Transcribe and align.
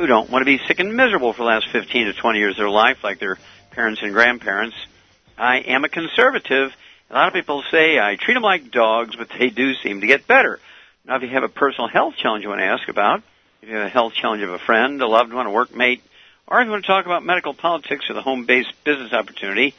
who 0.00 0.06
don't 0.06 0.30
want 0.30 0.40
to 0.40 0.46
be 0.46 0.58
sick 0.66 0.80
and 0.80 0.96
miserable 0.96 1.34
for 1.34 1.42
the 1.42 1.48
last 1.48 1.68
15 1.68 2.06
to 2.06 2.14
20 2.14 2.38
years 2.38 2.54
of 2.54 2.56
their 2.56 2.70
life, 2.70 3.04
like 3.04 3.18
their 3.18 3.36
parents 3.72 4.00
and 4.02 4.14
grandparents. 4.14 4.74
I 5.36 5.58
am 5.58 5.84
a 5.84 5.90
conservative. 5.90 6.72
A 7.10 7.14
lot 7.14 7.28
of 7.28 7.34
people 7.34 7.62
say 7.70 7.98
I 7.98 8.16
treat 8.16 8.32
them 8.32 8.42
like 8.42 8.70
dogs, 8.70 9.14
but 9.14 9.28
they 9.38 9.50
do 9.50 9.74
seem 9.74 10.00
to 10.00 10.06
get 10.06 10.26
better. 10.26 10.58
Now, 11.04 11.16
if 11.16 11.22
you 11.22 11.28
have 11.28 11.42
a 11.42 11.50
personal 11.50 11.86
health 11.86 12.14
challenge 12.16 12.44
you 12.44 12.48
want 12.48 12.62
to 12.62 12.64
ask 12.64 12.88
about, 12.88 13.22
if 13.60 13.68
you 13.68 13.74
have 13.74 13.88
a 13.88 13.90
health 13.90 14.14
challenge 14.14 14.42
of 14.42 14.50
a 14.50 14.58
friend, 14.58 15.02
a 15.02 15.06
loved 15.06 15.34
one, 15.34 15.46
a 15.46 15.50
workmate, 15.50 16.00
or 16.46 16.62
if 16.62 16.64
you 16.64 16.70
want 16.70 16.82
to 16.82 16.86
talk 16.86 17.04
about 17.04 17.22
medical 17.22 17.52
politics 17.52 18.08
or 18.08 18.14
the 18.14 18.22
home 18.22 18.46
based 18.46 18.72
business 18.84 19.12
opportunity, 19.12 19.74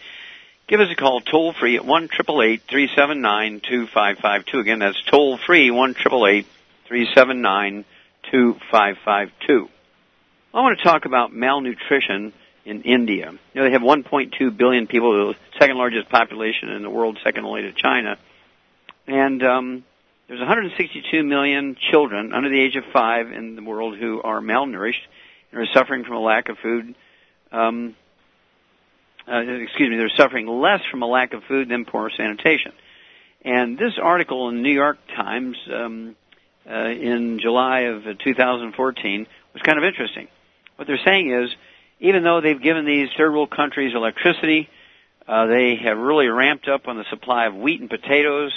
give 0.67 0.80
us 0.81 0.91
a 0.91 0.95
call 0.95 1.22
toll 1.22 1.52
free 1.52 1.78
at 1.78 1.83
1 1.83 2.09
379 2.09 3.59
2552. 3.61 4.59
Again, 4.59 4.78
that's 4.78 5.02
toll 5.02 5.39
free 5.39 5.72
1 5.72 5.95
379 5.95 7.85
2552. 8.30 9.69
I 10.53 10.59
want 10.59 10.77
to 10.80 10.83
talk 10.83 11.05
about 11.05 11.33
malnutrition 11.33 12.33
in 12.66 12.81
India. 12.81 13.31
You 13.31 13.61
know, 13.61 13.63
they 13.63 13.71
have 13.71 13.81
1.2 13.81 14.57
billion 14.57 14.85
people, 14.85 15.30
the 15.30 15.35
second 15.57 15.77
largest 15.77 16.09
population 16.09 16.69
in 16.69 16.81
the 16.81 16.89
world, 16.89 17.17
second 17.23 17.45
only 17.45 17.61
to 17.61 17.71
China. 17.71 18.17
And 19.07 19.41
um, 19.44 19.85
there's 20.27 20.41
162 20.41 21.23
million 21.23 21.77
children 21.89 22.33
under 22.33 22.49
the 22.49 22.59
age 22.59 22.75
of 22.75 22.83
five 22.91 23.31
in 23.31 23.55
the 23.55 23.63
world 23.63 23.97
who 23.97 24.22
are 24.22 24.41
malnourished 24.41 24.99
and 25.52 25.61
are 25.61 25.67
suffering 25.73 26.03
from 26.03 26.16
a 26.17 26.22
lack 26.22 26.49
of 26.49 26.57
food. 26.57 26.95
Um, 27.53 27.95
uh, 29.31 29.39
excuse 29.39 29.89
me, 29.89 29.95
they're 29.95 30.11
suffering 30.17 30.47
less 30.47 30.81
from 30.91 31.02
a 31.02 31.07
lack 31.07 31.31
of 31.31 31.44
food 31.45 31.69
than 31.69 31.85
poor 31.85 32.11
sanitation. 32.16 32.73
And 33.44 33.77
this 33.77 33.94
article 34.02 34.49
in 34.49 34.57
the 34.57 34.61
New 34.61 34.73
York 34.73 34.97
Times 35.16 35.55
um, 35.73 36.17
uh, 36.69 36.89
in 36.89 37.39
July 37.39 37.81
of 37.81 38.03
2014 38.19 39.27
was 39.53 39.61
kind 39.63 39.77
of 39.77 39.85
interesting. 39.85 40.27
What 40.75 40.88
they're 40.88 41.00
saying 41.06 41.31
is, 41.31 41.50
even 42.00 42.23
though 42.23 42.41
they've 42.41 42.62
given 42.62 42.85
these 42.85 43.09
third 43.18 43.31
world 43.31 43.51
countries 43.51 43.94
electricity, 43.95 44.69
uh, 45.28 45.45
they 45.45 45.75
have 45.75 45.97
really 45.97 46.28
ramped 46.28 46.68
up 46.68 46.88
on 46.88 46.97
the 46.97 47.06
supply 47.09 47.45
of 47.45 47.56
wheat 47.56 47.79
and 47.79 47.90
potatoes. 47.90 48.51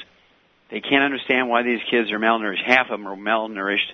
They 0.71 0.81
can't 0.81 1.05
understand 1.05 1.49
why 1.49 1.63
these 1.63 1.81
kids 1.91 2.11
are 2.11 2.19
malnourished. 2.19 2.65
Half 2.65 2.91
of 2.91 2.99
them 2.99 3.07
are 3.07 3.17
malnourished. 3.17 3.91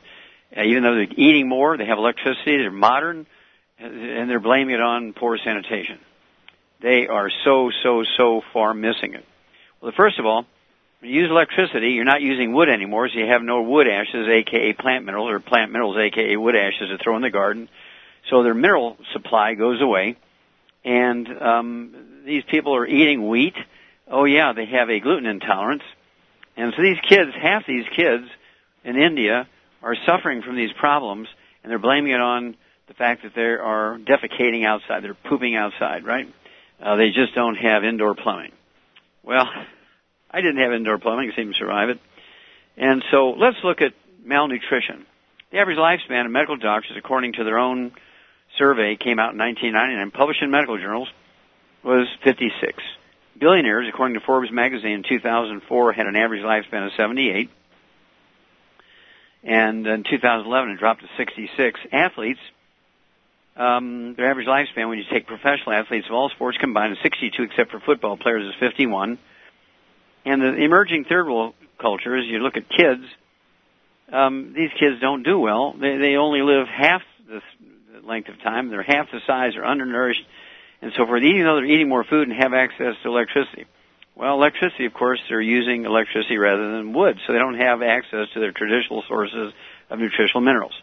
Uh, 0.57 0.63
even 0.63 0.83
though 0.83 0.95
they're 0.95 1.13
eating 1.17 1.49
more, 1.49 1.77
they 1.77 1.87
have 1.87 1.99
electricity, 1.99 2.59
they're 2.59 2.71
modern, 2.71 3.27
and 3.79 4.31
they're 4.31 4.41
blaming 4.41 4.75
it 4.75 4.81
on 4.81 5.13
poor 5.13 5.39
sanitation. 5.39 5.99
They 6.81 7.07
are 7.07 7.31
so, 7.45 7.71
so, 7.83 8.05
so 8.17 8.43
far 8.53 8.73
missing 8.75 9.15
it. 9.15 9.25
Well, 9.81 9.93
first 9.97 10.19
of 10.19 10.27
all, 10.27 10.47
when 11.01 11.11
you 11.11 11.23
use 11.23 11.31
electricity, 11.31 11.91
you're 11.91 12.05
not 12.05 12.21
using 12.21 12.53
wood 12.53 12.69
anymore, 12.69 13.09
so 13.09 13.19
you 13.19 13.27
have 13.27 13.43
no 13.43 13.63
wood 13.63 13.89
ashes, 13.89 14.29
aka 14.29 14.73
plant 14.75 15.05
minerals, 15.05 15.31
or 15.31 15.41
plant 15.41 15.73
minerals, 15.73 15.97
aka 15.97 16.37
wood 16.37 16.57
ashes 16.57 16.89
to 16.91 16.99
throw 16.99 17.17
in 17.17 17.23
the 17.23 17.31
garden. 17.31 17.69
So 18.31 18.43
their 18.45 18.55
mineral 18.55 18.97
supply 19.13 19.55
goes 19.55 19.83
away, 19.83 20.17
and 20.85 21.29
um, 21.43 22.23
these 22.25 22.45
people 22.45 22.75
are 22.77 22.87
eating 22.87 23.29
wheat. 23.29 23.55
Oh 24.09 24.25
yeah, 24.25 24.53
they 24.53 24.67
have 24.67 24.89
a 24.89 25.01
gluten 25.01 25.27
intolerance, 25.27 25.83
and 26.57 26.73
so 26.77 26.83
these 26.83 26.99
kids, 27.09 27.33
half 27.41 27.67
these 27.67 27.87
kids 27.95 28.25
in 28.85 28.97
India, 28.97 29.49
are 29.83 29.97
suffering 30.07 30.43
from 30.43 30.57
these 30.57 30.73
problems, 30.73 31.29
and 31.63 31.71
they're 31.71 31.79
blaming 31.79 32.13
it 32.13 32.21
on 32.21 32.57
the 32.87 32.95
fact 32.95 33.23
that 33.25 33.35
they 33.35 33.43
are 33.43 33.99
defecating 33.99 34.65
outside, 34.65 35.03
they're 35.03 35.15
pooping 35.15 35.55
outside, 35.55 36.05
right? 36.05 36.33
Uh, 36.83 36.97
they 36.97 37.11
just 37.11 37.35
don't 37.35 37.57
have 37.57 37.85
indoor 37.85 38.15
plumbing. 38.15 38.53
Well, 39.23 39.49
I 40.31 40.41
didn't 40.41 40.59
have 40.59 40.73
indoor 40.73 40.99
plumbing, 40.99 41.31
I 41.33 41.37
seemed 41.37 41.55
to 41.55 41.59
survive 41.59 41.89
it. 41.89 41.99
And 42.77 43.05
so 43.11 43.31
let's 43.31 43.59
look 43.65 43.81
at 43.81 43.93
malnutrition. 44.25 45.07
The 45.51 45.59
average 45.59 45.79
lifespan 45.79 46.27
of 46.27 46.31
medical 46.31 46.57
doctors, 46.57 46.97
according 46.97 47.35
to 47.35 47.45
their 47.45 47.59
own 47.59 47.93
survey 48.61 48.97
came 48.97 49.19
out 49.19 49.33
in 49.33 49.39
1999, 49.39 50.11
published 50.13 50.43
in 50.43 50.51
medical 50.51 50.77
journals, 50.77 51.09
was 51.83 52.07
56. 52.23 52.83
Billionaires, 53.39 53.87
according 53.89 54.15
to 54.15 54.21
Forbes 54.21 54.53
magazine 54.53 54.93
in 54.93 55.03
2004, 55.03 55.93
had 55.93 56.07
an 56.07 56.15
average 56.15 56.43
lifespan 56.43 56.87
of 56.87 56.93
78. 56.97 57.51
And 59.43 59.87
in 59.87 60.05
2011, 60.05 60.75
it 60.75 60.79
dropped 60.79 61.01
to 61.01 61.09
66. 61.17 61.81
Athletes, 61.91 62.41
um, 63.57 64.15
their 64.15 64.31
average 64.31 64.47
lifespan, 64.47 64.89
when 64.91 64.99
you 64.99 65.05
take 65.11 65.27
professional 65.27 65.73
athletes 65.73 66.07
of 66.07 66.13
all 66.13 66.29
sports 66.29 66.59
combined, 66.59 66.93
is 66.93 66.99
62, 67.03 67.43
except 67.43 67.71
for 67.71 67.81
football 67.81 68.19
players, 68.19 68.47
is 68.47 68.55
51. 68.61 69.19
And 70.27 70.43
the 70.43 70.55
emerging 70.57 71.07
third 71.09 71.27
world 71.27 71.55
cultures, 71.81 72.27
you 72.27 72.41
look 72.41 72.59
at 72.59 72.69
kids, 72.69 73.05
um, 74.13 74.53
these 74.55 74.71
kids 74.79 75.01
don't 75.01 75.23
do 75.23 75.39
well. 75.39 75.73
They, 75.73 75.97
they 75.97 76.17
only 76.17 76.43
live 76.43 76.67
half 76.69 77.01
the 77.27 77.41
length 78.05 78.29
of 78.29 78.41
time. 78.43 78.71
They're 78.71 78.83
half 78.83 79.11
the 79.11 79.21
size, 79.27 79.53
they're 79.55 79.67
undernourished, 79.67 80.23
and 80.83 80.93
so 80.97 81.07
forth, 81.07 81.23
even 81.23 81.45
though 81.45 81.57
they're 81.57 81.65
eating 81.65 81.89
more 81.89 82.05
food 82.05 82.29
and 82.29 82.37
have 82.37 82.55
access 82.55 82.95
to 83.03 83.09
electricity. 83.09 83.67
Well, 84.15 84.35
electricity, 84.35 84.87
of 84.87 84.95
course, 84.95 85.21
they're 85.29 85.41
using 85.41 85.85
electricity 85.85 86.37
rather 86.37 86.73
than 86.73 86.93
wood, 86.93 87.19
so 87.27 87.33
they 87.33 87.39
don't 87.39 87.59
have 87.59 87.83
access 87.83 88.29
to 88.35 88.41
their 88.41 88.53
traditional 88.53 89.03
sources 89.09 89.53
of 89.89 89.99
nutritional 89.99 90.43
minerals. 90.43 90.75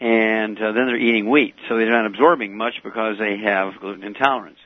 And 0.00 0.60
uh, 0.60 0.72
then 0.72 0.86
they're 0.86 0.96
eating 0.96 1.30
wheat, 1.30 1.54
so 1.68 1.76
they're 1.76 1.90
not 1.90 2.06
absorbing 2.06 2.56
much 2.56 2.82
because 2.82 3.18
they 3.18 3.38
have 3.38 3.78
gluten 3.80 4.02
intolerance. 4.02 4.58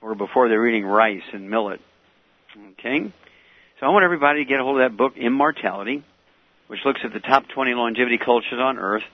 Or 0.00 0.14
before 0.14 0.48
they're 0.48 0.66
eating 0.66 0.84
rice 0.84 1.22
and 1.32 1.48
millet. 1.48 1.80
Okay? 2.72 3.12
So 3.78 3.86
I 3.86 3.90
want 3.90 4.04
everybody 4.04 4.44
to 4.44 4.48
get 4.48 4.58
a 4.58 4.64
hold 4.64 4.80
of 4.80 4.90
that 4.90 4.96
book, 4.96 5.16
Immortality, 5.16 6.02
which 6.66 6.80
looks 6.84 7.00
at 7.04 7.12
the 7.12 7.20
top 7.20 7.48
20 7.48 7.74
longevity 7.74 8.18
cultures 8.18 8.58
on 8.58 8.78
Earth 8.78 9.04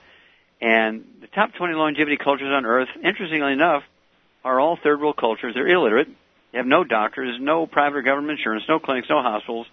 and 0.61 1.05
the 1.21 1.27
top 1.27 1.53
20 1.53 1.73
longevity 1.73 2.17
cultures 2.17 2.51
on 2.51 2.65
Earth, 2.65 2.89
interestingly 3.03 3.53
enough, 3.53 3.83
are 4.43 4.59
all 4.59 4.77
third 4.81 4.99
world 4.99 5.17
cultures. 5.17 5.53
They're 5.53 5.67
illiterate. 5.67 6.07
They 6.51 6.57
have 6.57 6.67
no 6.67 6.83
doctors, 6.83 7.37
no 7.39 7.67
private 7.67 7.97
or 7.97 8.01
government 8.01 8.39
insurance, 8.39 8.63
no 8.67 8.79
clinics, 8.79 9.07
no 9.09 9.21
hospitals. 9.21 9.67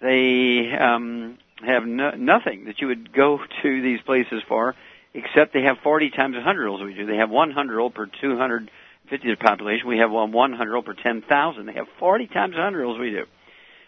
They 0.00 0.70
um, 0.72 1.38
have 1.66 1.84
no, 1.84 2.10
nothing 2.12 2.66
that 2.66 2.80
you 2.80 2.86
would 2.86 3.12
go 3.12 3.40
to 3.62 3.82
these 3.82 4.00
places 4.02 4.42
for, 4.48 4.74
except 5.12 5.52
they 5.52 5.62
have 5.62 5.78
40 5.82 6.10
times 6.10 6.34
100 6.36 6.68
olds 6.68 6.82
we 6.82 6.94
do. 6.94 7.06
They 7.06 7.16
have 7.16 7.30
100 7.30 7.80
old 7.80 7.94
per 7.94 8.06
250 8.06 9.36
population. 9.36 9.88
We 9.88 9.98
have 9.98 10.10
100 10.10 10.76
old 10.76 10.84
per 10.86 10.94
10,000. 10.94 11.66
They 11.66 11.72
have 11.72 11.88
40 11.98 12.26
times 12.28 12.54
100 12.54 12.84
olds 12.84 12.98
we 13.00 13.10
do. 13.10 13.24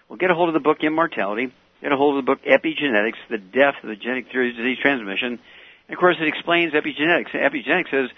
Well, 0.08 0.18
get 0.18 0.30
a 0.30 0.34
hold 0.34 0.48
of 0.48 0.54
the 0.54 0.60
book 0.60 0.78
Immortality. 0.82 1.52
Get 1.80 1.92
a 1.92 1.96
hold 1.96 2.18
of 2.18 2.24
the 2.24 2.30
book 2.34 2.44
Epigenetics, 2.44 3.18
The 3.30 3.38
Death 3.38 3.76
of 3.82 3.88
the 3.88 3.96
Genetic 3.96 4.30
Theory 4.30 4.50
of 4.50 4.56
Disease 4.56 4.78
Transmission 4.82 5.40
and 5.88 5.96
of 5.96 6.00
course, 6.00 6.16
it 6.20 6.28
explains 6.28 6.72
epigenetics. 6.72 7.30
Epigenetics 7.30 8.04
is 8.04 8.10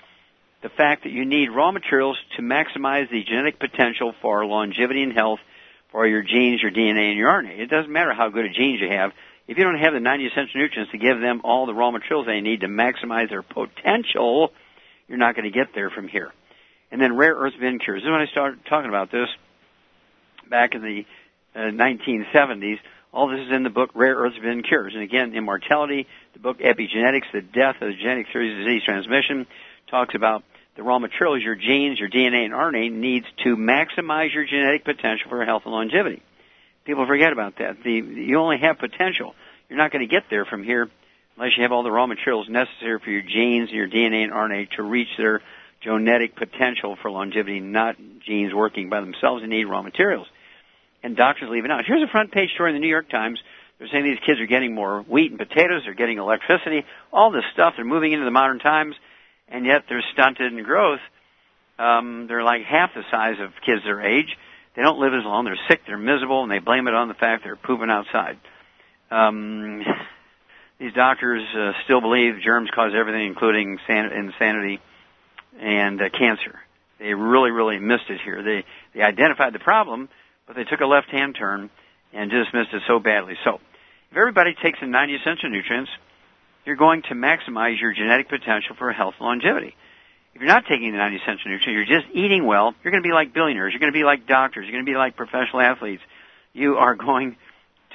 the 0.62 0.68
fact 0.70 1.04
that 1.04 1.10
you 1.10 1.24
need 1.24 1.50
raw 1.50 1.72
materials 1.72 2.16
to 2.36 2.42
maximize 2.42 3.10
the 3.10 3.22
genetic 3.22 3.58
potential 3.58 4.14
for 4.22 4.44
longevity 4.46 5.02
and 5.02 5.12
health 5.12 5.40
for 5.90 6.06
your 6.06 6.22
genes, 6.22 6.62
your 6.62 6.72
DNA, 6.72 7.10
and 7.10 7.18
your 7.18 7.28
RNA. 7.28 7.58
It 7.58 7.70
doesn't 7.70 7.92
matter 7.92 8.12
how 8.14 8.28
good 8.28 8.46
a 8.46 8.50
genes 8.50 8.80
you 8.80 8.88
have. 8.88 9.12
If 9.46 9.58
you 9.58 9.64
don't 9.64 9.78
have 9.78 9.92
the 9.92 10.00
90 10.00 10.26
essential 10.26 10.60
nutrients 10.60 10.90
to 10.92 10.98
give 10.98 11.20
them 11.20 11.42
all 11.44 11.66
the 11.66 11.74
raw 11.74 11.90
materials 11.90 12.26
they 12.26 12.40
need 12.40 12.60
to 12.60 12.66
maximize 12.66 13.28
their 13.28 13.42
potential, 13.42 14.52
you're 15.06 15.18
not 15.18 15.36
going 15.36 15.44
to 15.44 15.56
get 15.56 15.74
there 15.74 15.90
from 15.90 16.08
here. 16.08 16.32
And 16.90 17.00
then 17.00 17.16
Rare 17.16 17.34
Earths 17.34 17.56
Forbidden 17.56 17.78
Cures. 17.78 18.02
This 18.02 18.06
is 18.06 18.10
when 18.10 18.22
I 18.22 18.26
started 18.26 18.64
talking 18.66 18.88
about 18.88 19.12
this 19.12 19.28
back 20.48 20.74
in 20.74 20.82
the 20.82 21.04
uh, 21.54 21.58
1970s. 21.70 22.78
All 23.14 23.28
this 23.28 23.46
is 23.46 23.52
in 23.52 23.62
the 23.62 23.70
book 23.70 23.90
Rare 23.94 24.16
Earths 24.16 24.34
Forbidden 24.34 24.64
Cures. 24.64 24.92
And 24.92 25.04
again, 25.04 25.34
Immortality, 25.34 26.08
the 26.32 26.40
book 26.40 26.58
Epigenetics, 26.58 27.30
the 27.32 27.42
death 27.42 27.76
of 27.80 27.86
the 27.86 27.94
genetic 27.94 28.26
theories 28.32 28.58
of 28.58 28.64
disease 28.64 28.82
transmission, 28.84 29.46
talks 29.88 30.16
about 30.16 30.42
the 30.74 30.82
raw 30.82 30.98
materials, 30.98 31.40
your 31.40 31.54
genes, 31.54 32.00
your 32.00 32.10
DNA 32.10 32.44
and 32.44 32.52
RNA 32.52 32.90
needs 32.90 33.26
to 33.44 33.56
maximize 33.56 34.34
your 34.34 34.44
genetic 34.44 34.84
potential 34.84 35.28
for 35.28 35.44
health 35.44 35.62
and 35.64 35.72
longevity. 35.72 36.22
People 36.84 37.06
forget 37.06 37.32
about 37.32 37.58
that. 37.58 37.84
The, 37.84 37.92
you 37.92 38.36
only 38.40 38.58
have 38.58 38.78
potential. 38.78 39.36
You're 39.68 39.78
not 39.78 39.92
going 39.92 40.06
to 40.06 40.12
get 40.12 40.24
there 40.28 40.44
from 40.44 40.64
here 40.64 40.90
unless 41.36 41.56
you 41.56 41.62
have 41.62 41.70
all 41.70 41.84
the 41.84 41.92
raw 41.92 42.08
materials 42.08 42.48
necessary 42.48 42.98
for 42.98 43.10
your 43.10 43.22
genes 43.22 43.68
and 43.68 43.78
your 43.78 43.88
DNA 43.88 44.24
and 44.24 44.32
RNA 44.32 44.72
to 44.72 44.82
reach 44.82 45.16
their 45.16 45.40
genetic 45.82 46.34
potential 46.34 46.96
for 47.00 47.12
longevity, 47.12 47.60
not 47.60 47.94
genes 48.26 48.52
working 48.52 48.88
by 48.88 49.00
themselves. 49.00 49.42
They 49.42 49.46
need 49.46 49.66
raw 49.66 49.82
materials. 49.82 50.26
And 51.04 51.16
doctors 51.16 51.48
leave 51.50 51.64
it 51.64 51.70
out. 51.70 51.84
Here's 51.86 52.02
a 52.02 52.10
front 52.10 52.32
page 52.32 52.50
story 52.54 52.70
in 52.70 52.74
the 52.74 52.80
New 52.80 52.88
York 52.88 53.08
Times. 53.08 53.38
They're 53.78 53.88
saying 53.88 54.04
these 54.04 54.18
kids 54.26 54.40
are 54.40 54.46
getting 54.46 54.74
more 54.74 55.02
wheat 55.02 55.30
and 55.30 55.38
potatoes, 55.38 55.82
they're 55.84 55.94
getting 55.94 56.18
electricity, 56.18 56.84
all 57.12 57.30
this 57.30 57.44
stuff. 57.52 57.74
They're 57.76 57.84
moving 57.84 58.12
into 58.12 58.24
the 58.24 58.30
modern 58.30 58.58
times 58.58 58.96
and 59.48 59.66
yet 59.66 59.84
they're 59.88 60.02
stunted 60.12 60.52
in 60.52 60.62
growth. 60.64 61.00
Um, 61.78 62.26
they're 62.26 62.42
like 62.42 62.62
half 62.62 62.94
the 62.94 63.02
size 63.10 63.36
of 63.40 63.50
kids 63.64 63.82
their 63.84 64.00
age. 64.00 64.36
They 64.76 64.82
don't 64.82 64.98
live 64.98 65.12
as 65.14 65.24
long. 65.24 65.44
They're 65.44 65.58
sick. 65.68 65.82
They're 65.86 65.98
miserable, 65.98 66.42
and 66.42 66.50
they 66.50 66.58
blame 66.58 66.88
it 66.88 66.94
on 66.94 67.08
the 67.08 67.14
fact 67.14 67.44
they're 67.44 67.56
pooping 67.56 67.90
outside. 67.90 68.38
Um, 69.10 69.82
these 70.78 70.92
doctors 70.92 71.42
uh, 71.56 71.72
still 71.84 72.00
believe 72.00 72.40
germs 72.44 72.70
cause 72.74 72.92
everything, 72.96 73.26
including 73.26 73.78
san- 73.86 74.12
insanity 74.12 74.80
and 75.60 76.00
uh, 76.00 76.08
cancer. 76.10 76.58
They 76.98 77.14
really, 77.14 77.50
really 77.50 77.78
missed 77.78 78.08
it 78.08 78.20
here. 78.24 78.42
They 78.42 78.64
they 78.94 79.02
identified 79.02 79.52
the 79.52 79.58
problem, 79.58 80.08
but 80.46 80.56
they 80.56 80.64
took 80.64 80.80
a 80.80 80.86
left-hand 80.86 81.36
turn 81.38 81.70
and 82.12 82.30
just 82.30 82.54
missed 82.54 82.72
it 82.72 82.82
so 82.86 82.98
badly. 82.98 83.34
So, 83.44 83.60
if 84.10 84.16
everybody 84.16 84.54
takes 84.62 84.78
in 84.80 84.90
90 84.90 85.16
essential 85.16 85.50
nutrients, 85.50 85.90
you're 86.64 86.76
going 86.76 87.02
to 87.02 87.14
maximize 87.14 87.80
your 87.80 87.92
genetic 87.92 88.28
potential 88.28 88.76
for 88.78 88.92
health 88.92 89.14
and 89.18 89.26
longevity. 89.26 89.74
If 90.34 90.40
you're 90.40 90.48
not 90.48 90.64
taking 90.68 90.90
the 90.92 90.98
90 90.98 91.16
essential 91.16 91.50
nutrients, 91.50 91.88
you're 91.88 92.00
just 92.00 92.14
eating 92.14 92.46
well, 92.46 92.74
you're 92.82 92.90
going 92.90 93.02
to 93.02 93.08
be 93.08 93.12
like 93.12 93.32
billionaires, 93.32 93.72
you're 93.72 93.80
going 93.80 93.92
to 93.92 93.98
be 93.98 94.04
like 94.04 94.26
doctors, 94.26 94.64
you're 94.66 94.72
going 94.72 94.84
to 94.84 94.90
be 94.90 94.96
like 94.96 95.16
professional 95.16 95.60
athletes. 95.60 96.02
You 96.52 96.76
are 96.76 96.94
going 96.94 97.36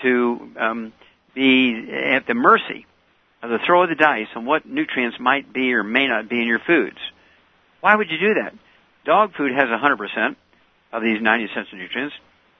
to 0.04 0.52
um, 0.60 0.94
be 1.34 1.90
at 1.92 2.28
the 2.28 2.34
mercy 2.34 2.86
of 3.42 3.50
the 3.50 3.60
throw 3.66 3.84
of 3.84 3.90
the 3.90 3.95
dice 3.95 4.28
on 4.36 4.45
what 4.45 4.66
nutrients 4.66 5.18
might 5.19 5.52
be 5.54 5.74
or 5.74 5.84
may 5.84 6.07
not 6.07 6.30
be 6.30 6.42
in 6.42 6.48
your 6.48 6.60
foods. 6.60 6.98
Why 7.81 7.95
would 7.95 8.10
you 8.10 8.19
do 8.19 8.34
that? 8.36 8.54
Dog 9.06 9.34
food 9.36 9.52
has 9.54 9.69
100% 9.69 10.36
of 10.92 11.02
these 11.02 11.22
90 11.22 11.45
essential 11.45 11.78
nutrients. 11.78 12.16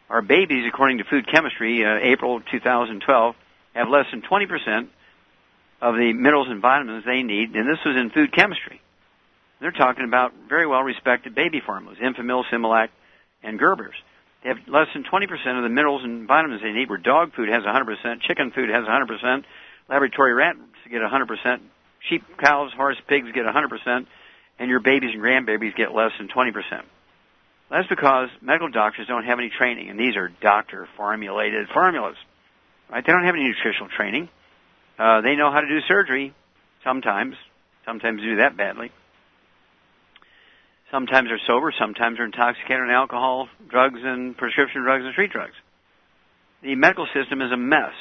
Our 0.09 0.21
babies, 0.23 0.65
according 0.67 0.97
to 0.97 1.03
food 1.03 1.27
chemistry, 1.27 1.85
uh, 1.85 2.00
April 2.01 2.41
2012, 2.41 3.35
have 3.75 3.89
less 3.89 4.06
than 4.11 4.21
20% 4.23 4.88
of 5.81 5.95
the 5.95 6.13
minerals 6.13 6.47
and 6.50 6.61
vitamins 6.61 7.06
they 7.06 7.21
need, 7.21 7.56
and 7.56 7.69
this 7.69 7.83
was 7.85 7.95
in 7.95 8.09
food 8.09 8.33
chemistry. 8.33 8.81
They're 9.61 9.71
talking 9.71 10.06
about 10.06 10.33
very 10.47 10.65
well 10.65 10.81
respected 10.81 11.35
baby 11.35 11.61
formulas, 11.63 12.00
Enfamil, 12.00 12.44
Similac, 12.51 12.89
and 13.44 13.59
Gerber's. 13.59 13.95
They 14.41 14.50
have 14.50 14.57
less 14.67 14.88
than 14.94 15.03
20% 15.03 15.57
of 15.57 15.63
the 15.63 15.69
minerals 15.69 16.03
and 16.03 16.27
vitamins 16.27 16.61
they 16.61 16.71
need, 16.71 16.89
where 16.89 16.97
dog 16.97 17.33
food 17.35 17.50
has 17.50 17.63
100%, 17.63 18.21
chicken 18.21 18.51
food 18.51 18.69
has 18.69 18.85
100%, 18.85 19.44
laboratory 19.89 20.33
rats 20.33 20.59
get 20.89 21.01
100%, 21.01 21.59
sheep, 22.00 22.23
cows, 22.38 22.71
horse, 22.73 22.97
pigs 23.07 23.27
get 23.33 23.45
100%, 23.45 24.06
and 24.57 24.69
your 24.69 24.79
babies 24.79 25.11
and 25.13 25.21
grandbabies 25.21 25.75
get 25.75 25.94
less 25.94 26.11
than 26.17 26.29
20%. 26.29 26.53
That's 27.69 27.88
because 27.88 28.30
medical 28.42 28.69
doctors 28.69 29.07
don't 29.07 29.25
have 29.25 29.38
any 29.38 29.50
training, 29.50 29.89
and 29.89 30.00
these 30.00 30.16
are 30.16 30.30
doctor 30.42 30.88
formulated 30.98 31.68
formulas. 31.74 32.16
Right? 32.89 33.06
They 33.06 33.12
don't 33.12 33.25
have 33.25 33.36
any 33.36 33.44
nutritional 33.44 33.89
training. 33.95 34.30
Uh, 34.98 35.21
they 35.21 35.36
know 35.36 35.51
how 35.51 35.62
to 35.62 35.68
do 35.68 35.80
surgery 35.88 36.33
sometimes. 36.83 37.36
Sometimes 37.86 38.21
do 38.21 38.38
that 38.38 38.57
badly. 38.57 38.92
Sometimes 40.92 41.30
they're 41.30 41.42
sober. 41.45 41.71
Sometimes 41.80 42.18
they're 42.18 42.25
intoxicated 42.25 42.81
on 42.81 42.89
alcohol, 42.89 43.48
drugs, 43.69 44.00
and 44.04 44.36
prescription 44.36 44.81
drugs 44.81 45.06
and 45.06 45.13
street 45.13 45.31
drugs. 45.31 45.54
The 46.63 46.75
medical 46.75 47.07
system 47.13 47.42
is 47.42 47.51
a 47.51 47.57
mess. 47.57 47.94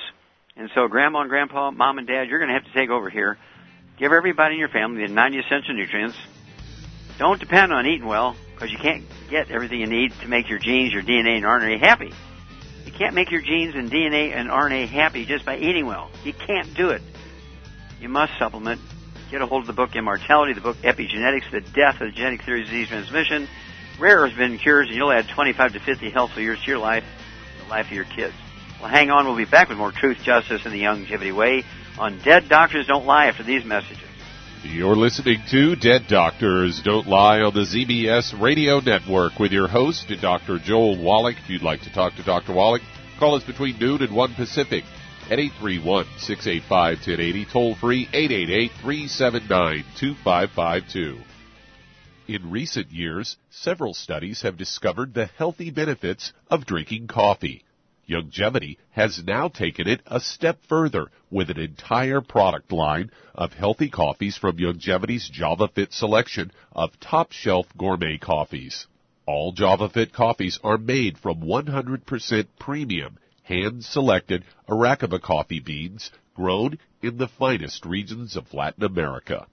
And 0.57 0.71
so 0.75 0.89
grandma 0.89 1.21
and 1.21 1.31
grandpa, 1.31 1.71
mom 1.71 1.99
and 1.99 2.07
dad, 2.07 2.29
you're 2.29 2.39
going 2.39 2.49
to 2.49 2.55
have 2.55 2.65
to 2.65 2.73
take 2.73 2.91
over 2.91 3.11
here. 3.11 3.39
Give 3.99 4.13
everybody 4.13 4.55
in 4.55 4.61
your 4.61 4.71
family 4.71 5.07
the 5.07 5.13
90 5.13 5.39
essential 5.39 5.75
nutrients. 5.75 6.17
Don't 7.19 7.39
depend 7.39 7.73
on 7.73 7.87
eating 7.87 8.07
well 8.07 8.35
because 8.59 8.73
you 8.73 8.79
can't 8.79 9.05
get 9.31 9.51
everything 9.53 9.79
you 9.79 9.87
need 9.87 10.13
to 10.21 10.27
make 10.27 10.49
your 10.49 10.59
genes, 10.59 10.93
your 10.93 11.03
DNA, 11.03 11.37
and 11.37 11.45
RNA 11.45 11.81
happy. 11.81 12.13
You 12.85 12.93
can't 12.93 13.15
make 13.15 13.31
your 13.31 13.41
genes 13.41 13.77
and 13.77 13.89
DNA 13.89 14.35
and 14.35 14.51
RNA 14.51 14.89
happy 14.89 15.25
just 15.25 15.45
by 15.45 15.59
eating 15.59 15.87
well. 15.87 16.11
You 16.25 16.33
can't 16.33 16.75
do 16.75 16.91
it. 16.91 17.03
You 18.01 18.09
must 18.09 18.33
supplement. 18.39 18.81
Get 19.31 19.43
a 19.43 19.47
hold 19.47 19.63
of 19.63 19.67
the 19.69 19.75
book 19.75 19.95
Immortality, 19.95 20.55
the 20.55 20.61
book 20.61 20.77
Epigenetics, 20.79 21.51
the 21.53 21.61
death 21.61 22.01
of 22.01 22.09
the 22.09 22.13
genetic 22.13 22.43
theory 22.43 22.63
of 22.63 22.67
disease 22.67 22.89
transmission. 22.89 23.47
Rare 24.01 24.19
Earths 24.19 24.33
Forbidden 24.33 24.59
Cures, 24.59 24.89
and 24.89 24.97
you'll 24.97 25.13
add 25.13 25.29
25 25.29 25.75
to 25.75 25.81
50 25.81 26.11
healthful 26.11 26.43
years 26.43 26.59
to 26.61 26.67
your 26.67 26.79
life, 26.79 27.05
the 27.63 27.71
life 27.71 27.87
of 27.87 27.93
your 27.93 28.05
kids. 28.05 28.35
Well, 28.81 28.89
hang 28.89 29.11
on. 29.11 29.27
We'll 29.27 29.37
be 29.37 29.45
back 29.45 29.69
with 29.69 29.79
more 29.79 29.93
truth, 29.93 30.19
justice, 30.23 30.63
and 30.65 30.75
the 30.75 30.83
longevity 30.83 31.33
way 31.33 31.65
on 31.99 32.19
Dead 32.21 32.49
Doctors 32.49 32.87
Don't 32.87 33.07
Lie 33.07 33.27
after 33.27 33.43
these 33.43 33.65
messages. 33.65 34.08
You're 34.65 34.97
listening 34.97 35.41
to 35.53 35.77
Dead 35.77 36.09
Doctors 36.09 36.83
Don't 36.85 37.07
Lie 37.07 37.43
on 37.43 37.55
the 37.55 37.61
ZBS 37.61 38.41
Radio 38.41 38.81
Network 38.81 39.39
with 39.39 39.53
your 39.53 39.69
host, 39.69 40.13
Dr. 40.21 40.59
Joel 40.59 41.01
Wallach. 41.01 41.37
If 41.39 41.49
you'd 41.49 41.63
like 41.63 41.83
to 41.83 41.93
talk 41.93 42.17
to 42.17 42.25
Dr. 42.25 42.55
Wallach, 42.55 42.83
call 43.21 43.37
us 43.37 43.45
between 43.45 43.79
noon 43.79 44.03
and 44.03 44.13
1 44.13 44.35
Pacific 44.35 44.83
at 45.31 45.39
831-685-1080, 45.39 47.53
toll 47.53 47.77
free 47.77 48.09
888-379-2552. 48.83 51.21
In 52.27 52.51
recent 52.51 52.91
years, 52.91 53.37
several 53.51 53.95
studies 53.95 54.43
have 54.43 54.57
discovered 54.57 55.15
the 55.15 55.27
healthy 55.27 55.71
benefits 55.71 56.33
of 56.51 56.67
drinking 56.67 57.07
coffee. 57.07 57.63
Youngevity 58.09 58.79
has 58.91 59.23
now 59.23 59.49
taken 59.49 59.87
it 59.87 60.01
a 60.07 60.19
step 60.19 60.65
further 60.67 61.11
with 61.31 61.51
an 61.51 61.59
entire 61.61 62.23
product 62.23 62.73
line 62.73 63.11
of 63.35 63.53
healthy 63.53 63.91
coffees 63.91 64.37
from 64.39 64.57
Youngevity's 64.57 65.31
JavaFit 65.31 65.93
selection 65.93 66.51
of 66.73 66.99
top 67.01 67.33
shelf 67.33 67.67
gourmet 67.77 68.17
coffees. 68.17 68.87
All 69.27 69.53
JavaFit 69.53 70.13
coffees 70.13 70.59
are 70.65 70.79
made 70.79 71.19
from 71.19 71.43
100% 71.43 72.47
premium, 72.59 73.19
hand 73.43 73.85
selected 73.85 74.45
Arabica 74.67 75.21
coffee 75.21 75.61
beans 75.61 76.11
grown 76.35 76.79
in 77.03 77.19
the 77.19 77.29
finest 77.29 77.85
regions 77.85 78.37
of 78.37 78.55
Latin 78.55 78.85
America 78.85 79.47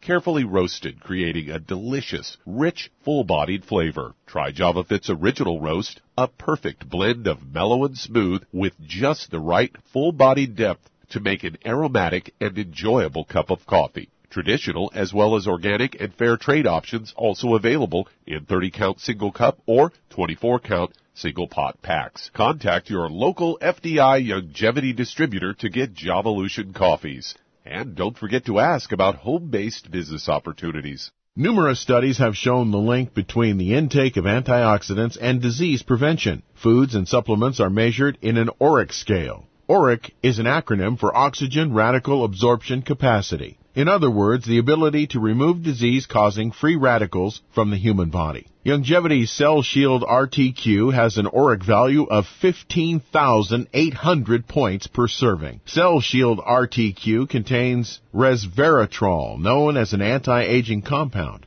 carefully 0.00 0.44
roasted, 0.44 1.00
creating 1.00 1.50
a 1.50 1.58
delicious, 1.58 2.36
rich, 2.46 2.90
full-bodied 3.04 3.64
flavor. 3.64 4.14
Try 4.26 4.52
JavaFit's 4.52 5.10
original 5.10 5.60
roast, 5.60 6.00
a 6.16 6.26
perfect 6.26 6.88
blend 6.88 7.26
of 7.26 7.52
mellow 7.52 7.84
and 7.84 7.96
smooth 7.96 8.42
with 8.52 8.72
just 8.86 9.30
the 9.30 9.40
right 9.40 9.74
full-bodied 9.92 10.56
depth 10.56 10.88
to 11.10 11.20
make 11.20 11.44
an 11.44 11.58
aromatic 11.66 12.32
and 12.40 12.56
enjoyable 12.56 13.24
cup 13.24 13.50
of 13.50 13.66
coffee. 13.66 14.08
Traditional 14.30 14.92
as 14.94 15.12
well 15.12 15.34
as 15.34 15.48
organic 15.48 16.00
and 16.00 16.14
fair 16.14 16.36
trade 16.36 16.66
options 16.66 17.12
also 17.16 17.54
available 17.54 18.08
in 18.26 18.44
30 18.44 18.70
count 18.70 19.00
single 19.00 19.32
cup 19.32 19.58
or 19.66 19.92
24 20.10 20.60
count 20.60 20.92
single 21.14 21.48
pot 21.48 21.82
packs. 21.82 22.30
Contact 22.32 22.88
your 22.88 23.10
local 23.10 23.58
FDI 23.60 24.24
Youngevity 24.24 24.94
distributor 24.94 25.52
to 25.54 25.68
get 25.68 25.94
Javalution 25.94 26.72
coffees. 26.72 27.34
And 27.64 27.94
don't 27.94 28.16
forget 28.16 28.46
to 28.46 28.58
ask 28.58 28.90
about 28.90 29.16
home-based 29.16 29.90
business 29.90 30.28
opportunities. 30.28 31.10
Numerous 31.36 31.78
studies 31.78 32.18
have 32.18 32.36
shown 32.36 32.70
the 32.70 32.78
link 32.78 33.14
between 33.14 33.56
the 33.56 33.74
intake 33.74 34.16
of 34.16 34.24
antioxidants 34.24 35.16
and 35.20 35.40
disease 35.40 35.82
prevention. 35.82 36.42
Foods 36.54 36.96
and 36.96 37.06
supplements 37.06 37.60
are 37.60 37.70
measured 37.70 38.18
in 38.20 38.36
an 38.36 38.50
ORAC 38.60 38.92
scale. 38.92 39.46
ORAC 39.68 40.10
is 40.22 40.40
an 40.40 40.46
acronym 40.46 40.98
for 40.98 41.16
Oxygen 41.16 41.72
Radical 41.72 42.24
Absorption 42.24 42.82
Capacity. 42.82 43.59
In 43.72 43.86
other 43.86 44.10
words, 44.10 44.46
the 44.46 44.58
ability 44.58 45.06
to 45.08 45.20
remove 45.20 45.62
disease-causing 45.62 46.50
free 46.50 46.74
radicals 46.74 47.40
from 47.54 47.70
the 47.70 47.76
human 47.76 48.10
body. 48.10 48.48
Youngevity's 48.66 49.30
Cell 49.30 49.62
Shield 49.62 50.02
RTQ 50.02 50.92
has 50.92 51.18
an 51.18 51.26
ORAC 51.26 51.62
value 51.62 52.02
of 52.04 52.26
15,800 52.40 54.48
points 54.48 54.88
per 54.88 55.06
serving. 55.06 55.60
Cell 55.66 56.00
Shield 56.00 56.40
RTQ 56.40 57.28
contains 57.28 58.00
resveratrol, 58.12 59.38
known 59.38 59.76
as 59.76 59.92
an 59.92 60.02
anti-aging 60.02 60.82
compound 60.82 61.46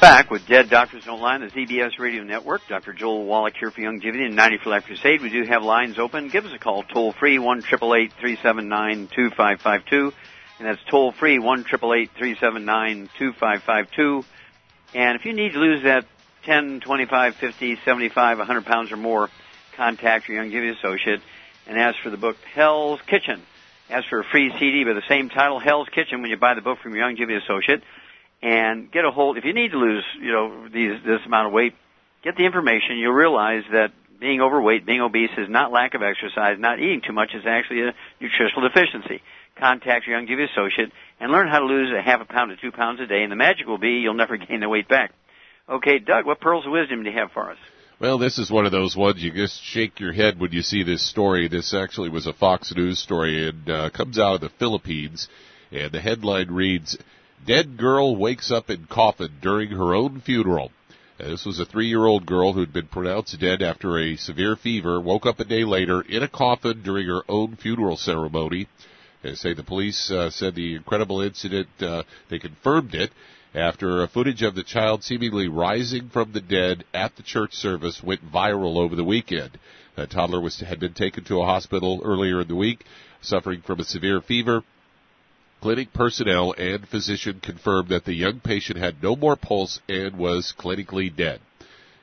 Back 0.00 0.30
with 0.30 0.46
Dead 0.46 0.70
Doctors 0.70 1.04
Don't 1.04 1.20
Lie 1.20 1.36
the 1.36 1.48
ZBS 1.48 1.98
Radio 1.98 2.22
Network. 2.22 2.62
Dr. 2.70 2.94
Joel 2.94 3.26
Wallach 3.26 3.54
here 3.58 3.70
for 3.70 3.82
Youngevity 3.82 4.24
and 4.24 4.34
90 4.34 4.58
for 4.64 4.70
Life 4.70 4.86
Crusade. 4.86 5.20
We 5.20 5.28
do 5.28 5.44
have 5.44 5.62
lines 5.62 5.98
open. 5.98 6.28
Give 6.28 6.46
us 6.46 6.54
a 6.54 6.58
call 6.58 6.84
toll 6.84 7.12
free 7.12 7.38
one 7.38 7.60
triple 7.60 7.94
eight 7.94 8.10
three 8.18 8.38
seven 8.42 8.70
nine 8.70 9.08
two 9.14 9.28
five 9.28 9.60
five 9.60 9.84
two, 9.84 10.10
and 10.58 10.66
that's 10.66 10.82
toll 10.90 11.12
free 11.12 11.38
one 11.38 11.64
triple 11.64 11.92
eight 11.92 12.12
three 12.16 12.34
seven 12.40 12.64
nine 12.64 13.10
two 13.18 13.34
five 13.34 13.62
five 13.62 13.90
two. 13.90 14.24
And 14.94 15.16
if 15.16 15.26
you 15.26 15.34
need 15.34 15.52
to 15.52 15.58
lose 15.58 15.82
that 15.82 16.06
10, 16.44 16.80
25, 16.80 17.34
50, 17.34 17.76
75, 17.84 18.38
100 18.38 18.64
pounds 18.64 18.92
or 18.92 18.96
more, 18.96 19.28
contact 19.76 20.30
your 20.30 20.42
Youngevity 20.42 20.78
associate 20.78 21.20
and 21.66 21.78
ask 21.78 21.98
for 22.02 22.08
the 22.08 22.16
book 22.16 22.38
Hell's 22.54 23.00
Kitchen. 23.06 23.42
Ask 23.90 24.08
for 24.08 24.20
a 24.20 24.24
free 24.24 24.50
CD 24.58 24.84
by 24.84 24.94
the 24.94 25.02
same 25.08 25.28
title, 25.28 25.58
Hell's 25.58 25.88
Kitchen, 25.90 26.22
when 26.22 26.30
you 26.30 26.38
buy 26.38 26.54
the 26.54 26.62
book 26.62 26.78
from 26.78 26.94
your 26.94 27.06
Youngevity 27.06 27.42
associate 27.42 27.82
and 28.42 28.90
get 28.90 29.04
a 29.04 29.10
hold. 29.10 29.36
If 29.36 29.44
you 29.44 29.52
need 29.52 29.72
to 29.72 29.78
lose, 29.78 30.04
you 30.20 30.32
know, 30.32 30.68
these, 30.68 31.02
this 31.04 31.20
amount 31.26 31.48
of 31.48 31.52
weight, 31.52 31.74
get 32.22 32.36
the 32.36 32.44
information. 32.44 32.98
You'll 32.98 33.12
realize 33.12 33.64
that 33.72 33.92
being 34.18 34.40
overweight, 34.40 34.84
being 34.84 35.00
obese 35.00 35.30
is 35.38 35.48
not 35.48 35.72
lack 35.72 35.94
of 35.94 36.02
exercise, 36.02 36.56
not 36.58 36.78
eating 36.78 37.00
too 37.06 37.12
much 37.12 37.30
is 37.34 37.44
actually 37.46 37.82
a 37.82 37.94
nutritional 38.20 38.68
deficiency. 38.68 39.22
Contact 39.58 40.06
your 40.06 40.20
Youngevity 40.20 40.50
associate 40.50 40.92
and 41.18 41.32
learn 41.32 41.48
how 41.48 41.58
to 41.58 41.66
lose 41.66 41.92
a 41.92 42.02
half 42.02 42.20
a 42.20 42.24
pound 42.24 42.50
to 42.50 42.56
two 42.56 42.72
pounds 42.74 43.00
a 43.00 43.06
day, 43.06 43.22
and 43.22 43.32
the 43.32 43.36
magic 43.36 43.66
will 43.66 43.78
be 43.78 44.00
you'll 44.00 44.14
never 44.14 44.36
gain 44.48 44.60
the 44.60 44.68
weight 44.68 44.88
back. 44.88 45.12
Okay, 45.68 45.98
Doug, 45.98 46.26
what 46.26 46.40
pearls 46.40 46.66
of 46.66 46.72
wisdom 46.72 47.02
do 47.02 47.10
you 47.10 47.16
have 47.16 47.30
for 47.32 47.50
us? 47.50 47.58
Well, 48.00 48.18
this 48.18 48.38
is 48.38 48.50
one 48.50 48.64
of 48.64 48.72
those 48.72 48.96
ones 48.96 49.22
you 49.22 49.30
just 49.30 49.62
shake 49.62 50.00
your 50.00 50.12
head 50.12 50.40
when 50.40 50.52
you 50.52 50.62
see 50.62 50.82
this 50.82 51.06
story. 51.06 51.48
This 51.48 51.74
actually 51.74 52.08
was 52.08 52.26
a 52.26 52.32
Fox 52.32 52.74
News 52.74 52.98
story 52.98 53.48
and 53.48 53.68
uh, 53.68 53.90
comes 53.90 54.18
out 54.18 54.36
of 54.36 54.40
the 54.40 54.48
Philippines, 54.58 55.28
and 55.70 55.92
the 55.92 56.00
headline 56.00 56.50
reads 56.50 56.96
Dead 57.46 57.78
girl 57.78 58.16
wakes 58.16 58.50
up 58.50 58.68
in 58.68 58.84
coffin 58.84 59.38
during 59.40 59.70
her 59.70 59.94
own 59.94 60.20
funeral. 60.20 60.70
this 61.18 61.46
was 61.46 61.58
a 61.58 61.64
three-year-old 61.64 62.26
girl 62.26 62.52
who 62.52 62.60
had 62.60 62.72
been 62.72 62.86
pronounced 62.86 63.38
dead 63.40 63.62
after 63.62 63.98
a 63.98 64.16
severe 64.16 64.56
fever, 64.56 65.00
woke 65.00 65.24
up 65.24 65.40
a 65.40 65.44
day 65.44 65.64
later 65.64 66.02
in 66.02 66.22
a 66.22 66.28
coffin 66.28 66.82
during 66.82 67.06
her 67.06 67.22
own 67.30 67.56
funeral 67.56 67.96
ceremony. 67.96 68.66
They 69.22 69.34
say 69.34 69.54
the 69.54 69.62
police 69.62 70.10
uh, 70.10 70.28
said 70.28 70.54
the 70.54 70.74
incredible 70.74 71.22
incident, 71.22 71.68
uh, 71.80 72.02
they 72.28 72.38
confirmed 72.38 72.94
it 72.94 73.10
after 73.54 74.06
footage 74.06 74.42
of 74.42 74.54
the 74.54 74.62
child 74.62 75.02
seemingly 75.02 75.48
rising 75.48 76.10
from 76.10 76.32
the 76.32 76.40
dead 76.40 76.84
at 76.92 77.16
the 77.16 77.22
church 77.22 77.54
service 77.54 78.02
went 78.02 78.30
viral 78.30 78.76
over 78.76 78.94
the 78.94 79.04
weekend. 79.04 79.58
The 79.96 80.06
toddler 80.06 80.40
was, 80.40 80.60
had 80.60 80.78
been 80.78 80.94
taken 80.94 81.24
to 81.24 81.40
a 81.40 81.46
hospital 81.46 82.02
earlier 82.04 82.42
in 82.42 82.48
the 82.48 82.54
week, 82.54 82.84
suffering 83.22 83.62
from 83.62 83.80
a 83.80 83.84
severe 83.84 84.20
fever. 84.20 84.62
Clinic 85.60 85.92
personnel 85.92 86.54
and 86.56 86.88
physician 86.88 87.38
confirmed 87.40 87.90
that 87.90 88.06
the 88.06 88.14
young 88.14 88.40
patient 88.40 88.78
had 88.78 89.02
no 89.02 89.14
more 89.14 89.36
pulse 89.36 89.78
and 89.90 90.16
was 90.16 90.54
clinically 90.58 91.14
dead. 91.14 91.38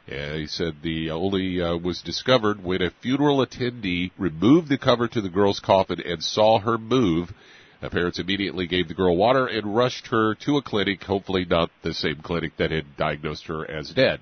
he 0.06 0.46
said 0.46 0.76
the 0.84 1.10
only 1.10 1.60
uh, 1.60 1.76
was 1.76 2.04
discovered 2.04 2.64
when 2.64 2.84
a 2.84 2.92
funeral 3.02 3.44
attendee 3.44 4.12
removed 4.18 4.70
the 4.70 4.78
cover 4.78 5.08
to 5.08 5.22
the 5.22 5.30
girl's 5.30 5.60
coffin 5.60 6.00
and 6.02 6.24
saw 6.24 6.60
her 6.60 6.78
move. 6.78 7.34
The 7.82 7.90
parents 7.90 8.20
immediately 8.20 8.68
gave 8.68 8.88
the 8.88 8.94
girl 8.94 9.18
water 9.18 9.48
and 9.48 9.76
rushed 9.76 10.08
her 10.08 10.36
to 10.46 10.58
a 10.58 10.62
clinic, 10.62 11.04
hopefully 11.04 11.46
not 11.46 11.72
the 11.82 11.96
same 11.96 12.18
clinic 12.22 12.58
that 12.58 12.70
had 12.70 12.96
diagnosed 12.96 13.48
her 13.48 13.70
as 13.70 13.90
dead. 13.90 14.20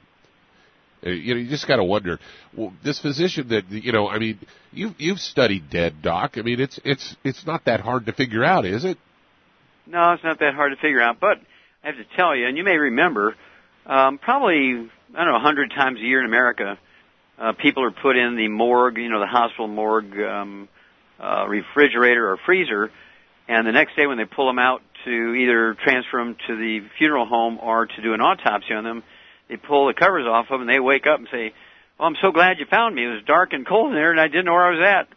Uh, 1.06 1.10
you 1.10 1.34
know, 1.34 1.42
you 1.42 1.50
just 1.50 1.68
got 1.68 1.76
to 1.76 1.84
wonder. 1.84 2.20
Well, 2.56 2.74
this 2.86 3.00
physician 3.00 3.50
that 3.50 3.70
you 3.70 3.92
know, 3.92 4.08
I 4.08 4.18
mean, 4.18 4.40
you've 4.72 4.96
you've 4.98 5.20
studied 5.20 5.70
dead, 5.70 6.02
doc. 6.02 6.38
I 6.38 6.42
mean, 6.42 6.62
it's 6.62 6.80
it's 6.86 7.18
it's 7.24 7.46
not 7.46 7.66
that 7.66 7.82
hard 7.82 8.06
to 8.06 8.14
figure 8.14 8.44
out, 8.44 8.66
is 8.66 8.86
it? 8.86 8.98
No, 9.88 10.14
it's 10.14 10.24
not 10.24 10.40
that 10.40 10.54
hard 10.54 10.72
to 10.72 10.82
figure 10.82 11.02
out. 11.02 11.20
But 11.20 11.40
I 11.84 11.88
have 11.88 11.98
to 11.98 12.06
tell 12.16 12.36
you, 12.36 12.48
and 12.48 12.58
you 12.58 12.64
may 12.64 12.78
remember, 12.78 13.36
um, 13.86 14.18
probably 14.18 14.90
I 15.14 15.24
don't 15.24 15.28
know, 15.28 15.38
a 15.38 15.40
hundred 15.40 15.72
times 15.72 16.00
a 16.00 16.04
year 16.04 16.20
in 16.20 16.26
America, 16.26 16.78
uh, 17.38 17.54
people 17.54 17.84
are 17.84 17.92
put 17.92 18.18
in 18.18 18.36
the 18.36 18.48
morgue, 18.48 18.98
you 18.98 19.10
know, 19.10 19.20
the 19.20 19.28
hospital 19.28 19.68
morgue 19.68 20.18
um, 20.20 20.68
uh, 21.20 21.46
refrigerator 21.48 22.30
or 22.32 22.38
freezer, 22.46 22.92
and 23.48 23.68
the 23.68 23.72
next 23.72 23.96
day 23.96 24.08
when 24.08 24.18
they 24.18 24.26
pull 24.26 24.48
them 24.48 24.60
out 24.60 24.82
to 25.06 25.36
either 25.36 25.76
transfer 25.84 26.18
them 26.18 26.36
to 26.48 26.56
the 26.56 26.88
funeral 26.98 27.26
home 27.26 27.60
or 27.62 27.86
to 27.86 28.02
do 28.02 28.14
an 28.14 28.22
autopsy 28.22 28.74
on 28.74 28.84
them, 28.84 29.04
they 29.48 29.58
pull 29.58 29.88
the 29.88 29.94
covers 29.94 30.26
off 30.26 30.46
of 30.46 30.60
them 30.60 30.62
and 30.62 30.70
they 30.70 30.80
wake 30.80 31.06
up 31.06 31.20
and 31.20 31.28
say, 31.32 31.54
"Oh, 32.00 32.06
I'm 32.06 32.16
so 32.22 32.32
glad 32.32 32.58
you 32.60 32.66
found 32.66 32.96
me. 32.96 33.06
It 33.06 33.10
was 33.10 33.24
dark 33.26 33.54
and 33.54 33.68
cold 33.68 33.90
in 33.90 33.96
there, 33.96 34.12
and 34.12 34.20
I 34.20 34.28
didn't 34.28 34.46
know 34.46 34.54
where 34.54 34.66
I 34.66 34.72
was 34.72 34.82
at." 34.82 35.15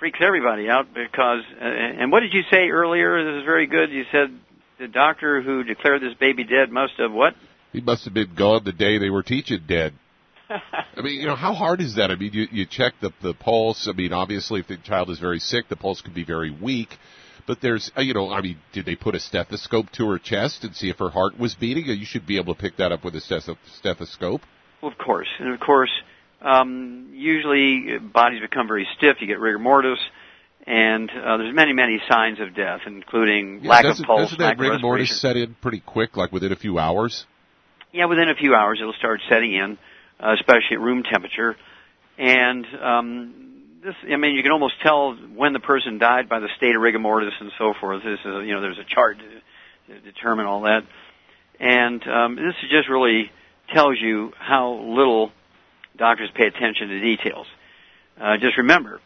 Freaks 0.00 0.18
everybody 0.20 0.68
out 0.68 0.92
because. 0.92 1.44
Uh, 1.60 1.64
and 1.64 2.10
what 2.10 2.20
did 2.20 2.32
you 2.32 2.42
say 2.50 2.70
earlier? 2.70 3.22
This 3.22 3.42
is 3.42 3.44
very 3.44 3.68
good. 3.68 3.92
You 3.92 4.04
said 4.10 4.36
the 4.80 4.88
doctor 4.88 5.40
who 5.40 5.62
declared 5.62 6.02
this 6.02 6.14
baby 6.18 6.42
dead 6.42 6.72
must 6.72 6.94
have 6.98 7.12
what? 7.12 7.34
He 7.72 7.80
must 7.80 8.04
have 8.06 8.14
been 8.14 8.34
gone 8.34 8.62
the 8.64 8.72
day 8.72 8.98
they 8.98 9.10
were 9.10 9.22
teaching 9.22 9.60
dead. 9.68 9.94
I 10.50 11.02
mean, 11.02 11.20
you 11.20 11.26
know, 11.26 11.36
how 11.36 11.52
hard 11.52 11.80
is 11.80 11.94
that? 11.96 12.10
I 12.10 12.16
mean, 12.16 12.32
you 12.32 12.48
you 12.50 12.66
check 12.66 12.94
the 13.00 13.12
the 13.22 13.34
pulse. 13.34 13.86
I 13.88 13.92
mean, 13.92 14.12
obviously, 14.12 14.58
if 14.60 14.66
the 14.66 14.78
child 14.78 15.10
is 15.10 15.20
very 15.20 15.38
sick, 15.38 15.68
the 15.68 15.76
pulse 15.76 16.00
could 16.00 16.14
be 16.14 16.24
very 16.24 16.50
weak. 16.50 16.88
But 17.46 17.60
there's, 17.60 17.90
uh, 17.96 18.02
you 18.02 18.14
know, 18.14 18.30
I 18.30 18.42
mean, 18.42 18.58
did 18.72 18.84
they 18.84 18.96
put 18.96 19.14
a 19.14 19.20
stethoscope 19.20 19.90
to 19.92 20.08
her 20.10 20.18
chest 20.18 20.62
and 20.62 20.74
see 20.74 20.90
if 20.90 20.98
her 20.98 21.10
heart 21.10 21.38
was 21.38 21.54
beating? 21.54 21.86
You 21.86 22.04
should 22.04 22.26
be 22.26 22.38
able 22.38 22.54
to 22.54 22.60
pick 22.60 22.76
that 22.76 22.92
up 22.92 23.04
with 23.04 23.14
a 23.16 23.20
stethoscope. 23.20 24.42
Well, 24.82 24.92
of 24.92 24.98
course, 24.98 25.28
and 25.38 25.52
of 25.52 25.60
course, 25.60 25.90
um, 26.40 27.10
usually 27.12 27.98
bodies 27.98 28.40
become 28.40 28.66
very 28.66 28.86
stiff. 28.96 29.16
You 29.20 29.26
get 29.26 29.40
rigor 29.40 29.58
mortis, 29.58 29.98
and 30.66 31.10
uh, 31.10 31.36
there's 31.36 31.54
many, 31.54 31.72
many 31.72 32.00
signs 32.08 32.40
of 32.40 32.54
death, 32.54 32.80
including 32.86 33.60
yeah, 33.62 33.70
lack 33.70 33.84
of 33.84 33.98
pulse, 34.04 34.30
doesn't 34.30 34.38
that 34.38 34.58
rigor 34.58 34.78
mortis 34.78 35.20
set 35.20 35.36
in 35.36 35.54
pretty 35.60 35.80
quick, 35.80 36.16
like 36.16 36.32
within 36.32 36.52
a 36.52 36.56
few 36.56 36.78
hours? 36.78 37.26
Yeah, 37.92 38.06
within 38.06 38.28
a 38.28 38.34
few 38.34 38.54
hours 38.54 38.78
it'll 38.80 38.92
start 38.94 39.20
setting 39.28 39.52
in, 39.52 39.78
uh, 40.20 40.34
especially 40.34 40.76
at 40.76 40.80
room 40.80 41.02
temperature. 41.02 41.56
And 42.18 42.66
um, 42.80 43.50
this, 43.82 43.94
I 44.10 44.16
mean, 44.16 44.34
you 44.34 44.42
can 44.42 44.52
almost 44.52 44.74
tell 44.82 45.14
when 45.14 45.52
the 45.52 45.60
person 45.60 45.98
died 45.98 46.28
by 46.28 46.40
the 46.40 46.48
state 46.56 46.76
of 46.76 46.82
rigor 46.82 46.98
mortis 46.98 47.32
and 47.40 47.50
so 47.58 47.74
forth. 47.80 48.02
This 48.04 48.20
is, 48.20 48.46
you 48.46 48.54
know, 48.54 48.60
there's 48.60 48.78
a 48.78 48.84
chart 48.84 49.18
to, 49.18 49.94
to 49.94 50.00
determine 50.00 50.46
all 50.46 50.62
that. 50.62 50.82
And 51.58 52.06
um, 52.06 52.36
this 52.36 52.54
just 52.70 52.88
really 52.88 53.30
tells 53.74 53.96
you 54.00 54.32
how 54.38 54.72
little 54.72 55.32
doctors 56.00 56.30
pay 56.34 56.46
attention 56.46 56.88
to 56.88 57.00
details. 57.00 57.46
Uh, 58.20 58.38
just 58.38 58.56
remember, 58.56 59.00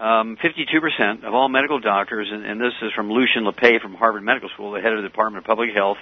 um, 0.00 0.36
52% 0.42 1.24
of 1.24 1.34
all 1.34 1.48
medical 1.48 1.78
doctors, 1.78 2.28
and, 2.32 2.44
and 2.44 2.60
this 2.60 2.72
is 2.82 2.90
from 2.92 3.10
Lucian 3.10 3.44
Lepay 3.44 3.80
from 3.80 3.94
Harvard 3.94 4.24
Medical 4.24 4.48
School, 4.48 4.72
the 4.72 4.80
head 4.80 4.92
of 4.92 5.02
the 5.02 5.08
Department 5.08 5.44
of 5.44 5.46
Public 5.46 5.70
Health, 5.74 5.98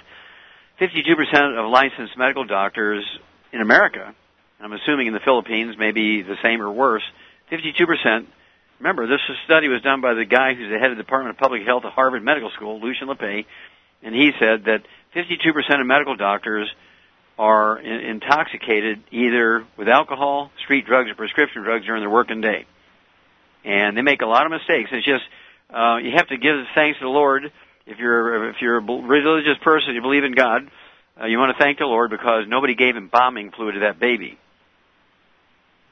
52% 0.79 1.59
of 1.59 1.69
licensed 1.69 2.17
medical 2.17 2.45
doctors 2.45 3.03
in 3.51 3.61
America, 3.61 4.15
I'm 4.59 4.73
assuming 4.73 5.07
in 5.07 5.13
the 5.13 5.19
Philippines, 5.19 5.75
maybe 5.77 6.23
the 6.23 6.37
same 6.41 6.61
or 6.61 6.71
worse, 6.71 7.03
52%. 7.51 8.25
Remember, 8.79 9.07
this 9.07 9.21
study 9.45 9.67
was 9.67 9.81
done 9.81 10.01
by 10.01 10.13
the 10.13 10.25
guy 10.25 10.53
who's 10.53 10.71
the 10.71 10.79
head 10.79 10.91
of 10.91 10.97
the 10.97 11.03
Department 11.03 11.35
of 11.35 11.39
Public 11.39 11.63
Health 11.65 11.83
at 11.85 11.91
Harvard 11.91 12.23
Medical 12.23 12.51
School, 12.51 12.79
Lucian 12.79 13.07
Lepay, 13.07 13.45
and 14.01 14.15
he 14.15 14.31
said 14.39 14.65
that 14.65 14.83
52% 15.15 15.81
of 15.81 15.85
medical 15.85 16.15
doctors 16.15 16.69
are 17.37 17.79
in- 17.79 18.01
intoxicated 18.11 19.03
either 19.11 19.65
with 19.77 19.87
alcohol, 19.87 20.51
street 20.63 20.85
drugs, 20.85 21.09
or 21.09 21.15
prescription 21.15 21.63
drugs 21.63 21.85
during 21.85 22.01
their 22.01 22.09
working 22.09 22.41
day. 22.41 22.65
And 23.63 23.97
they 23.97 24.01
make 24.01 24.21
a 24.21 24.25
lot 24.25 24.45
of 24.45 24.51
mistakes. 24.51 24.89
It's 24.91 25.05
just 25.05 25.23
uh, 25.73 25.97
you 25.97 26.11
have 26.15 26.27
to 26.27 26.37
give 26.37 26.55
thanks 26.73 26.99
to 26.99 27.05
the 27.05 27.09
Lord 27.09 27.51
if 27.85 27.99
you're 27.99 28.49
if 28.49 28.57
you're 28.61 28.77
a 28.77 28.81
religious 28.81 29.57
person, 29.63 29.95
you 29.95 30.01
believe 30.01 30.23
in 30.23 30.33
God. 30.33 30.69
Uh, 31.19 31.25
you 31.25 31.39
want 31.39 31.55
to 31.57 31.63
thank 31.63 31.79
the 31.79 31.85
Lord 31.85 32.11
because 32.11 32.43
nobody 32.47 32.75
gave 32.75 32.95
embalming 32.95 33.51
fluid 33.51 33.73
to 33.73 33.79
that 33.81 33.99
baby. 33.99 34.37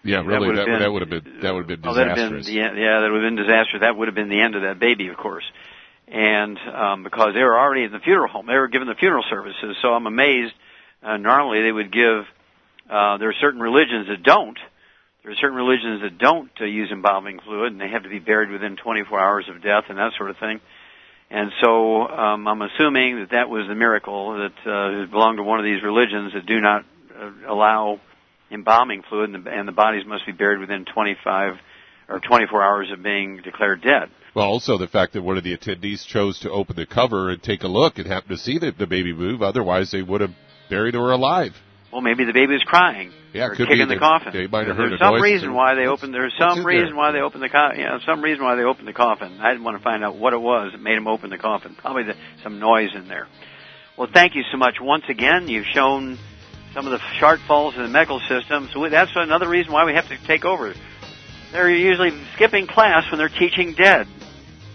Yeah, 0.04 0.22
really, 0.22 0.56
that, 0.56 0.68
that 0.80 0.92
would 0.92 1.02
have 1.02 1.10
been 1.10 1.40
that 1.42 1.54
would 1.54 1.68
have 1.68 1.82
been 1.82 1.82
disastrous. 1.82 2.46
Oh, 2.48 2.52
been, 2.52 2.56
yeah, 2.56 2.74
yeah, 2.76 3.00
that 3.02 3.10
would 3.12 3.24
have 3.24 3.36
been 3.36 3.44
disastrous. 3.44 3.82
That 3.82 3.98
would 3.98 4.08
have 4.08 4.14
been 4.14 4.30
the 4.30 4.40
end 4.40 4.56
of 4.56 4.62
that 4.62 4.80
baby, 4.80 5.08
of 5.08 5.18
course. 5.18 5.44
And 6.08 6.60
um, 6.60 7.04
because 7.04 7.34
they 7.34 7.42
were 7.42 7.58
already 7.58 7.84
in 7.84 7.92
the 7.92 8.00
funeral 8.00 8.28
home, 8.28 8.46
they 8.46 8.54
were 8.54 8.68
given 8.68 8.88
the 8.88 8.94
funeral 8.94 9.24
services. 9.28 9.76
So 9.82 9.90
I'm 9.90 10.06
amazed 10.06 10.54
uh, 11.06 11.18
normally 11.18 11.62
they 11.62 11.72
would 11.72 11.92
give. 11.92 12.26
Uh, 12.90 13.18
there 13.18 13.30
are 13.30 13.40
certain 13.40 13.60
religions 13.60 14.08
that 14.08 14.24
don't. 14.24 14.58
There 15.24 15.32
are 15.32 15.36
certain 15.36 15.58
religions 15.58 16.02
that 16.02 16.18
don't 16.18 16.52
uh, 16.60 16.66
use 16.66 16.90
embalming 16.92 17.40
fluid, 17.40 17.72
and 17.72 17.82
they 17.82 17.90
have 17.90 18.04
to 18.04 18.10
be 18.10 18.20
buried 18.20 18.50
within 18.50 18.76
24 18.76 19.20
hours 19.20 19.46
of 19.50 19.62
death 19.62 19.86
and 19.90 19.98
that 19.98 20.12
sort 20.18 20.30
of 20.30 20.38
thing. 20.38 20.62
And 21.30 21.52
so 21.64 22.08
um, 22.08 22.48
I'm 22.48 22.62
assuming 22.62 23.20
that 23.20 23.32
that 23.32 23.50
was 23.50 23.68
the 23.68 23.76
miracle 23.76 24.38
that 24.38 24.70
uh, 24.70 25.10
belonged 25.10 25.38
to 25.38 25.44
one 25.44 25.60
of 25.60 25.66
these 25.66 25.82
religions 25.82 26.34
that 26.34 26.46
do 26.46 26.62
not 26.62 26.86
uh, 27.20 27.32
allow 27.48 28.00
embalming 28.52 29.04
fluid, 29.10 29.34
and 29.34 29.46
the, 29.46 29.50
and 29.50 29.68
the 29.68 29.72
bodies 29.72 30.06
must 30.06 30.26
be 30.26 30.32
buried 30.32 30.60
within 30.60 30.86
25 30.86 31.56
or 32.08 32.20
24 32.20 32.64
hours 32.64 32.92
of 32.92 33.02
being 33.02 33.38
declared 33.44 33.82
dead. 33.82 34.10
Well, 34.36 34.46
also 34.46 34.78
the 34.78 34.88
fact 34.88 35.14
that 35.14 35.24
one 35.24 35.38
of 35.38 35.44
the 35.44 35.58
attendees 35.58 36.06
chose 36.06 36.40
to 36.42 36.52
open 36.52 36.76
the 36.76 36.86
cover 36.86 37.30
and 37.30 37.42
take 37.42 37.64
a 37.64 37.68
look 37.68 37.98
and 37.98 38.06
happened 38.06 38.38
to 38.38 38.44
see 38.44 38.60
the, 38.60 38.72
the 38.72 38.86
baby 38.86 39.14
move. 39.14 39.42
Otherwise, 39.42 39.92
they 39.92 40.04
would 40.04 40.22
have 40.22 40.36
buried 40.70 40.96
or 40.96 41.12
alive. 41.12 41.54
Well, 41.92 42.02
maybe 42.02 42.26
the 42.26 42.34
baby 42.34 42.54
was 42.54 42.64
crying. 42.64 43.14
Yeah, 43.34 43.48
or 43.48 43.56
could 43.56 43.68
kicking 43.68 43.88
be 43.88 43.96
the 43.96 44.00
coffin. 44.00 44.34
They 44.34 44.48
might 44.48 44.68
have 44.68 44.76
heard 44.76 44.92
there's 44.92 45.00
some 45.00 45.22
reason 45.22 45.54
why 45.54 45.76
they 45.76 45.88
opened. 45.88 46.14
There's 46.14 46.34
some 46.38 46.66
reason 46.66 46.88
there? 46.88 46.96
why 46.96 47.12
they 47.12 47.20
opened 47.20 47.44
the 47.44 47.50
coffin. 47.50 47.80
You 47.80 47.86
know, 47.86 48.00
some 48.06 48.22
reason 48.22 48.44
why 48.44 48.56
they 48.56 48.64
opened 48.64 48.88
the 48.88 48.94
coffin. 48.94 49.40
I 49.40 49.52
didn't 49.52 49.64
want 49.64 49.78
to 49.78 49.84
find 49.84 50.04
out 50.04 50.16
what 50.16 50.34
it 50.34 50.42
was 50.42 50.72
that 50.72 50.82
made 50.82 50.98
them 50.98 51.08
open 51.08 51.30
the 51.30 51.38
coffin. 51.38 51.76
Probably 51.76 52.04
the, 52.04 52.16
some 52.44 52.60
noise 52.60 52.90
in 52.96 53.08
there. 53.08 53.28
Well, 53.98 54.10
thank 54.14 54.36
you 54.36 54.44
so 54.52 54.58
much 54.58 54.76
once 54.82 55.06
again. 55.08 55.48
You've 55.48 55.68
shown 55.68 56.18
some 56.74 56.86
of 56.86 56.92
the 56.92 57.00
shortfalls 57.20 57.78
in 57.78 57.84
the 57.84 57.90
medical 57.90 58.20
system. 58.28 58.70
So 58.74 58.90
that's 58.90 59.12
another 59.16 59.48
reason 59.48 59.72
why 59.72 59.86
we 59.86 59.94
have 59.94 60.10
to 60.10 60.18
take 60.28 60.44
over. 60.44 60.74
They're 61.54 61.70
usually 61.70 62.12
skipping 62.36 62.68
class 62.68 63.10
when 63.10 63.18
they're 63.18 63.30
teaching 63.30 63.74
dead. 63.74 64.08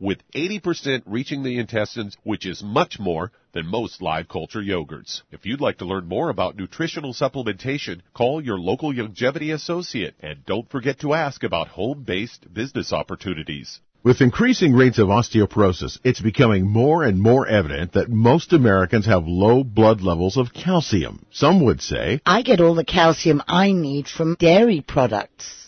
with 0.00 0.22
80% 0.34 1.02
reaching 1.06 1.42
the 1.42 1.58
intestines, 1.58 2.16
which 2.22 2.46
is 2.46 2.62
much 2.62 2.98
more 2.98 3.32
than 3.52 3.66
most 3.66 4.00
live 4.00 4.28
culture 4.28 4.62
yogurts. 4.62 5.22
If 5.30 5.44
you'd 5.44 5.60
like 5.60 5.78
to 5.78 5.84
learn 5.84 6.06
more 6.06 6.28
about 6.28 6.56
nutritional 6.56 7.14
supplementation, 7.14 8.00
call 8.14 8.42
your 8.42 8.58
local 8.58 8.92
Youngevity 8.92 9.52
associate 9.52 10.14
and 10.20 10.44
don't 10.46 10.70
forget 10.70 11.00
to 11.00 11.14
ask 11.14 11.42
about 11.42 11.68
home-based 11.68 12.52
business 12.52 12.92
opportunities. 12.92 13.80
With 14.04 14.20
increasing 14.20 14.74
rates 14.74 14.98
of 14.98 15.08
osteoporosis, 15.08 15.98
it's 16.04 16.20
becoming 16.20 16.70
more 16.70 17.02
and 17.02 17.20
more 17.20 17.48
evident 17.48 17.92
that 17.92 18.08
most 18.08 18.52
Americans 18.52 19.06
have 19.06 19.26
low 19.26 19.64
blood 19.64 20.00
levels 20.02 20.36
of 20.36 20.54
calcium. 20.54 21.26
Some 21.32 21.64
would 21.64 21.82
say, 21.82 22.20
I 22.24 22.42
get 22.42 22.60
all 22.60 22.76
the 22.76 22.84
calcium 22.84 23.42
I 23.48 23.72
need 23.72 24.06
from 24.06 24.36
dairy 24.38 24.82
products. 24.86 25.67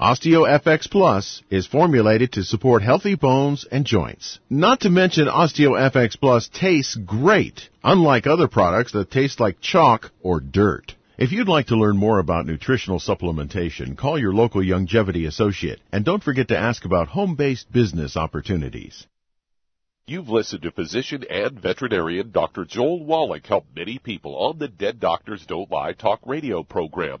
OsteoFX 0.00 0.90
Plus 0.90 1.42
is 1.50 1.66
formulated 1.66 2.32
to 2.32 2.42
support 2.42 2.82
healthy 2.82 3.16
bones 3.16 3.66
and 3.70 3.84
joints. 3.84 4.38
Not 4.48 4.80
to 4.80 4.88
mention 4.88 5.26
OsteoFX 5.26 6.18
Plus 6.18 6.48
tastes 6.48 6.94
great, 6.96 7.68
unlike 7.84 8.26
other 8.26 8.48
products 8.48 8.92
that 8.92 9.10
taste 9.10 9.40
like 9.40 9.60
chalk 9.60 10.10
or 10.22 10.40
dirt. 10.40 10.94
If 11.18 11.32
you'd 11.32 11.48
like 11.48 11.66
to 11.66 11.76
learn 11.76 11.98
more 11.98 12.18
about 12.18 12.46
nutritional 12.46 12.98
supplementation, 12.98 13.94
call 13.94 14.18
your 14.18 14.32
local 14.32 14.62
Youngevity 14.62 15.26
associate 15.26 15.80
and 15.92 16.02
don't 16.02 16.22
forget 16.22 16.48
to 16.48 16.56
ask 16.56 16.86
about 16.86 17.08
home-based 17.08 17.70
business 17.70 18.16
opportunities. 18.16 19.06
You've 20.06 20.30
listened 20.30 20.62
to 20.62 20.70
physician 20.70 21.24
and 21.28 21.60
veterinarian 21.60 22.30
Dr. 22.30 22.64
Joel 22.64 23.04
Wallach 23.04 23.46
help 23.46 23.66
many 23.76 23.98
people 23.98 24.34
on 24.34 24.56
the 24.56 24.68
Dead 24.68 24.98
Doctors 24.98 25.44
Don't 25.44 25.70
Lie 25.70 25.92
talk 25.92 26.20
radio 26.24 26.62
program. 26.62 27.20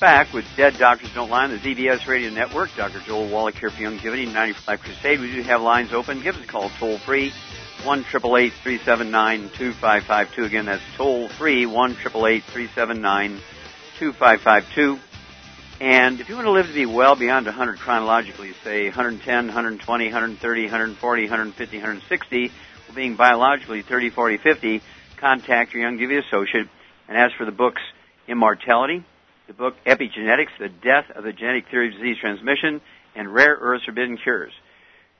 back 0.00 0.32
with 0.32 0.44
Dead 0.56 0.78
Doctors 0.78 1.12
Don't 1.12 1.28
Lie 1.28 1.44
on 1.44 1.50
the 1.50 1.58
ZBS 1.58 2.06
Radio 2.06 2.30
Network. 2.30 2.70
Dr. 2.76 3.00
Joel 3.00 3.28
Wallach 3.28 3.56
here 3.56 3.70
for 3.70 3.82
Youngevity, 3.82 4.32
95 4.32 4.80
Crusade. 4.80 5.18
We 5.18 5.32
do 5.32 5.42
have 5.42 5.60
lines 5.60 5.92
open. 5.92 6.22
Give 6.22 6.36
us 6.36 6.44
a 6.44 6.46
call 6.46 6.70
toll 6.78 6.98
free, 6.98 7.32
1 7.82 8.04
379 8.04 9.50
2552. 9.56 10.44
Again, 10.44 10.66
that's 10.66 10.82
toll 10.96 11.28
free, 11.28 11.66
1 11.66 11.94
379 11.94 13.40
2552. 13.98 15.00
And 15.80 16.20
if 16.20 16.28
you 16.28 16.36
want 16.36 16.46
to 16.46 16.52
live 16.52 16.66
to 16.66 16.74
be 16.74 16.86
well 16.86 17.16
beyond 17.16 17.46
100 17.46 17.78
chronologically, 17.78 18.52
say 18.62 18.84
110, 18.84 19.46
120, 19.46 20.04
130, 20.04 20.62
140, 20.62 21.22
150, 21.22 21.76
160, 21.76 22.52
well, 22.86 22.94
being 22.94 23.16
biologically 23.16 23.82
30, 23.82 24.10
40, 24.10 24.36
50, 24.36 24.82
contact 25.16 25.72
your 25.72 25.82
Young 25.82 25.98
Youngevity 25.98 26.24
associate 26.24 26.68
and 27.08 27.18
ask 27.18 27.34
for 27.36 27.46
the 27.46 27.52
books 27.52 27.82
Immortality, 28.28 29.04
the 29.48 29.54
book 29.54 29.76
Epigenetics, 29.86 30.58
The 30.58 30.68
Death 30.68 31.06
of 31.14 31.24
the 31.24 31.32
Genetic 31.32 31.70
Theory 31.70 31.88
of 31.88 31.94
Disease 31.94 32.18
Transmission, 32.20 32.82
and 33.16 33.32
Rare 33.32 33.56
Earths 33.58 33.86
Forbidden 33.86 34.18
Cures. 34.18 34.52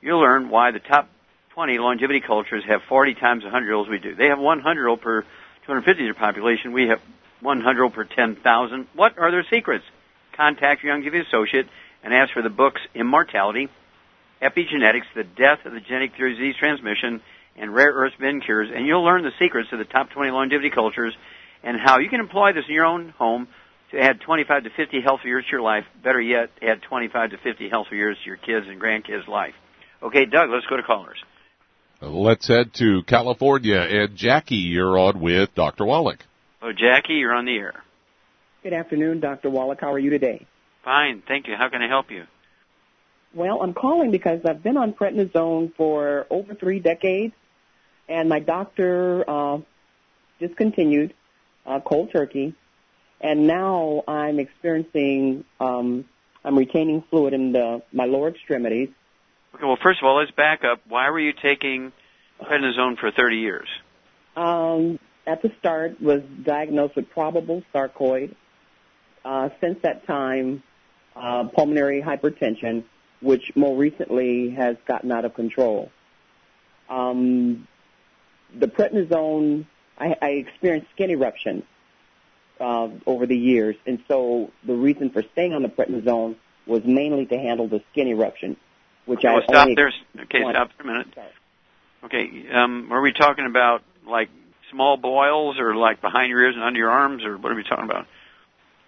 You'll 0.01 0.19
learn 0.19 0.49
why 0.49 0.69
the 0.69 0.79
top 0.79 1.09
20 1.55 1.79
longevity 1.79 2.21
cultures 2.21 2.63
have 2.67 2.81
40 2.87 3.15
times 3.15 3.43
100 3.43 3.65
year 3.65 3.73
olds 3.73 3.89
we 3.89 3.97
do. 3.97 4.13
They 4.13 4.27
have 4.27 4.37
100 4.37 4.79
year 4.79 4.87
old 4.87 5.01
per 5.01 5.23
250 5.65 6.03
year 6.03 6.13
population. 6.13 6.73
We 6.73 6.89
have 6.89 7.01
100 7.41 7.73
year 7.73 7.83
old 7.83 7.93
per 7.93 8.03
10,000. 8.03 8.87
What 8.93 9.17
are 9.17 9.31
their 9.31 9.45
secrets? 9.49 9.83
Contact 10.33 10.83
your 10.83 10.95
Youngevity 10.95 11.25
associate 11.25 11.65
and 12.03 12.13
ask 12.13 12.31
for 12.31 12.43
the 12.43 12.51
books 12.51 12.81
Immortality, 12.93 13.67
Epigenetics, 14.43 15.09
The 15.15 15.23
Death 15.23 15.65
of 15.65 15.73
the 15.73 15.79
Genetic 15.79 16.15
Theory 16.15 16.33
of 16.33 16.37
Disease 16.37 16.55
Transmission, 16.59 17.21
and 17.57 17.73
Rare 17.73 17.91
Earths 17.91 18.15
Forbidden 18.15 18.41
Cures, 18.41 18.69
and 18.71 18.85
you'll 18.85 19.03
learn 19.03 19.23
the 19.23 19.33
secrets 19.39 19.69
of 19.71 19.79
the 19.79 19.85
top 19.85 20.11
20 20.11 20.29
longevity 20.29 20.69
cultures 20.69 21.17
and 21.63 21.77
how 21.83 21.97
you 21.97 22.09
can 22.09 22.19
employ 22.19 22.53
this 22.53 22.65
in 22.67 22.75
your 22.75 22.85
own 22.85 23.09
home 23.17 23.47
add 23.93 24.21
25 24.21 24.63
to 24.63 24.69
50 24.69 25.01
healthy 25.01 25.27
years 25.27 25.45
to 25.45 25.51
your 25.51 25.61
life. 25.61 25.85
Better 26.03 26.21
yet, 26.21 26.49
add 26.61 26.81
25 26.83 27.31
to 27.31 27.37
50 27.37 27.69
healthy 27.69 27.95
years 27.95 28.17
to 28.23 28.27
your 28.27 28.37
kids 28.37 28.67
and 28.67 28.79
grandkids' 28.79 29.27
life. 29.27 29.53
Okay, 30.01 30.25
Doug, 30.25 30.49
let's 30.49 30.65
go 30.67 30.77
to 30.77 30.83
callers. 30.83 31.17
Let's 32.01 32.47
head 32.47 32.73
to 32.75 33.03
California. 33.03 33.79
And 33.79 34.15
Jackie, 34.15 34.55
you're 34.55 34.97
on 34.97 35.19
with 35.19 35.53
Dr. 35.53 35.85
Wallach. 35.85 36.19
Oh, 36.61 36.71
Jackie, 36.71 37.15
you're 37.15 37.33
on 37.33 37.45
the 37.45 37.55
air. 37.55 37.83
Good 38.63 38.73
afternoon, 38.73 39.19
Dr. 39.19 39.49
Wallach. 39.49 39.79
How 39.81 39.93
are 39.93 39.99
you 39.99 40.09
today? 40.09 40.45
Fine, 40.83 41.23
thank 41.27 41.47
you. 41.47 41.55
How 41.57 41.69
can 41.69 41.81
I 41.81 41.87
help 41.87 42.09
you? 42.11 42.25
Well, 43.33 43.61
I'm 43.61 43.73
calling 43.73 44.11
because 44.11 44.41
I've 44.45 44.63
been 44.63 44.77
on 44.77 44.93
prednisone 44.93 45.75
for 45.75 46.25
over 46.29 46.55
three 46.55 46.79
decades, 46.79 47.33
and 48.07 48.27
my 48.27 48.39
doctor 48.39 49.23
uh, 49.29 49.59
discontinued 50.39 51.13
uh, 51.65 51.79
cold 51.79 52.11
turkey, 52.11 52.55
and 53.21 53.47
now 53.47 54.03
I'm 54.07 54.39
experiencing, 54.39 55.43
um, 55.59 56.05
I'm 56.43 56.57
retaining 56.57 57.03
fluid 57.09 57.33
in 57.33 57.51
the, 57.51 57.81
my 57.91 58.05
lower 58.05 58.29
extremities. 58.29 58.89
Okay, 59.55 59.65
well, 59.65 59.77
first 59.81 59.99
of 60.01 60.07
all, 60.07 60.17
let's 60.17 60.31
back 60.31 60.63
up. 60.63 60.81
Why 60.87 61.09
were 61.09 61.19
you 61.19 61.33
taking 61.33 61.91
prednisone 62.41 62.97
for 62.97 63.11
30 63.11 63.37
years? 63.37 63.67
Um, 64.35 64.99
at 65.27 65.41
the 65.41 65.51
start, 65.59 66.01
was 66.01 66.21
diagnosed 66.43 66.95
with 66.95 67.09
probable 67.09 67.63
sarcoid. 67.73 68.35
Uh, 69.25 69.49
since 69.59 69.79
that 69.83 70.07
time, 70.07 70.63
uh, 71.15 71.43
pulmonary 71.53 72.01
hypertension, 72.01 72.85
which 73.21 73.51
more 73.55 73.75
recently 73.75 74.51
has 74.51 74.77
gotten 74.87 75.11
out 75.11 75.25
of 75.25 75.33
control. 75.33 75.91
Um, 76.89 77.67
the 78.57 78.67
prednisone, 78.67 79.65
I, 79.97 80.15
I 80.21 80.29
experienced 80.29 80.89
skin 80.91 81.11
eruptions 81.11 81.63
uh, 82.59 82.89
over 83.05 83.25
the 83.25 83.37
years, 83.37 83.75
and 83.85 84.03
so 84.07 84.51
the 84.65 84.75
reason 84.75 85.09
for 85.09 85.23
staying 85.31 85.53
on 85.53 85.61
the 85.61 85.69
prednisone 85.69 86.35
was 86.65 86.83
mainly 86.85 87.25
to 87.25 87.37
handle 87.37 87.67
the 87.67 87.81
skin 87.91 88.07
eruption, 88.07 88.57
which 89.05 89.19
okay, 89.19 89.29
I 89.29 89.43
stop 89.43 89.63
only 89.63 89.75
there. 89.75 89.91
Okay, 90.21 90.41
stop 90.41 90.71
for 90.77 90.83
a 90.83 90.85
minute. 90.85 91.07
Okay, 92.03 92.49
um, 92.53 92.89
were 92.89 93.01
we 93.01 93.11
talking 93.13 93.45
about 93.45 93.83
like 94.05 94.29
small 94.71 94.97
boils, 94.97 95.59
or 95.59 95.75
like 95.75 96.01
behind 96.01 96.29
your 96.29 96.41
ears 96.41 96.55
and 96.55 96.63
under 96.63 96.79
your 96.79 96.91
arms, 96.91 97.23
or 97.23 97.37
what 97.37 97.51
are 97.51 97.55
we 97.55 97.63
talking 97.63 97.85
about? 97.85 98.07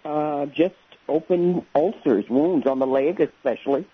Uh, 0.04 0.46
just 0.46 0.74
open 1.08 1.66
ulcers, 1.74 2.28
wounds 2.28 2.66
on 2.66 2.78
the 2.78 2.86
leg, 2.86 3.20
especially. 3.20 3.86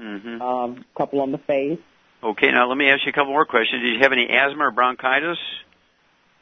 Mm-hmm. 0.00 0.40
Um, 0.42 0.84
couple 0.96 1.20
on 1.20 1.32
the 1.32 1.38
face. 1.38 1.78
Okay, 2.22 2.50
now 2.50 2.68
let 2.68 2.76
me 2.76 2.88
ask 2.88 3.04
you 3.04 3.10
a 3.10 3.12
couple 3.12 3.32
more 3.32 3.44
questions. 3.44 3.82
Did 3.82 3.94
you 3.94 4.00
have 4.00 4.12
any 4.12 4.28
asthma 4.28 4.66
or 4.66 4.70
bronchitis 4.70 5.38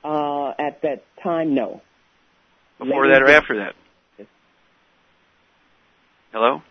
Uh, 0.05 0.51
at 0.59 0.83
that 0.83 1.05
time, 1.23 1.55
no. 1.55 1.83
Before 2.81 3.07
Later 3.07 3.15
that 3.15 3.23
or 3.23 3.27
de- 3.27 3.35
after 3.35 3.57
that? 3.59 3.75
Hello. 6.33 6.63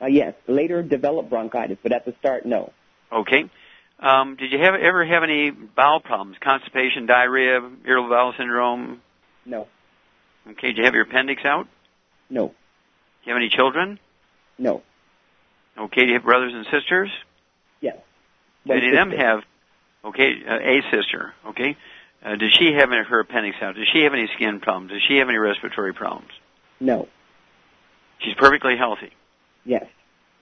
Uh, 0.00 0.06
yes, 0.06 0.34
later 0.46 0.82
developed 0.82 1.30
bronchitis, 1.30 1.78
but 1.82 1.92
at 1.92 2.04
the 2.04 2.14
start, 2.20 2.46
no. 2.46 2.72
Okay. 3.12 3.50
Um, 3.98 4.36
did 4.36 4.50
you 4.50 4.58
have 4.58 4.74
ever 4.74 5.04
have 5.04 5.22
any 5.22 5.50
bowel 5.50 6.00
problems? 6.00 6.36
Constipation, 6.40 7.06
diarrhea, 7.06 7.60
irritable 7.84 8.08
bowel 8.08 8.32
syndrome? 8.38 9.02
No. 9.44 9.68
Okay. 10.48 10.68
Did 10.68 10.78
you 10.78 10.84
have 10.84 10.94
your 10.94 11.02
appendix 11.02 11.44
out? 11.44 11.66
No. 12.30 12.48
Do 12.48 12.54
you 13.24 13.32
have 13.34 13.40
any 13.40 13.50
children? 13.50 13.98
No. 14.58 14.82
Okay. 15.76 16.02
Do 16.02 16.08
you 16.08 16.14
have 16.14 16.22
brothers 16.24 16.54
and 16.54 16.64
sisters? 16.70 17.10
Yes. 17.80 17.98
One 18.64 18.78
any 18.78 18.88
of 18.88 18.94
them 18.94 19.10
have? 19.10 19.40
Okay, 20.04 20.32
uh, 20.48 20.54
a 20.54 20.80
sister. 20.90 21.34
Okay. 21.48 21.76
Uh, 22.24 22.36
does 22.36 22.52
she 22.52 22.72
have 22.72 22.92
any, 22.92 23.02
her 23.02 23.20
appendix 23.20 23.56
out? 23.62 23.74
Does 23.76 23.88
she 23.92 24.02
have 24.02 24.12
any 24.12 24.28
skin 24.34 24.60
problems? 24.60 24.92
Does 24.92 25.02
she 25.08 25.16
have 25.18 25.28
any 25.28 25.38
respiratory 25.38 25.94
problems? 25.94 26.30
No. 26.78 27.08
She's 28.18 28.34
perfectly 28.34 28.76
healthy. 28.76 29.10
Yes. 29.64 29.86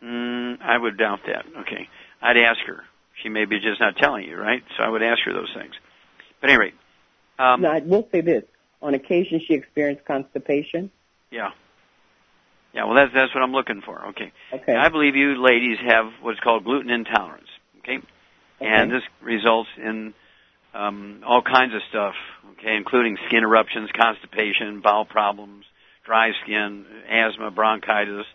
Mm, 0.03 0.61
I 0.61 0.77
would 0.77 0.97
doubt 0.97 1.21
that. 1.27 1.45
Okay. 1.61 1.89
I'd 2.21 2.37
ask 2.37 2.59
her. 2.67 2.83
She 3.23 3.29
may 3.29 3.45
be 3.45 3.61
just 3.61 3.81
not 3.81 3.97
telling 3.97 4.25
you, 4.29 4.37
right? 4.37 4.63
So 4.77 4.83
I 4.83 4.89
would 4.89 5.03
ask 5.03 5.21
her 5.25 5.33
those 5.33 5.53
things. 5.55 5.75
But 6.41 6.51
anyway, 6.51 6.73
um, 7.39 7.63
no, 7.63 7.71
I 7.71 7.81
will 7.81 8.09
say 8.13 8.21
this. 8.21 8.45
On 8.81 8.95
occasion, 8.95 9.41
she 9.47 9.55
experienced 9.55 10.05
constipation. 10.05 10.91
yeah. 11.31 11.51
Yeah, 12.75 12.85
well, 12.85 12.95
that's, 12.95 13.15
that's 13.15 13.35
what 13.35 13.43
I'm 13.43 13.53
looking 13.53 13.81
for. 13.81 14.09
Okay. 14.09 14.31
Okay. 14.53 14.75
I 14.77 14.91
believe 14.91 15.17
you 15.17 15.43
ladies 15.43 15.79
have 15.85 16.13
what's 16.21 16.39
called 16.39 16.65
gluten 16.65 16.91
intolerance. 16.91 17.49
Okay. 17.79 17.99
And 18.61 18.91
this 18.93 19.03
results 19.23 19.71
in 19.79 20.13
um, 20.75 21.23
all 21.27 21.43
kinds 21.43 21.75
of 21.75 21.81
stuff, 21.89 22.15
okay, 22.53 22.77
including 22.77 23.17
skin 23.27 23.43
eruptions, 23.43 23.91
constipation, 23.99 24.81
bowel 24.81 25.05
problems, 25.05 25.65
dry 26.05 26.31
skin, 26.43 26.85
asthma, 27.09 27.51
bronchitis, 27.51 28.27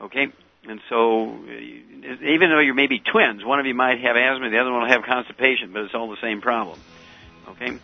okay. 0.00 0.28
And 0.68 0.80
so, 0.88 1.30
uh, 1.30 2.26
even 2.26 2.50
though 2.50 2.60
you're 2.60 2.74
maybe 2.74 3.00
twins, 3.00 3.44
one 3.44 3.60
of 3.60 3.66
you 3.66 3.74
might 3.74 4.00
have 4.00 4.16
asthma, 4.16 4.50
the 4.50 4.58
other 4.58 4.72
one 4.72 4.82
will 4.82 4.88
have 4.88 5.02
constipation, 5.02 5.72
but 5.72 5.82
it's 5.82 5.94
all 5.94 6.10
the 6.10 6.20
same 6.20 6.40
problem, 6.40 6.78
okay. 7.50 7.78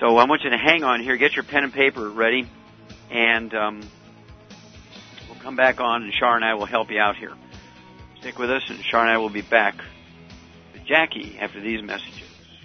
So 0.00 0.16
I 0.16 0.24
want 0.24 0.42
you 0.44 0.50
to 0.50 0.58
hang 0.58 0.84
on 0.84 1.00
here, 1.00 1.16
get 1.16 1.34
your 1.34 1.44
pen 1.44 1.64
and 1.64 1.72
paper 1.72 2.08
ready, 2.08 2.48
and 3.10 3.52
um, 3.54 3.80
we'll 5.28 5.40
come 5.40 5.56
back 5.56 5.80
on, 5.80 6.04
and 6.04 6.12
Shar 6.12 6.36
and 6.36 6.44
I 6.44 6.54
will 6.54 6.66
help 6.66 6.90
you 6.90 7.00
out 7.00 7.16
here. 7.16 7.32
Stick 8.20 8.38
with 8.38 8.50
us, 8.50 8.62
and 8.68 8.82
Shar 8.84 9.00
and 9.00 9.10
I 9.10 9.18
will 9.18 9.28
be 9.30 9.42
back 9.42 9.76
with 10.72 10.84
Jackie 10.84 11.38
after 11.38 11.60
these 11.60 11.82
messages. 11.82 12.27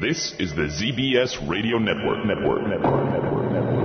This 0.00 0.32
is 0.38 0.54
the 0.54 0.62
ZBS 0.62 1.46
Radio 1.46 1.76
Network. 1.76 2.24
Network. 2.24 2.66
Network. 2.66 3.10
Network. 3.12 3.52
Network. 3.52 3.80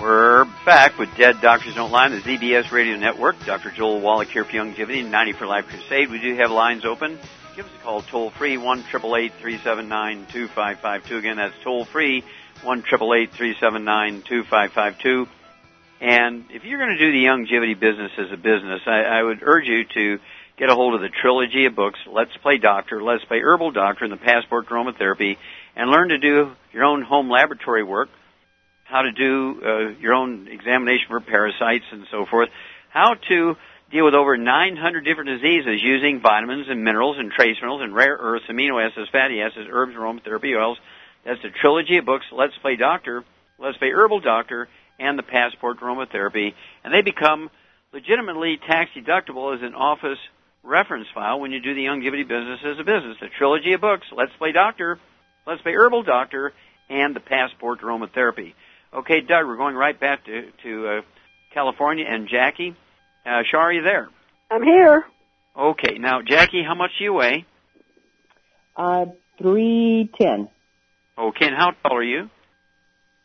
We're 0.00 0.44
back 0.64 0.96
with 0.96 1.08
Dead 1.16 1.40
Doctors 1.42 1.74
Don't 1.74 1.90
Lie 1.90 2.04
on 2.04 2.12
the 2.12 2.18
ZBS 2.18 2.70
Radio 2.70 2.96
Network. 2.96 3.34
Dr. 3.44 3.72
Joel 3.72 4.00
Wallach 4.00 4.28
here 4.28 4.44
for 4.44 4.52
Youngevity, 4.52 5.04
90 5.04 5.32
for 5.32 5.48
Life 5.48 5.66
Crusade. 5.66 6.08
We 6.08 6.20
do 6.20 6.36
have 6.36 6.52
lines 6.52 6.84
open. 6.84 7.18
Give 7.56 7.64
us 7.64 7.72
a 7.80 7.82
call 7.82 8.02
toll 8.02 8.28
free, 8.28 8.58
1 8.58 8.82
379 8.82 10.26
2552. 10.30 11.16
Again, 11.16 11.36
that's 11.38 11.54
toll 11.64 11.86
free, 11.86 12.22
1 12.62 12.82
379 12.82 14.22
2552. 14.28 15.26
And 15.98 16.44
if 16.50 16.64
you're 16.64 16.76
going 16.76 16.98
to 16.98 16.98
do 16.98 17.10
the 17.12 17.24
Youngevity 17.24 17.80
business 17.80 18.12
as 18.18 18.30
a 18.30 18.36
business, 18.36 18.82
I, 18.84 19.00
I 19.04 19.22
would 19.22 19.38
urge 19.40 19.66
you 19.66 19.84
to 19.84 20.18
get 20.58 20.68
a 20.68 20.74
hold 20.74 20.96
of 20.96 21.00
the 21.00 21.08
trilogy 21.08 21.64
of 21.64 21.74
books, 21.74 21.98
Let's 22.06 22.36
Play 22.42 22.58
Doctor, 22.58 23.02
Let's 23.02 23.24
Play 23.24 23.40
Herbal 23.40 23.70
Doctor, 23.70 24.04
and 24.04 24.12
the 24.12 24.18
Passport 24.18 24.68
Aromatherapy, 24.68 25.38
and 25.74 25.90
learn 25.90 26.10
to 26.10 26.18
do 26.18 26.52
your 26.74 26.84
own 26.84 27.00
home 27.00 27.30
laboratory 27.30 27.82
work, 27.82 28.10
how 28.84 29.00
to 29.00 29.12
do 29.12 29.62
uh, 29.64 29.98
your 29.98 30.12
own 30.12 30.46
examination 30.48 31.06
for 31.08 31.20
parasites 31.20 31.86
and 31.90 32.06
so 32.10 32.26
forth, 32.26 32.50
how 32.90 33.14
to 33.30 33.56
deal 33.90 34.04
with 34.04 34.14
over 34.14 34.36
900 34.36 35.04
different 35.04 35.40
diseases 35.40 35.80
using 35.82 36.20
vitamins 36.20 36.66
and 36.68 36.82
minerals 36.82 37.16
and 37.18 37.30
trace 37.30 37.56
minerals 37.60 37.82
and 37.82 37.94
rare 37.94 38.16
earths, 38.18 38.46
amino 38.48 38.84
acids, 38.84 39.08
fatty 39.10 39.40
acids, 39.40 39.68
herbs, 39.70 39.94
aromatherapy 39.94 40.56
oils. 40.56 40.78
That's 41.24 41.42
the 41.42 41.50
trilogy 41.50 41.98
of 41.98 42.04
books, 42.04 42.26
Let's 42.32 42.56
Play 42.58 42.76
Doctor, 42.76 43.24
Let's 43.58 43.78
Play 43.78 43.90
Herbal 43.90 44.20
Doctor, 44.20 44.68
and 44.98 45.18
the 45.18 45.22
Passport 45.22 45.78
to 45.78 45.84
Aromatherapy. 45.84 46.54
And 46.84 46.92
they 46.92 47.02
become 47.02 47.50
legitimately 47.92 48.58
tax 48.58 48.90
deductible 48.96 49.54
as 49.54 49.62
an 49.62 49.74
office 49.74 50.18
reference 50.62 51.06
file 51.14 51.40
when 51.40 51.52
you 51.52 51.60
do 51.60 51.74
the 51.74 51.84
Youngevity 51.84 52.26
business 52.26 52.60
as 52.64 52.78
a 52.78 52.84
business. 52.84 53.16
The 53.20 53.28
trilogy 53.38 53.72
of 53.72 53.80
books, 53.80 54.06
Let's 54.12 54.32
Play 54.38 54.52
Doctor, 54.52 54.98
Let's 55.46 55.62
Play 55.62 55.74
Herbal 55.74 56.02
Doctor, 56.02 56.52
and 56.88 57.14
the 57.14 57.20
Passport 57.20 57.80
to 57.80 57.86
Aromatherapy. 57.86 58.54
Okay, 58.92 59.20
Doug, 59.20 59.46
we're 59.46 59.56
going 59.56 59.76
right 59.76 59.98
back 59.98 60.24
to, 60.26 60.50
to 60.62 60.88
uh, 60.88 61.02
California 61.52 62.04
and 62.08 62.28
Jackie. 62.28 62.74
Uh, 63.26 63.42
Shar, 63.50 63.60
are 63.60 63.72
you 63.72 63.82
there? 63.82 64.08
I'm 64.50 64.62
here. 64.62 65.04
Okay, 65.58 65.98
now 65.98 66.22
Jackie, 66.22 66.62
how 66.62 66.74
much 66.74 66.90
do 66.98 67.04
you 67.04 67.12
weigh? 67.12 67.44
Uh, 68.76 69.06
three 69.38 70.08
ten. 70.20 70.48
Okay, 71.18 71.46
and 71.46 71.56
how 71.56 71.72
tall 71.82 71.96
are 71.96 72.02
you? 72.02 72.30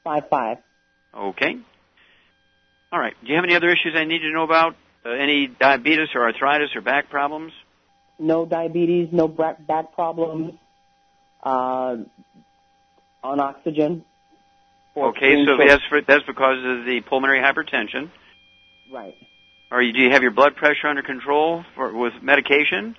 Five 0.03 0.23
five. 0.29 0.57
Okay. 1.15 1.57
All 2.91 2.99
right. 2.99 3.13
Do 3.21 3.29
you 3.29 3.35
have 3.35 3.43
any 3.43 3.55
other 3.55 3.69
issues 3.69 3.93
I 3.95 4.05
need 4.05 4.19
to 4.19 4.31
know 4.31 4.43
about? 4.43 4.75
Uh, 5.05 5.09
any 5.09 5.47
diabetes 5.47 6.09
or 6.15 6.23
arthritis 6.23 6.69
or 6.75 6.81
back 6.81 7.09
problems? 7.09 7.51
No 8.17 8.45
diabetes, 8.45 9.09
no 9.11 9.27
back 9.27 9.65
back 9.67 9.93
problems. 9.93 10.53
Uh, 11.43 11.97
on 13.23 13.39
oxygen. 13.39 14.03
Okay, 14.95 15.45
so 15.45 15.57
that's 15.57 15.83
for, 15.89 16.01
that's 16.01 16.23
because 16.25 16.57
of 16.57 16.85
the 16.85 17.01
pulmonary 17.07 17.39
hypertension. 17.39 18.09
Right. 18.91 19.15
Or 19.71 19.81
you, 19.81 19.93
do 19.93 19.99
you 19.99 20.11
have 20.11 20.21
your 20.21 20.31
blood 20.31 20.55
pressure 20.55 20.87
under 20.87 21.01
control 21.01 21.63
for, 21.75 21.95
with 21.95 22.13
medication? 22.21 22.95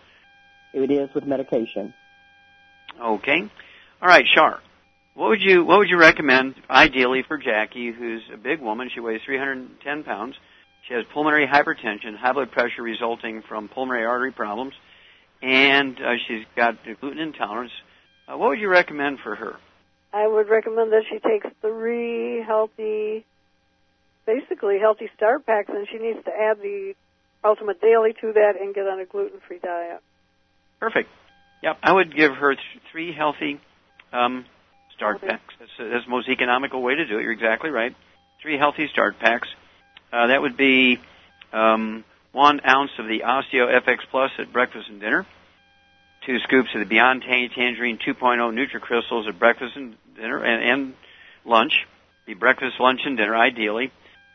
It 0.72 0.90
is 0.90 1.10
with 1.14 1.26
medication. 1.26 1.92
Okay. 3.00 3.50
All 4.00 4.08
right, 4.08 4.24
Shar. 4.26 4.60
What 5.14 5.28
would 5.28 5.42
you 5.42 5.64
What 5.64 5.78
would 5.78 5.90
you 5.90 5.98
recommend 5.98 6.54
ideally 6.70 7.22
for 7.26 7.36
Jackie, 7.36 7.92
who's 7.92 8.22
a 8.32 8.38
big 8.38 8.60
woman? 8.60 8.88
She 8.92 9.00
weighs 9.00 9.20
310 9.26 10.04
pounds. 10.04 10.36
She 10.88 10.94
has 10.94 11.04
pulmonary 11.12 11.46
hypertension, 11.46 12.16
high 12.16 12.32
blood 12.32 12.50
pressure 12.50 12.82
resulting 12.82 13.42
from 13.46 13.68
pulmonary 13.68 14.06
artery 14.06 14.32
problems, 14.32 14.72
and 15.42 15.96
uh, 16.00 16.14
she's 16.26 16.44
got 16.56 16.78
gluten 17.00 17.18
intolerance. 17.18 17.72
Uh, 18.26 18.38
what 18.38 18.48
would 18.48 18.58
you 18.58 18.68
recommend 18.68 19.18
for 19.22 19.34
her? 19.34 19.56
I 20.12 20.26
would 20.26 20.48
recommend 20.48 20.92
that 20.92 21.04
she 21.08 21.18
takes 21.18 21.46
three 21.60 22.42
healthy, 22.42 23.24
basically 24.26 24.78
healthy 24.78 25.08
start 25.16 25.46
packs, 25.46 25.68
and 25.68 25.86
she 25.90 25.98
needs 25.98 26.24
to 26.24 26.30
add 26.30 26.58
the 26.58 26.94
Ultimate 27.44 27.80
Daily 27.80 28.12
to 28.20 28.32
that 28.34 28.54
and 28.60 28.74
get 28.74 28.86
on 28.86 29.00
a 29.00 29.04
gluten-free 29.04 29.58
diet. 29.58 30.00
Perfect. 30.80 31.08
Yep, 31.62 31.78
I 31.82 31.92
would 31.92 32.14
give 32.14 32.32
her 32.34 32.54
th- 32.54 32.66
three 32.90 33.12
healthy 33.12 33.60
um, 34.12 34.44
start 34.96 35.16
Okay. 35.16 35.28
packs. 35.28 35.54
That's, 35.58 35.70
that's 35.78 36.04
the 36.04 36.10
most 36.10 36.28
economical 36.28 36.82
way 36.82 36.94
to 36.96 37.06
do 37.06 37.18
it. 37.18 37.22
You're 37.22 37.32
exactly 37.32 37.70
right. 37.70 37.94
Three 38.42 38.58
healthy 38.58 38.88
start 38.88 39.18
packs. 39.20 39.48
Uh, 40.12 40.26
that 40.28 40.42
would 40.42 40.56
be 40.56 40.98
um, 41.52 42.04
one 42.32 42.60
ounce 42.66 42.90
of 42.98 43.06
the 43.06 43.20
Osteo 43.20 43.72
FX 43.80 43.98
Plus 44.10 44.30
at 44.38 44.52
breakfast 44.52 44.88
and 44.88 45.00
dinner, 45.00 45.26
two 46.26 46.38
scoops 46.40 46.68
of 46.74 46.80
the 46.80 46.86
Beyond 46.86 47.22
Tangy 47.22 47.52
Tangerine 47.54 47.98
2.0 47.98 48.18
NutriCrystals 48.52 49.28
at 49.28 49.38
breakfast 49.38 49.76
and 49.76 49.96
dinner 50.16 50.42
and, 50.42 50.62
and 50.62 50.94
lunch. 51.44 51.72
The 52.26 52.34
breakfast, 52.34 52.74
lunch, 52.78 53.00
and 53.04 53.16
dinner, 53.16 53.36
ideally. 53.36 53.90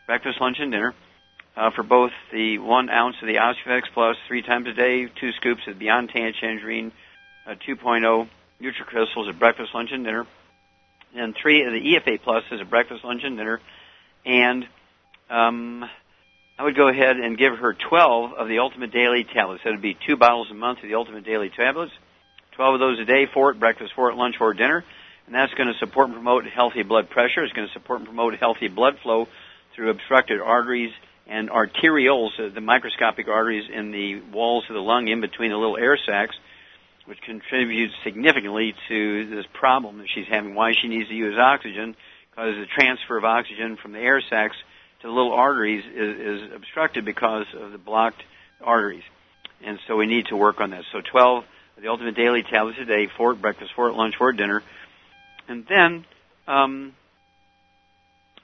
Breakfast, 0.08 0.40
lunch, 0.40 0.56
and 0.62 0.72
dinner. 0.72 0.96
Uh, 1.58 1.70
for 1.76 1.84
both 1.84 2.12
the 2.32 2.60
one 2.60 2.90
ounce 2.90 3.18
of 3.22 3.28
the 3.28 3.36
Osteo 3.36 3.68
FX 3.68 3.82
Plus 3.94 4.16
three 4.30 4.42
times 4.42 4.66
a 4.66 4.74
day, 4.74 5.08
two 5.20 5.34
scoops 5.34 5.64
of 5.68 5.78
Beyond 5.78 6.12
Tangy 6.16 6.38
Tangerine 6.40 6.94
uh, 7.46 7.56
2.0 7.68 8.30
NutriCrystals 8.62 9.28
at 9.28 9.38
breakfast, 9.38 9.72
lunch, 9.74 9.90
and 9.92 10.06
dinner, 10.06 10.26
and 11.14 11.36
three 11.36 11.66
of 11.66 11.74
the 11.74 11.80
EFA 11.80 12.22
Pluses 12.22 12.62
at 12.62 12.70
breakfast, 12.70 13.04
lunch, 13.04 13.24
and 13.26 13.36
dinner, 13.36 13.60
and 14.26 14.66
um, 15.30 15.84
I 16.58 16.64
would 16.64 16.78
go 16.78 16.88
ahead 16.88 17.18
and 17.18 17.38
give 17.38 17.58
her 17.58 17.74
12 17.74 18.32
of 18.32 18.48
the 18.48 18.60
Ultimate 18.60 18.94
Daily 18.94 19.26
tablets. 19.26 19.64
That 19.66 19.72
would 19.72 19.82
be 19.82 19.98
two 20.08 20.16
bottles 20.16 20.48
a 20.50 20.54
month 20.54 20.84
of 20.84 20.88
the 20.88 20.96
Ultimate 20.96 21.26
Daily 21.26 21.50
tablets, 21.50 21.92
12 22.56 22.76
of 22.76 22.80
those 22.80 23.00
a 23.00 23.06
day, 23.06 23.26
four 23.34 23.52
at 23.52 23.60
breakfast, 23.60 23.92
four 23.94 24.10
at 24.10 24.18
lunch, 24.18 24.38
four 24.38 24.52
at 24.52 24.58
dinner. 24.58 24.86
And 25.26 25.36
that's 25.36 25.54
going 25.56 25.68
to 25.68 25.78
support 25.80 26.08
and 26.08 26.16
promote 26.16 26.46
healthy 26.46 26.84
blood 26.84 27.10
pressure. 27.10 27.44
It's 27.44 27.52
going 27.52 27.68
to 27.68 27.74
support 27.74 28.00
and 28.00 28.08
promote 28.08 28.36
healthy 28.36 28.70
blood 28.70 29.00
flow 29.04 29.28
through 29.78 29.92
obstructed 29.92 30.42
arteries 30.42 30.92
and 31.28 31.50
arterioles, 31.50 32.32
uh, 32.40 32.54
the 32.54 32.62
microscopic 32.62 33.28
arteries 33.28 33.70
in 33.72 33.92
the 33.92 34.20
walls 34.34 34.66
of 34.70 34.74
the 34.74 34.82
lung 34.82 35.08
in 35.08 35.22
between 35.22 35.52
the 35.52 35.58
little 35.58 35.78
air 35.78 35.98
sacs, 36.04 36.36
which 37.06 37.22
contributes 37.22 37.94
significantly 38.04 38.74
to 38.90 39.30
this 39.30 39.46
problem 39.54 40.00
that 40.00 40.08
she's 40.14 40.28
having, 40.28 40.56
why 40.56 40.74
she 40.74 40.88
needs 40.88 41.08
to 41.08 41.16
use 41.16 41.38
oxygen, 41.38 41.96
because 42.32 42.56
the 42.56 42.66
transfer 42.66 43.18
of 43.18 43.24
oxygen 43.24 43.78
from 43.78 43.94
the 43.94 44.00
air 44.00 44.20
sacs 44.20 44.58
to 45.02 45.08
the 45.08 45.14
little 45.14 45.34
arteries 45.34 45.86
is, 45.86 46.42
is 46.42 46.52
obstructed 46.54 47.06
because 47.06 47.46
of 47.54 47.72
the 47.72 47.78
blocked 47.78 48.24
arteries. 48.62 49.04
And 49.64 49.80
so 49.88 49.96
we 49.96 50.08
need 50.08 50.26
to 50.28 50.36
work 50.36 50.60
on 50.60 50.72
that. 50.72 50.84
So 50.92 51.02
12 51.02 51.46
the 51.82 51.90
ultimate 51.90 52.16
daily 52.16 52.44
tablets 52.44 52.80
a 52.82 52.86
day, 52.86 53.08
four 53.18 53.34
at 53.34 53.42
breakfast, 53.42 53.72
four 53.76 53.90
at 53.90 53.96
lunch, 53.96 54.16
four 54.18 54.32
at 54.32 54.38
dinner. 54.38 54.64
And 55.48 55.66
then, 55.68 56.06
um, 56.48 56.94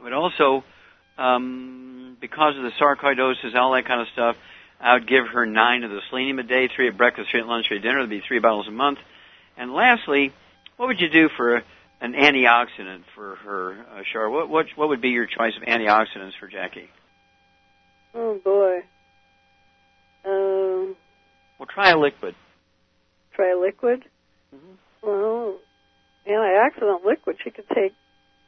but 0.02 0.14
also, 0.14 0.64
um, 1.18 2.18
because 2.20 2.56
of 2.58 2.64
the 2.64 2.72
sarcoidosis, 2.82 3.56
all 3.56 3.74
that 3.74 3.86
kind 3.86 4.02
of 4.02 4.08
stuff, 4.14 4.36
I 4.80 4.94
would 4.94 5.08
give 5.08 5.28
her 5.34 5.46
nine 5.46 5.84
of 5.84 5.92
the 5.92 6.00
selenium 6.10 6.40
a 6.40 6.44
day, 6.44 6.70
three 6.76 6.88
at 6.88 6.98
breakfast, 6.98 7.30
three 7.32 7.40
at 7.40 7.48
lunch, 7.48 7.68
three 7.68 7.78
at 7.78 7.84
dinner. 7.84 7.98
That'd 7.98 8.10
be 8.10 8.22
three 8.28 8.40
bottles 8.40 8.68
a 8.68 8.72
month. 8.72 9.00
And 9.58 9.74
lastly, 9.74 10.34
what 10.78 10.88
would 10.88 11.00
you 11.00 11.10
do 11.10 11.30
for 11.38 11.62
an 12.02 12.14
antioxidant 12.14 13.04
for 13.16 13.36
her, 13.36 13.86
uh, 13.92 14.02
Char? 14.12 14.30
What, 14.30 14.50
what 14.50 14.66
what 14.76 14.90
would 14.90 15.02
be 15.02 15.10
your 15.10 15.26
choice 15.26 15.54
of 15.56 15.64
antioxidants 15.68 16.34
for 16.40 16.48
Jackie? 16.48 16.90
Oh 18.14 18.40
boy. 18.44 18.80
Um. 20.26 20.96
Well, 21.60 21.68
try 21.74 21.92
a 21.92 21.98
liquid. 21.98 22.36
Try 23.36 23.54
a 23.54 23.60
liquid. 23.60 24.04
Mm-hmm. 24.54 25.08
Well, 25.08 25.60
antioxidant 26.28 27.06
liquid. 27.06 27.38
She 27.44 27.52
could 27.52 27.68
take. 27.70 27.94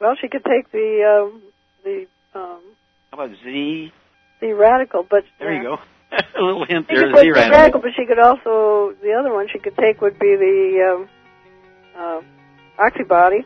Well, 0.01 0.15
she 0.19 0.27
could 0.27 0.43
take 0.43 0.71
the 0.71 1.29
um, 1.31 1.41
the 1.83 2.07
um, 2.35 2.61
How 3.11 3.23
about 3.23 3.35
Z? 3.43 3.91
the 4.41 4.53
radical, 4.53 5.05
but 5.09 5.23
There 5.39 5.53
uh, 5.53 5.57
you 5.57 5.63
go. 5.63 5.77
a 6.11 6.41
little 6.41 6.65
hint 6.65 6.87
there. 6.87 7.09
Z 7.09 7.29
radical. 7.31 7.51
radical, 7.51 7.81
but 7.81 7.91
she 7.95 8.05
could 8.05 8.19
also 8.19 8.93
the 9.01 9.13
other 9.19 9.33
one 9.33 9.47
she 9.51 9.59
could 9.59 9.75
take 9.77 10.01
would 10.01 10.19
be 10.19 10.35
the 10.35 10.95
um, 10.95 11.09
uh, 11.97 12.21
oxybody. 12.79 13.43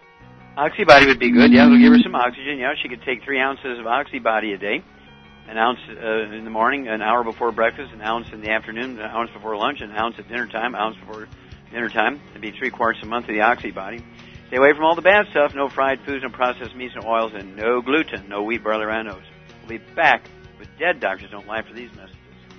Oxybody 0.58 1.06
would 1.08 1.20
be 1.20 1.32
good. 1.32 1.54
Yeah, 1.54 1.66
it'll 1.68 1.78
give 1.80 1.94
her 1.94 2.00
some 2.00 2.16
oxygen. 2.16 2.58
Yeah, 2.58 2.74
she 2.82 2.90
could 2.90 3.02
take 3.04 3.24
three 3.24 3.40
ounces 3.40 3.80
of 3.80 3.86
Oxybody 3.86 4.54
a 4.54 4.58
day. 4.58 4.84
An 5.48 5.58
ounce 5.58 5.80
uh, 5.90 6.36
in 6.36 6.44
the 6.44 6.50
morning, 6.50 6.88
an 6.90 7.02
hour 7.02 7.24
before 7.24 7.52
breakfast, 7.52 7.94
an 7.94 8.02
ounce 8.02 8.30
in 8.34 8.42
the 8.42 8.52
afternoon, 8.52 9.00
an 9.00 9.06
ounce 9.10 9.32
before 9.32 9.56
lunch, 9.56 9.82
an 9.82 9.92
ounce 9.92 10.20
at 10.20 10.28
dinner 10.28 10.48
time, 10.48 10.76
an 10.76 10.82
ounce 10.82 10.98
before 10.98 11.28
dinner 11.72 11.90
time. 11.90 12.20
It'd 12.32 12.42
be 12.42 12.52
three 12.52 12.70
quarts 12.70 13.00
a 13.02 13.06
month 13.06 13.30
of 13.30 13.36
the 13.36 13.40
Oxybody. 13.42 14.04
Stay 14.50 14.58
away 14.58 14.74
from 14.74 14.84
all 14.84 14.96
the 14.96 15.02
bad 15.04 15.28
stuff. 15.30 15.54
No 15.54 15.70
fried 15.70 16.00
foods, 16.08 16.24
no 16.24 16.30
processed 16.30 16.76
meats, 16.76 16.96
and 16.96 17.06
oils, 17.06 17.34
and 17.36 17.56
no 17.56 17.82
gluten. 17.82 18.28
No 18.28 18.42
wheat, 18.42 18.64
barley, 18.64 18.88
and 18.90 19.08
oats. 19.08 19.22
We'll 19.62 19.78
be 19.78 19.86
back 19.96 20.24
with 20.58 20.68
Dead 20.80 21.00
Doctors 21.00 21.30
Don't 21.30 21.46
Lie 21.46 21.62
for 21.62 21.74
these 21.74 21.92
messages. 21.92 22.16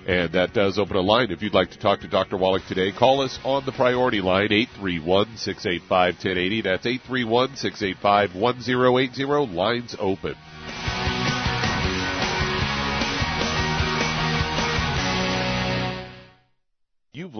And 0.07 0.31
that 0.31 0.53
does 0.53 0.79
open 0.79 0.95
a 0.95 1.01
line. 1.01 1.31
If 1.31 1.41
you'd 1.41 1.53
like 1.53 1.71
to 1.71 1.79
talk 1.79 1.99
to 1.99 2.07
Dr. 2.07 2.37
Wallach 2.37 2.65
today, 2.65 2.93
call 2.93 3.19
us 3.21 3.37
on 3.43 3.65
the 3.65 3.73
priority 3.73 4.21
line, 4.21 4.47
831-685-1080. 4.81 6.63
That's 6.63 6.85
831-685-1080. 6.85 9.53
Lines 9.53 9.93
open. 9.99 10.35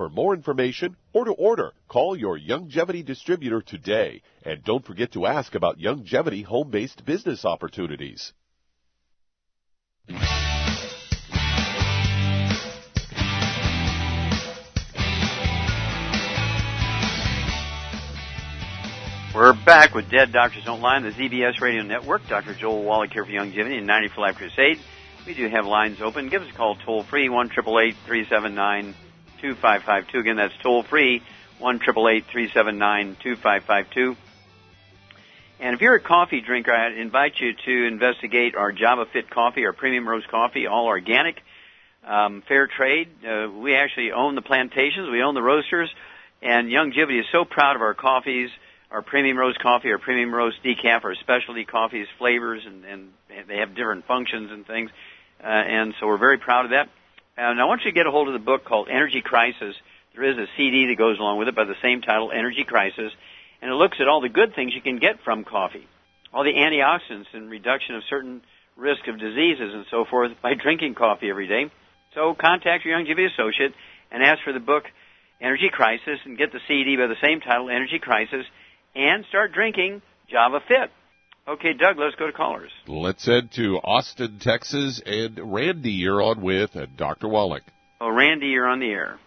For 0.00 0.08
more 0.08 0.32
information 0.32 0.96
or 1.12 1.26
to 1.26 1.32
order, 1.32 1.74
call 1.86 2.16
your 2.16 2.38
Youngevity 2.38 3.04
distributor 3.04 3.60
today. 3.60 4.22
And 4.42 4.64
don't 4.64 4.82
forget 4.82 5.12
to 5.12 5.26
ask 5.26 5.54
about 5.54 5.78
Youngevity 5.78 6.42
home-based 6.42 7.04
business 7.04 7.44
opportunities. 7.44 8.32
We're 19.34 19.52
back 19.66 19.94
with 19.94 20.10
Dead 20.10 20.32
Doctors 20.32 20.64
Don't 20.64 20.80
Lie 20.80 20.96
on 20.96 21.02
the 21.02 21.10
ZBS 21.10 21.60
Radio 21.60 21.82
Network. 21.82 22.22
Dr. 22.26 22.54
Joel 22.54 22.84
Wallach 22.84 23.12
here 23.12 23.26
for 23.26 23.32
Youngevity 23.32 23.76
and 23.76 23.86
90 23.86 24.08
for 24.14 24.22
Life 24.22 24.36
Crusade. 24.36 24.78
We 25.26 25.34
do 25.34 25.46
have 25.50 25.66
lines 25.66 26.00
open. 26.00 26.30
Give 26.30 26.40
us 26.40 26.48
a 26.50 26.56
call 26.56 26.76
toll 26.86 27.02
free, 27.02 27.28
1 27.28 27.50
379 27.50 28.94
2552. 29.40 30.18
Again, 30.18 30.36
that's 30.36 30.56
toll 30.62 30.82
free, 30.82 31.22
1 31.58 31.78
379 31.78 33.16
2552. 33.22 34.16
And 35.60 35.74
if 35.74 35.80
you're 35.80 35.94
a 35.94 36.00
coffee 36.00 36.40
drinker, 36.40 36.72
I 36.72 36.92
invite 36.92 37.38
you 37.38 37.52
to 37.52 37.86
investigate 37.86 38.54
our 38.54 38.72
Java 38.72 39.04
Fit 39.12 39.28
coffee, 39.28 39.66
our 39.66 39.72
premium 39.72 40.08
roast 40.08 40.28
coffee, 40.28 40.66
all 40.66 40.86
organic, 40.86 41.42
um, 42.06 42.42
fair 42.48 42.66
trade. 42.66 43.08
Uh, 43.24 43.48
we 43.50 43.74
actually 43.74 44.12
own 44.12 44.34
the 44.34 44.42
plantations, 44.42 45.10
we 45.10 45.22
own 45.22 45.34
the 45.34 45.42
roasters, 45.42 45.90
and 46.40 46.68
Youngevity 46.68 47.20
is 47.20 47.26
so 47.30 47.44
proud 47.44 47.76
of 47.76 47.82
our 47.82 47.94
coffees 47.94 48.50
our 48.90 49.02
premium 49.02 49.38
roast 49.38 49.60
coffee, 49.60 49.90
our 49.92 49.98
premium 49.98 50.34
roast 50.34 50.62
decaf, 50.64 51.04
our 51.04 51.14
specialty 51.14 51.64
coffees, 51.64 52.06
flavors, 52.18 52.62
and, 52.66 52.84
and 52.84 53.08
they 53.46 53.58
have 53.58 53.74
different 53.74 54.04
functions 54.06 54.50
and 54.50 54.66
things. 54.66 54.90
Uh, 55.42 55.46
and 55.46 55.94
so 56.00 56.06
we're 56.06 56.18
very 56.18 56.38
proud 56.38 56.64
of 56.64 56.72
that. 56.72 56.88
And 57.36 57.60
I 57.60 57.64
want 57.64 57.82
you 57.84 57.90
to 57.90 57.94
get 57.94 58.06
a 58.06 58.10
hold 58.10 58.28
of 58.28 58.34
the 58.34 58.38
book 58.38 58.64
called 58.64 58.88
Energy 58.90 59.22
Crisis. 59.22 59.74
There 60.14 60.24
is 60.24 60.36
a 60.36 60.46
CD 60.56 60.86
that 60.86 60.98
goes 60.98 61.18
along 61.18 61.38
with 61.38 61.48
it 61.48 61.54
by 61.54 61.64
the 61.64 61.76
same 61.82 62.02
title, 62.02 62.32
Energy 62.32 62.64
Crisis, 62.64 63.12
and 63.62 63.70
it 63.70 63.74
looks 63.74 63.98
at 64.00 64.08
all 64.08 64.20
the 64.20 64.28
good 64.28 64.54
things 64.54 64.74
you 64.74 64.82
can 64.82 64.98
get 64.98 65.22
from 65.24 65.44
coffee, 65.44 65.86
all 66.32 66.44
the 66.44 66.52
antioxidants 66.52 67.32
and 67.32 67.50
reduction 67.50 67.94
of 67.94 68.02
certain 68.10 68.42
risk 68.76 69.06
of 69.08 69.18
diseases 69.18 69.74
and 69.74 69.84
so 69.90 70.04
forth 70.04 70.32
by 70.42 70.54
drinking 70.54 70.94
coffee 70.94 71.30
every 71.30 71.46
day. 71.46 71.70
So 72.14 72.34
contact 72.34 72.84
your 72.84 72.98
Youngevity 72.98 73.32
associate 73.32 73.74
and 74.10 74.22
ask 74.22 74.42
for 74.42 74.52
the 74.52 74.60
book 74.60 74.84
Energy 75.40 75.70
Crisis 75.70 76.18
and 76.24 76.36
get 76.36 76.52
the 76.52 76.60
CD 76.66 76.96
by 76.96 77.06
the 77.06 77.16
same 77.22 77.40
title, 77.40 77.70
Energy 77.70 77.98
Crisis, 77.98 78.44
and 78.94 79.24
start 79.26 79.52
drinking 79.52 80.02
Java 80.28 80.60
Fit. 80.66 80.90
Okay, 81.48 81.72
Doug, 81.72 81.98
let's 81.98 82.14
go 82.16 82.26
to 82.26 82.32
callers. 82.32 82.70
Let's 82.86 83.26
head 83.26 83.50
to 83.52 83.78
Austin, 83.78 84.38
Texas, 84.40 85.00
and 85.04 85.52
Randy, 85.52 85.92
you're 85.92 86.22
on 86.22 86.42
with 86.42 86.76
uh, 86.76 86.86
Dr. 86.96 87.28
Wallach. 87.28 87.62
Oh, 88.00 88.08
Randy, 88.08 88.48
you're 88.48 88.68
on 88.68 88.80
the 88.80 88.90
air. 88.90 89.18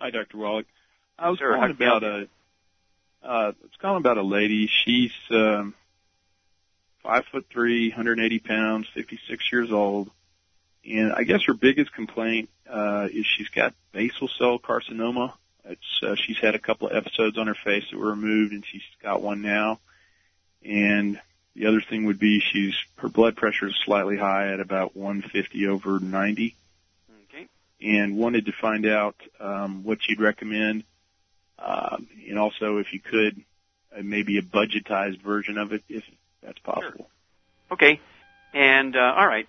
Hi, 0.00 0.10
Dr. 0.10 0.38
Wallach. 0.38 0.66
I 1.18 1.30
was 1.30 1.38
Sir, 1.38 1.54
calling 1.54 1.60
how 1.60 1.76
can 1.76 1.82
I 1.82 1.86
about 1.86 2.04
a, 2.04 2.28
uh, 3.22 3.28
I 3.28 3.46
was 3.48 3.70
calling 3.80 3.98
about 3.98 4.18
a 4.18 4.22
lady. 4.22 4.68
She's 4.84 5.12
um, 5.30 5.74
five 7.02 7.24
foot 7.32 7.46
three, 7.52 7.88
180 7.88 8.38
pounds, 8.40 8.86
56 8.94 9.52
years 9.52 9.72
old, 9.72 10.10
and 10.84 11.12
I 11.12 11.22
guess 11.22 11.40
her 11.46 11.54
biggest 11.54 11.92
complaint 11.92 12.50
uh, 12.70 13.08
is 13.10 13.26
she's 13.26 13.48
got 13.48 13.74
basal 13.92 14.28
cell 14.38 14.58
carcinoma. 14.58 15.32
It's 15.64 16.00
uh, 16.02 16.14
she's 16.14 16.38
had 16.38 16.54
a 16.54 16.58
couple 16.58 16.88
of 16.88 16.96
episodes 16.96 17.38
on 17.38 17.46
her 17.46 17.56
face 17.64 17.84
that 17.90 17.98
were 17.98 18.10
removed, 18.10 18.52
and 18.52 18.64
she's 18.70 18.82
got 19.02 19.22
one 19.22 19.42
now. 19.42 19.80
And 20.66 21.20
the 21.54 21.66
other 21.66 21.80
thing 21.80 22.04
would 22.06 22.18
be 22.18 22.40
she's 22.40 22.74
her 22.96 23.08
blood 23.08 23.36
pressure 23.36 23.68
is 23.68 23.76
slightly 23.84 24.16
high 24.16 24.52
at 24.52 24.60
about 24.60 24.96
150 24.96 25.66
over 25.68 26.00
90 26.00 26.54
Okay. 27.28 27.46
and 27.80 28.16
wanted 28.16 28.46
to 28.46 28.52
find 28.52 28.86
out 28.86 29.16
um, 29.40 29.84
what 29.84 29.98
you'd 30.08 30.20
recommend, 30.20 30.84
um, 31.58 32.08
and 32.28 32.38
also 32.38 32.78
if 32.78 32.92
you 32.92 33.00
could, 33.00 33.40
uh, 33.96 34.02
maybe 34.02 34.38
a 34.38 34.42
budgetized 34.42 35.22
version 35.22 35.56
of 35.56 35.72
it, 35.72 35.82
if 35.88 36.04
that's 36.42 36.58
possible. 36.58 36.90
Sure. 36.96 37.06
Okay. 37.72 38.00
And 38.52 38.96
uh, 38.96 39.14
all 39.16 39.26
right. 39.26 39.48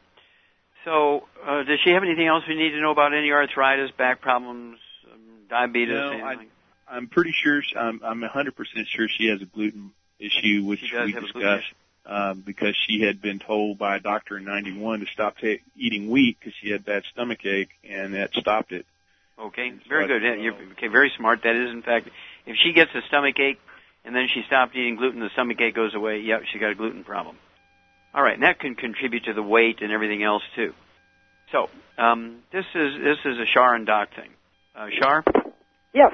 So, 0.85 1.27
uh, 1.45 1.63
does 1.63 1.79
she 1.83 1.89
have 1.89 2.03
anything 2.03 2.27
else 2.27 2.43
we 2.47 2.55
need 2.55 2.71
to 2.71 2.79
know 2.79 2.91
about 2.91 3.13
any 3.13 3.31
arthritis, 3.31 3.91
back 3.91 4.21
problems, 4.21 4.77
um, 5.11 5.19
diabetes? 5.49 5.95
No, 5.95 6.11
anything 6.11 6.49
I, 6.87 6.95
I'm 6.95 7.07
pretty 7.07 7.33
sure. 7.33 7.61
She, 7.61 7.75
I'm, 7.75 7.99
I'm 8.03 8.21
100% 8.21 8.53
sure 8.87 9.07
she 9.09 9.27
has 9.27 9.41
a 9.41 9.45
gluten 9.45 9.91
issue, 10.19 10.63
which 10.65 10.79
She 10.79 10.91
we 10.91 10.97
have 10.97 11.07
a 11.07 11.11
gluten 11.11 11.33
discussed. 11.41 11.73
Um, 12.05 12.41
because 12.45 12.73
she 12.87 13.01
had 13.01 13.21
been 13.21 13.37
told 13.37 13.77
by 13.77 13.97
a 13.97 13.99
doctor 13.99 14.37
in 14.37 14.45
'91 14.45 15.01
to 15.01 15.05
stop 15.07 15.37
ta- 15.39 15.61
eating 15.75 16.09
wheat 16.09 16.37
because 16.39 16.53
she 16.61 16.69
had 16.69 16.85
bad 16.85 17.03
stomach 17.11 17.45
ache, 17.45 17.71
and 17.83 18.13
that 18.13 18.33
stopped 18.33 18.71
it. 18.71 18.85
Okay, 19.37 19.71
so 19.71 19.89
very 19.89 20.05
I- 20.05 20.07
good. 20.07 20.23
Yeah, 20.23 20.35
you're 20.35 20.53
okay, 20.71 20.87
very 20.87 21.11
smart. 21.17 21.43
That 21.43 21.55
is, 21.55 21.69
in 21.69 21.81
fact, 21.81 22.07
if 22.45 22.55
she 22.63 22.71
gets 22.71 22.91
a 22.95 23.01
stomach 23.09 23.37
ache 23.39 23.59
and 24.05 24.15
then 24.15 24.27
she 24.33 24.41
stopped 24.47 24.73
eating 24.73 24.95
gluten, 24.95 25.19
the 25.19 25.29
stomach 25.33 25.59
ache 25.59 25.75
goes 25.75 25.93
away. 25.93 26.19
Yep, 26.21 26.43
she 26.51 26.59
got 26.59 26.71
a 26.71 26.75
gluten 26.75 27.03
problem. 27.03 27.37
All 28.13 28.23
right, 28.23 28.35
and 28.35 28.43
that 28.43 28.59
can 28.59 28.75
contribute 28.75 29.25
to 29.25 29.33
the 29.33 29.43
weight 29.43 29.81
and 29.81 29.91
everything 29.91 30.23
else 30.23 30.43
too. 30.55 30.73
So, 31.51 31.69
um, 31.97 32.37
this 32.53 32.65
is 32.73 32.93
this 33.03 33.17
is 33.25 33.37
a 33.37 33.45
Shar 33.45 33.75
and 33.75 33.85
Doc 33.85 34.09
thing. 34.15 34.29
Uh, 34.73 34.87
Shar, 34.97 35.23
Yes. 35.93 36.13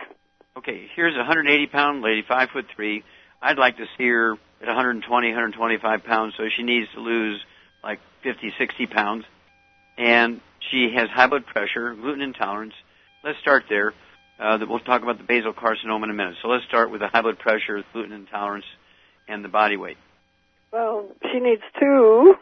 okay, 0.57 0.89
here's 0.95 1.13
a 1.13 1.19
180 1.19 1.67
pound 1.67 2.01
lady, 2.01 2.23
five 2.27 2.49
foot 2.49 2.65
three. 2.75 3.03
I'd 3.43 3.57
like 3.57 3.77
to 3.77 3.85
see 3.97 4.07
her 4.07 4.33
at 4.61 4.67
120, 4.67 5.27
125 5.27 6.03
pounds, 6.05 6.33
so 6.37 6.43
she 6.55 6.63
needs 6.63 6.87
to 6.93 6.99
lose 7.01 7.39
like 7.83 7.99
50, 8.23 8.53
60 8.57 8.85
pounds. 8.87 9.25
And 9.97 10.39
she 10.71 10.93
has 10.95 11.09
high 11.09 11.27
blood 11.27 11.45
pressure, 11.45 11.93
gluten 11.93 12.21
intolerance. 12.21 12.73
Let's 13.23 13.37
start 13.39 13.65
there. 13.69 13.93
Uh, 14.39 14.57
that 14.57 14.67
we'll 14.67 14.79
talk 14.79 15.03
about 15.03 15.17
the 15.19 15.23
basal 15.23 15.53
carcinoma 15.53 16.05
in 16.05 16.09
a 16.09 16.13
minute. 16.13 16.35
So 16.41 16.47
let's 16.47 16.65
start 16.65 16.89
with 16.89 17.01
the 17.01 17.07
high 17.07 17.21
blood 17.21 17.37
pressure, 17.37 17.83
gluten 17.93 18.13
intolerance, 18.13 18.65
and 19.27 19.43
the 19.45 19.49
body 19.49 19.77
weight. 19.77 19.97
Well, 20.71 21.05
she 21.31 21.39
needs 21.39 21.61
two 21.79 22.33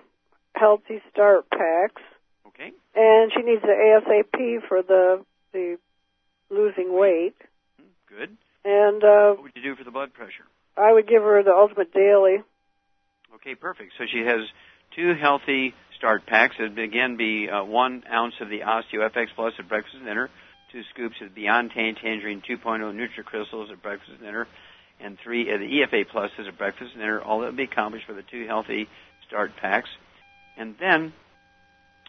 healthy 0.56 1.02
start 1.12 1.50
packs, 1.50 2.02
Okay. 2.48 2.72
and 2.96 3.32
she 3.36 3.42
needs 3.44 3.62
the 3.62 3.68
ASAP 3.68 4.68
for 4.70 4.82
the 4.82 5.26
the 5.52 5.78
losing 6.50 6.98
weight. 6.98 7.36
Good. 8.08 8.38
And 8.64 9.04
uh, 9.04 9.32
What 9.34 9.44
would 9.44 9.52
you 9.56 9.62
do 9.62 9.76
for 9.76 9.84
the 9.84 9.92
blood 9.92 10.14
pressure? 10.14 10.46
I 10.78 10.92
would 10.92 11.08
give 11.08 11.22
her 11.22 11.44
the 11.44 11.52
Ultimate 11.52 11.94
Daily. 11.94 12.38
Okay, 13.36 13.56
perfect. 13.56 13.94
So 13.98 14.06
she 14.12 14.20
has 14.20 14.42
two 14.96 15.14
healthy 15.20 15.74
start 15.98 16.26
packs. 16.26 16.56
It'd 16.60 16.78
again 16.80 17.18
be 17.18 17.50
uh, 17.50 17.64
one 17.64 18.04
ounce 18.12 18.34
of 18.42 18.50
the 18.50 18.60
Osteo 18.60 19.08
FX 19.10 19.28
Plus 19.36 19.54
at 19.60 19.70
breakfast 19.70 19.96
and 19.96 20.06
dinner, 20.06 20.30
two 20.72 20.82
scoops 20.94 21.16
of 21.22 21.36
Beyond 21.36 21.72
Tan 21.74 21.96
Tangerine 21.96 22.42
2.0 22.42 22.64
NutriCrystals 22.64 23.72
at 23.72 23.82
breakfast 23.82 24.12
and 24.12 24.22
dinner, 24.22 24.48
and 25.00 25.18
three 25.24 25.52
of 25.54 25.60
the 25.60 25.66
EFA 25.66 26.06
Pluses 26.08 26.48
at 26.48 26.58
breakfast 26.58 26.92
and 26.94 27.02
dinner. 27.02 27.22
All 27.22 27.40
that 27.42 27.48
would 27.48 27.58
be 27.58 27.64
accomplished 27.64 28.06
for 28.06 28.14
the 28.14 28.24
two 28.24 28.46
healthy 28.48 28.88
start 29.28 29.52
packs. 29.62 29.90
And 30.58 30.76
then, 30.80 31.14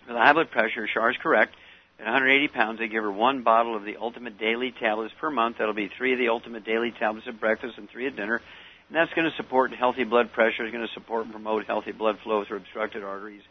for 0.07 0.13
the 0.13 0.19
high 0.19 0.33
blood 0.33 0.51
pressure, 0.51 0.89
Char 0.93 1.11
is 1.11 1.17
correct. 1.23 1.55
At 1.99 2.07
180 2.07 2.49
pounds, 2.49 2.79
they 2.79 2.89
give 2.89 3.05
her 3.05 3.13
one 3.13 3.43
bottle 3.43 3.77
of 3.77 3.85
the 3.85 3.97
Ultimate 3.97 4.39
Daily 4.39 4.73
tablets 4.73 5.15
per 5.21 5.31
month. 5.31 5.59
That'll 5.59 5.75
be 5.75 5.91
three 5.97 6.13
of 6.13 6.19
the 6.19 6.29
Ultimate 6.29 6.65
Daily 6.65 6.93
tablets 6.99 7.27
at 7.29 7.39
breakfast 7.39 7.79
and 7.79 7.89
three 7.89 8.07
at 8.07 8.17
dinner. 8.17 8.41
And 8.89 8.97
that's 8.97 9.13
going 9.15 9.31
to 9.31 9.37
support 9.37 9.73
healthy 9.73 10.05
blood 10.05 10.33
pressure. 10.33 10.65
It's 10.65 10.73
going 10.73 10.87
to 10.87 10.93
support 10.95 11.25
and 11.25 11.33
promote 11.33 11.67
healthy 11.67 11.93
blood 11.93 12.19
flow 12.25 12.45
through 12.45 12.59
obstructed 12.59 13.05
arteries. 13.05 13.43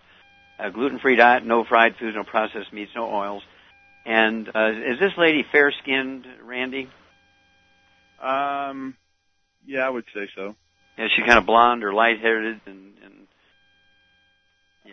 A 0.60 0.70
gluten-free 0.70 1.16
diet, 1.16 1.46
no 1.46 1.64
fried 1.64 1.96
foods, 1.98 2.16
no 2.16 2.24
processed 2.24 2.74
meats, 2.74 2.92
no 2.96 3.10
oils. 3.12 3.42
And 4.06 4.48
uh, 4.54 4.72
is 4.72 5.00
this 5.00 5.14
lady 5.18 5.46
fair-skinned, 5.52 6.26
Randy? 6.44 6.90
Um, 8.22 8.96
yeah, 9.66 9.88
I 9.88 9.90
would 9.90 10.06
say 10.14 10.28
so. 10.36 10.56
Is 10.98 11.12
she 11.16 11.22
kind 11.22 11.40
of 11.40 11.46
blonde 11.46 11.84
or 11.84 11.94
light-haired? 11.94 12.44
And, 12.44 12.62
and 12.68 12.94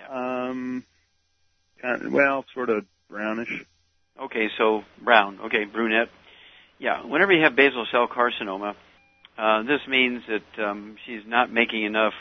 Um, 0.09 0.85
kind 1.83 2.03
of, 2.03 2.13
well, 2.13 2.45
sort 2.55 2.71
of 2.71 2.87
brownish. 3.09 3.49
okay, 4.21 4.49
so 4.59 4.83
brown. 5.03 5.41
Okay, 5.47 5.65
brunette. 5.65 6.09
Yeah. 6.79 7.05
Whenever 7.05 7.33
you 7.33 7.43
have 7.43 7.57
basal 7.57 7.87
cell 7.91 8.07
carcinoma, 8.07 8.75
uh, 9.37 9.63
this 9.63 9.81
means 9.89 10.23
that 10.29 10.65
um, 10.65 10.97
she's 11.07 11.23
not 11.27 11.53
making 11.53 11.85
enough 11.85 12.15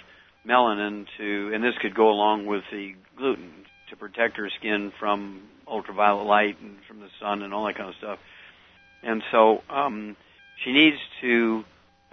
melanin 0.47 1.05
to, 1.17 1.51
and 1.53 1.63
this 1.63 1.73
could 1.81 1.95
go 1.95 2.09
along 2.09 2.45
with 2.45 2.63
the 2.71 2.95
gluten 3.17 3.51
to 3.89 3.95
protect 3.95 4.37
her 4.37 4.49
skin 4.59 4.91
from 4.99 5.41
ultraviolet 5.67 6.25
light 6.25 6.57
and 6.61 6.77
from 6.87 6.99
the 6.99 7.09
sun 7.19 7.41
and 7.41 7.53
all 7.53 7.65
that 7.65 7.75
kind 7.75 7.89
of 7.89 7.95
stuff. 7.95 8.19
And 9.03 9.21
so 9.31 9.61
um, 9.69 10.15
she 10.63 10.71
needs 10.71 10.97
to 11.21 11.63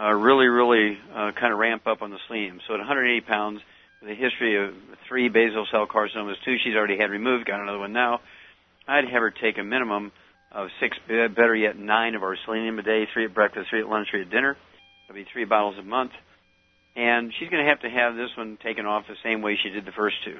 uh, 0.01 0.13
really, 0.13 0.47
really 0.47 0.99
uh, 1.15 1.33
kind 1.39 1.53
of 1.53 1.59
ramp 1.59 1.87
up 1.87 2.03
on 2.03 2.11
the 2.11 2.19
selenium. 2.27 2.61
So 2.67 2.75
at 2.75 2.79
180 2.79 3.21
pounds, 3.27 3.61
the 4.03 4.15
history 4.15 4.63
of 4.63 4.75
three 5.09 5.29
basal 5.29 5.67
cell 5.71 5.87
carcinomas, 5.87 6.35
two 6.45 6.57
she's 6.63 6.75
already 6.75 6.99
had 6.99 7.11
removed, 7.11 7.47
got 7.47 7.61
another 7.61 7.79
one 7.79 7.93
now, 7.93 8.21
I'd 8.87 9.05
have 9.05 9.23
her 9.23 9.31
take 9.31 9.59
a 9.59 9.65
minimum 9.65 10.13
of 10.53 10.69
six, 10.81 10.97
better 11.09 11.55
yet, 11.55 11.79
nine 11.79 12.15
of 12.15 12.23
our 12.23 12.37
selenium 12.45 12.79
a 12.79 12.83
day, 12.83 13.05
three 13.13 13.25
at 13.25 13.35
breakfast, 13.35 13.69
three 13.71 13.81
at 13.81 13.89
lunch, 13.89 14.09
three 14.11 14.23
at 14.23 14.31
dinner. 14.31 14.57
That'll 15.09 15.23
be 15.23 15.29
three 15.33 15.45
bottles 15.45 15.77
a 15.79 15.83
month. 15.83 16.13
And 16.97 17.33
she's 17.39 17.49
going 17.49 17.65
to 17.65 17.69
have 17.69 17.81
to 17.81 17.91
have 17.91 18.15
this 18.15 18.31
one 18.37 18.57
taken 18.63 18.87
off 18.87 19.05
the 19.09 19.17
same 19.25 19.43
way 19.43 19.59
she 19.61 19.71
did 19.71 19.85
the 19.85 19.93
first 19.93 20.17
two, 20.25 20.39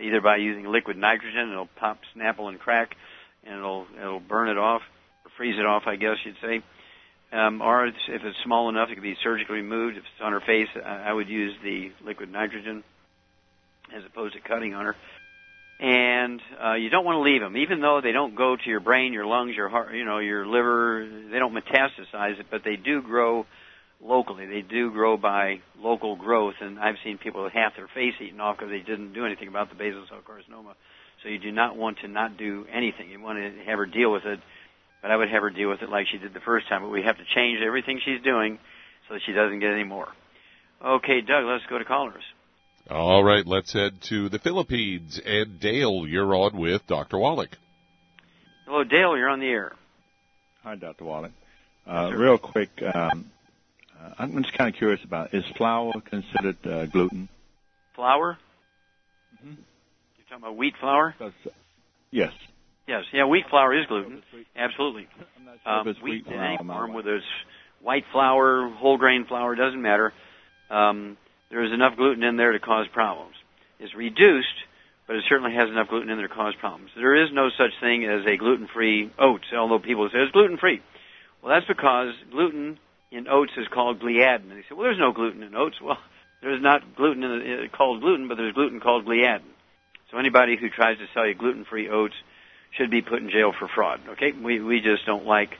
either 0.00 0.20
by 0.20 0.36
using 0.36 0.66
liquid 0.70 0.96
nitrogen. 0.96 1.50
It'll 1.50 1.68
pop, 1.78 1.98
snapple, 2.16 2.48
and 2.48 2.60
crack, 2.60 2.94
and 3.44 3.56
it'll 3.56 3.86
it'll 3.98 4.20
burn 4.20 4.48
it 4.48 4.58
off 4.58 4.82
or 5.24 5.30
freeze 5.36 5.58
it 5.58 5.66
off, 5.66 5.82
I 5.86 5.96
guess 5.96 6.16
you'd 6.24 6.36
say. 6.40 6.62
Um, 7.32 7.60
or 7.60 7.86
if 7.86 7.94
it's 8.08 8.38
small 8.44 8.68
enough, 8.68 8.88
it 8.90 8.94
can 8.94 9.02
be 9.02 9.16
surgically 9.22 9.56
removed. 9.56 9.96
If 9.96 10.02
it's 10.02 10.22
on 10.22 10.32
her 10.32 10.40
face, 10.40 10.68
I 10.84 11.12
would 11.12 11.28
use 11.28 11.54
the 11.62 11.90
liquid 12.04 12.30
nitrogen 12.30 12.84
as 13.96 14.04
opposed 14.04 14.34
to 14.34 14.40
cutting 14.40 14.74
on 14.74 14.84
her. 14.84 14.96
And 15.80 16.42
uh, 16.62 16.74
you 16.74 16.90
don't 16.90 17.06
want 17.06 17.16
to 17.16 17.20
leave 17.22 17.40
them, 17.40 17.56
even 17.56 17.80
though 17.80 18.02
they 18.02 18.12
don't 18.12 18.36
go 18.36 18.54
to 18.54 18.68
your 18.68 18.80
brain, 18.80 19.14
your 19.14 19.24
lungs, 19.24 19.56
your 19.56 19.70
heart, 19.70 19.94
you 19.94 20.04
know, 20.04 20.18
your 20.18 20.46
liver. 20.46 21.08
They 21.32 21.38
don't 21.38 21.54
metastasize 21.54 22.38
it, 22.38 22.46
but 22.50 22.62
they 22.64 22.76
do 22.76 23.00
grow 23.00 23.46
locally. 24.02 24.44
They 24.44 24.60
do 24.60 24.90
grow 24.90 25.16
by 25.16 25.60
local 25.78 26.16
growth, 26.16 26.56
and 26.60 26.78
I've 26.78 26.96
seen 27.02 27.16
people 27.16 27.42
with 27.42 27.54
half 27.54 27.76
their 27.76 27.88
face 27.94 28.12
eaten 28.20 28.40
off 28.40 28.58
because 28.58 28.70
they 28.70 28.80
didn't 28.80 29.14
do 29.14 29.24
anything 29.24 29.48
about 29.48 29.70
the 29.70 29.74
basal 29.74 30.04
cell 30.06 30.18
carcinoma. 30.18 30.74
So 31.22 31.30
you 31.30 31.38
do 31.38 31.50
not 31.50 31.76
want 31.76 32.00
to 32.00 32.08
not 32.08 32.36
do 32.36 32.66
anything. 32.70 33.08
You 33.10 33.18
want 33.18 33.38
to 33.38 33.64
have 33.64 33.78
her 33.78 33.86
deal 33.86 34.12
with 34.12 34.26
it, 34.26 34.40
but 35.00 35.10
I 35.10 35.16
would 35.16 35.30
have 35.30 35.42
her 35.42 35.50
deal 35.50 35.70
with 35.70 35.80
it 35.80 35.88
like 35.88 36.08
she 36.12 36.18
did 36.18 36.34
the 36.34 36.40
first 36.40 36.68
time. 36.68 36.82
But 36.82 36.90
we 36.90 37.02
have 37.02 37.16
to 37.16 37.24
change 37.34 37.60
everything 37.64 38.00
she's 38.04 38.22
doing 38.22 38.58
so 39.08 39.14
that 39.14 39.22
she 39.24 39.32
doesn't 39.32 39.60
get 39.60 39.72
any 39.72 39.84
more. 39.84 40.08
Okay, 40.84 41.22
Doug, 41.22 41.44
let's 41.46 41.64
go 41.70 41.78
to 41.78 41.86
callers. 41.86 42.24
All 42.90 43.22
right, 43.22 43.46
let's 43.46 43.72
head 43.72 44.00
to 44.08 44.28
the 44.28 44.38
Philippines. 44.40 45.20
And 45.24 45.60
Dale, 45.60 46.06
you're 46.08 46.34
on 46.34 46.58
with 46.58 46.86
Dr. 46.88 47.18
Wallach. 47.18 47.56
Hello, 48.66 48.82
Dale. 48.84 49.16
You're 49.16 49.28
on 49.28 49.38
the 49.40 49.46
air. 49.46 49.72
Hi, 50.64 50.74
Dr. 50.74 51.04
Wallach. 51.04 51.32
Uh, 51.86 52.10
real 52.14 52.36
quick, 52.36 52.70
um, 52.94 53.30
uh, 53.98 54.10
I'm 54.18 54.42
just 54.42 54.56
kind 54.56 54.72
of 54.72 54.76
curious 54.78 55.02
about 55.04 55.32
is 55.34 55.44
flour 55.56 55.92
considered 56.04 56.56
uh, 56.66 56.86
gluten? 56.86 57.28
Flour? 57.94 58.38
Mm-hmm. 59.36 59.48
You're 59.54 60.24
talking 60.28 60.42
about 60.44 60.56
wheat 60.56 60.74
flour? 60.80 61.14
Yes. 62.10 62.32
Yes. 62.86 63.04
Yeah, 63.12 63.24
wheat 63.26 63.44
flour 63.48 63.72
is 63.78 63.86
gluten. 63.86 64.22
Absolutely. 64.56 65.06
sure 65.16 65.54
if 65.54 65.66
Um, 65.66 65.86
wheat 65.86 66.02
wheat 66.02 66.26
in 66.26 66.32
flour 66.32 66.44
any 66.44 66.56
form, 66.58 66.68
white. 66.68 66.94
whether 66.96 67.16
it's 67.16 67.26
white 67.82 68.04
flour, 68.12 68.68
whole 68.68 68.98
grain 68.98 69.24
flour, 69.26 69.54
doesn't 69.54 69.80
matter. 69.80 70.12
Um, 70.70 71.16
there 71.50 71.64
is 71.64 71.72
enough 71.72 71.96
gluten 71.96 72.22
in 72.22 72.36
there 72.36 72.52
to 72.52 72.60
cause 72.60 72.86
problems. 72.92 73.34
It's 73.78 73.94
reduced 73.94 74.46
but 75.10 75.16
it 75.16 75.24
certainly 75.28 75.52
has 75.56 75.68
enough 75.68 75.88
gluten 75.88 76.08
in 76.08 76.18
there 76.18 76.28
to 76.28 76.32
cause 76.32 76.54
problems. 76.60 76.92
There 76.94 77.20
is 77.20 77.30
no 77.32 77.50
such 77.58 77.72
thing 77.80 78.04
as 78.04 78.24
a 78.24 78.36
gluten-free 78.36 79.10
oats, 79.18 79.46
although 79.52 79.80
people 79.80 80.08
say 80.08 80.20
it's 80.20 80.30
gluten-free. 80.30 80.80
Well, 81.42 81.52
that's 81.52 81.66
because 81.66 82.14
gluten 82.30 82.78
in 83.10 83.26
oats 83.26 83.50
is 83.56 83.66
called 83.74 83.98
gliadin. 83.98 84.42
And 84.42 84.50
they 84.52 84.62
say, 84.68 84.76
well, 84.76 84.84
there's 84.84 85.00
no 85.00 85.12
gluten 85.12 85.42
in 85.42 85.56
oats. 85.56 85.74
Well, 85.84 85.98
there's 86.42 86.62
not 86.62 86.94
gluten 86.94 87.24
in 87.24 87.68
uh, 87.68 87.76
called 87.76 88.02
gluten, 88.02 88.28
but 88.28 88.36
there's 88.36 88.54
gluten 88.54 88.78
called 88.78 89.04
gliadin. 89.04 89.50
So 90.12 90.16
anybody 90.16 90.56
who 90.56 90.70
tries 90.70 90.98
to 90.98 91.06
sell 91.12 91.26
you 91.26 91.34
gluten-free 91.34 91.88
oats 91.90 92.14
should 92.78 92.92
be 92.92 93.02
put 93.02 93.20
in 93.20 93.30
jail 93.30 93.52
for 93.58 93.66
fraud. 93.66 93.98
Okay, 94.10 94.30
we 94.30 94.60
we 94.60 94.80
just 94.80 95.04
don't 95.06 95.26
like 95.26 95.50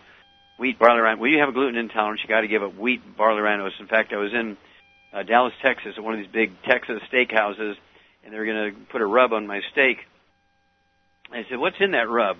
wheat, 0.61 0.79
barley, 0.79 1.01
rye. 1.01 1.15
When 1.17 1.33
you 1.33 1.41
have 1.41 1.49
a 1.49 1.53
gluten 1.53 1.77
intolerance, 1.77 2.21
you 2.23 2.29
got 2.29 2.43
to 2.43 2.49
give 2.49 2.63
up 2.63 2.79
wheat, 2.79 3.03
barley, 3.17 3.43
rye. 3.43 3.57
In 3.57 3.89
fact, 3.89 4.13
I 4.13 4.17
was 4.19 4.33
in 4.33 4.57
uh, 5.13 5.23
Dallas, 5.23 5.53
Texas, 5.63 5.95
at 5.97 6.03
one 6.03 6.15
of 6.15 6.21
these 6.21 6.33
big 6.33 6.53
Texas 6.63 7.01
steakhouses, 7.13 7.75
and 8.25 8.33
they 8.33 8.39
were 8.39 8.47
going 8.47 8.75
to 8.75 8.81
put 8.93 9.01
a 9.01 9.07
rub 9.07 9.33
on 9.33 9.47
my 9.47 9.61
steak. 9.73 9.99
I 11.33 11.45
said, 11.49 11.59
"What's 11.59 11.77
in 11.81 11.93
that 11.93 12.09
rub?" 12.09 12.37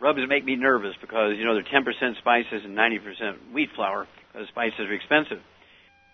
Rubs 0.00 0.20
make 0.28 0.44
me 0.44 0.54
nervous 0.54 0.94
because 1.00 1.36
you 1.36 1.44
know 1.44 1.54
they're 1.54 1.64
10% 1.64 2.18
spices 2.18 2.62
and 2.64 2.76
90% 2.76 3.52
wheat 3.52 3.70
flour 3.74 4.06
because 4.32 4.48
spices 4.48 4.80
are 4.80 4.92
expensive. 4.92 5.40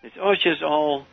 They 0.03 0.09
said, 0.11 0.21
"Oh, 0.23 0.31
it's 0.31 0.43
just 0.43 0.63
all 0.63 1.07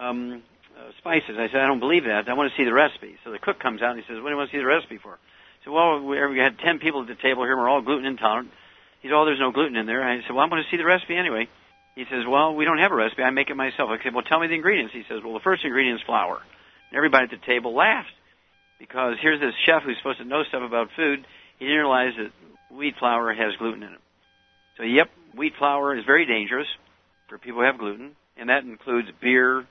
um, 0.00 0.42
uh, 0.76 0.90
spices." 0.98 1.36
I 1.38 1.48
said, 1.48 1.60
"I 1.60 1.66
don't 1.66 1.80
believe 1.80 2.04
that. 2.04 2.28
I 2.28 2.34
want 2.34 2.50
to 2.50 2.56
see 2.56 2.64
the 2.64 2.72
recipe." 2.72 3.16
So 3.24 3.30
the 3.30 3.38
cook 3.38 3.58
comes 3.58 3.82
out 3.82 3.92
and 3.96 4.00
he 4.00 4.06
says, 4.06 4.22
"What 4.22 4.28
do 4.28 4.30
you 4.30 4.36
want 4.36 4.50
to 4.50 4.56
see 4.56 4.60
the 4.60 4.66
recipe 4.66 4.98
for?" 4.98 5.12
I 5.12 5.64
said, 5.64 5.72
"Well, 5.72 6.00
we 6.00 6.26
we 6.26 6.38
had 6.38 6.58
10 6.58 6.78
people 6.78 7.02
at 7.02 7.08
the 7.08 7.14
table 7.14 7.44
here, 7.44 7.56
we're 7.56 7.68
all 7.68 7.82
gluten 7.82 8.06
intolerant." 8.06 8.50
He 9.00 9.08
said, 9.08 9.14
"Oh, 9.14 9.26
there's 9.26 9.40
no 9.40 9.52
gluten 9.52 9.76
in 9.76 9.84
there." 9.84 10.02
I 10.02 10.22
said, 10.22 10.30
"Well, 10.30 10.40
I'm 10.40 10.48
going 10.48 10.62
to 10.62 10.70
see 10.70 10.78
the 10.78 10.84
recipe 10.84 11.16
anyway." 11.16 11.48
He 11.94 12.04
says, 12.10 12.26
"Well, 12.26 12.54
we 12.54 12.64
don't 12.64 12.78
have 12.78 12.92
a 12.92 12.94
recipe. 12.94 13.22
I 13.22 13.30
make 13.30 13.50
it 13.50 13.56
myself." 13.56 13.90
I 13.90 14.02
said, 14.02 14.14
"Well, 14.14 14.24
tell 14.24 14.40
me 14.40 14.48
the 14.48 14.54
ingredients." 14.54 14.92
He 14.92 15.04
says, 15.08 15.22
"Well, 15.22 15.34
the 15.34 15.40
first 15.40 15.64
ingredient 15.64 16.00
is 16.00 16.06
flour." 16.06 16.40
And 16.90 16.96
everybody 16.96 17.24
at 17.24 17.30
the 17.30 17.46
table 17.46 17.74
laughed 17.74 18.12
because 18.78 19.16
here's 19.20 19.40
this 19.40 19.54
chef 19.64 19.82
who's 19.82 19.96
supposed 19.98 20.18
to 20.18 20.24
know 20.24 20.42
stuff 20.44 20.62
about 20.62 20.88
food. 20.96 21.26
He 21.58 21.66
didn't 21.66 21.80
realize 21.80 22.12
that 22.16 22.32
wheat 22.76 22.96
flour 22.98 23.32
has 23.32 23.56
gluten 23.56 23.82
in 23.82 23.92
it. 23.92 24.00
So, 24.76 24.82
yep, 24.82 25.10
wheat 25.36 25.54
flour 25.58 25.96
is 25.96 26.04
very 26.04 26.26
dangerous 26.26 26.66
for 27.28 27.38
people 27.38 27.60
who 27.60 27.66
have 27.66 27.78
gluten, 27.78 28.16
and 28.36 28.48
that 28.48 28.64
includes 28.64 29.08
beer, 29.20 29.64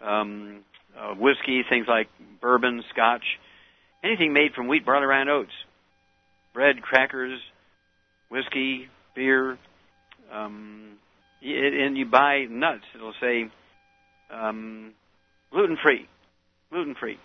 um, 0.00 0.60
uh, 0.96 1.14
whiskey, 1.14 1.62
things 1.68 1.86
like 1.88 2.08
bourbon, 2.40 2.84
scotch, 2.90 3.24
anything 4.04 4.32
made 4.32 4.52
from 4.54 4.68
wheat, 4.68 4.86
barley, 4.86 5.06
and 5.10 5.28
oats, 5.28 5.52
bread, 6.54 6.80
crackers, 6.80 7.40
whiskey, 8.28 8.88
beer, 9.14 9.58
um, 10.32 10.92
and 11.42 11.96
you 11.96 12.06
buy 12.06 12.46
nuts. 12.48 12.84
It'll 12.94 13.14
say 13.20 13.50
um, 14.30 14.92
gluten 15.50 15.76
free, 15.82 16.08
gluten 16.70 16.94
free, 16.94 17.18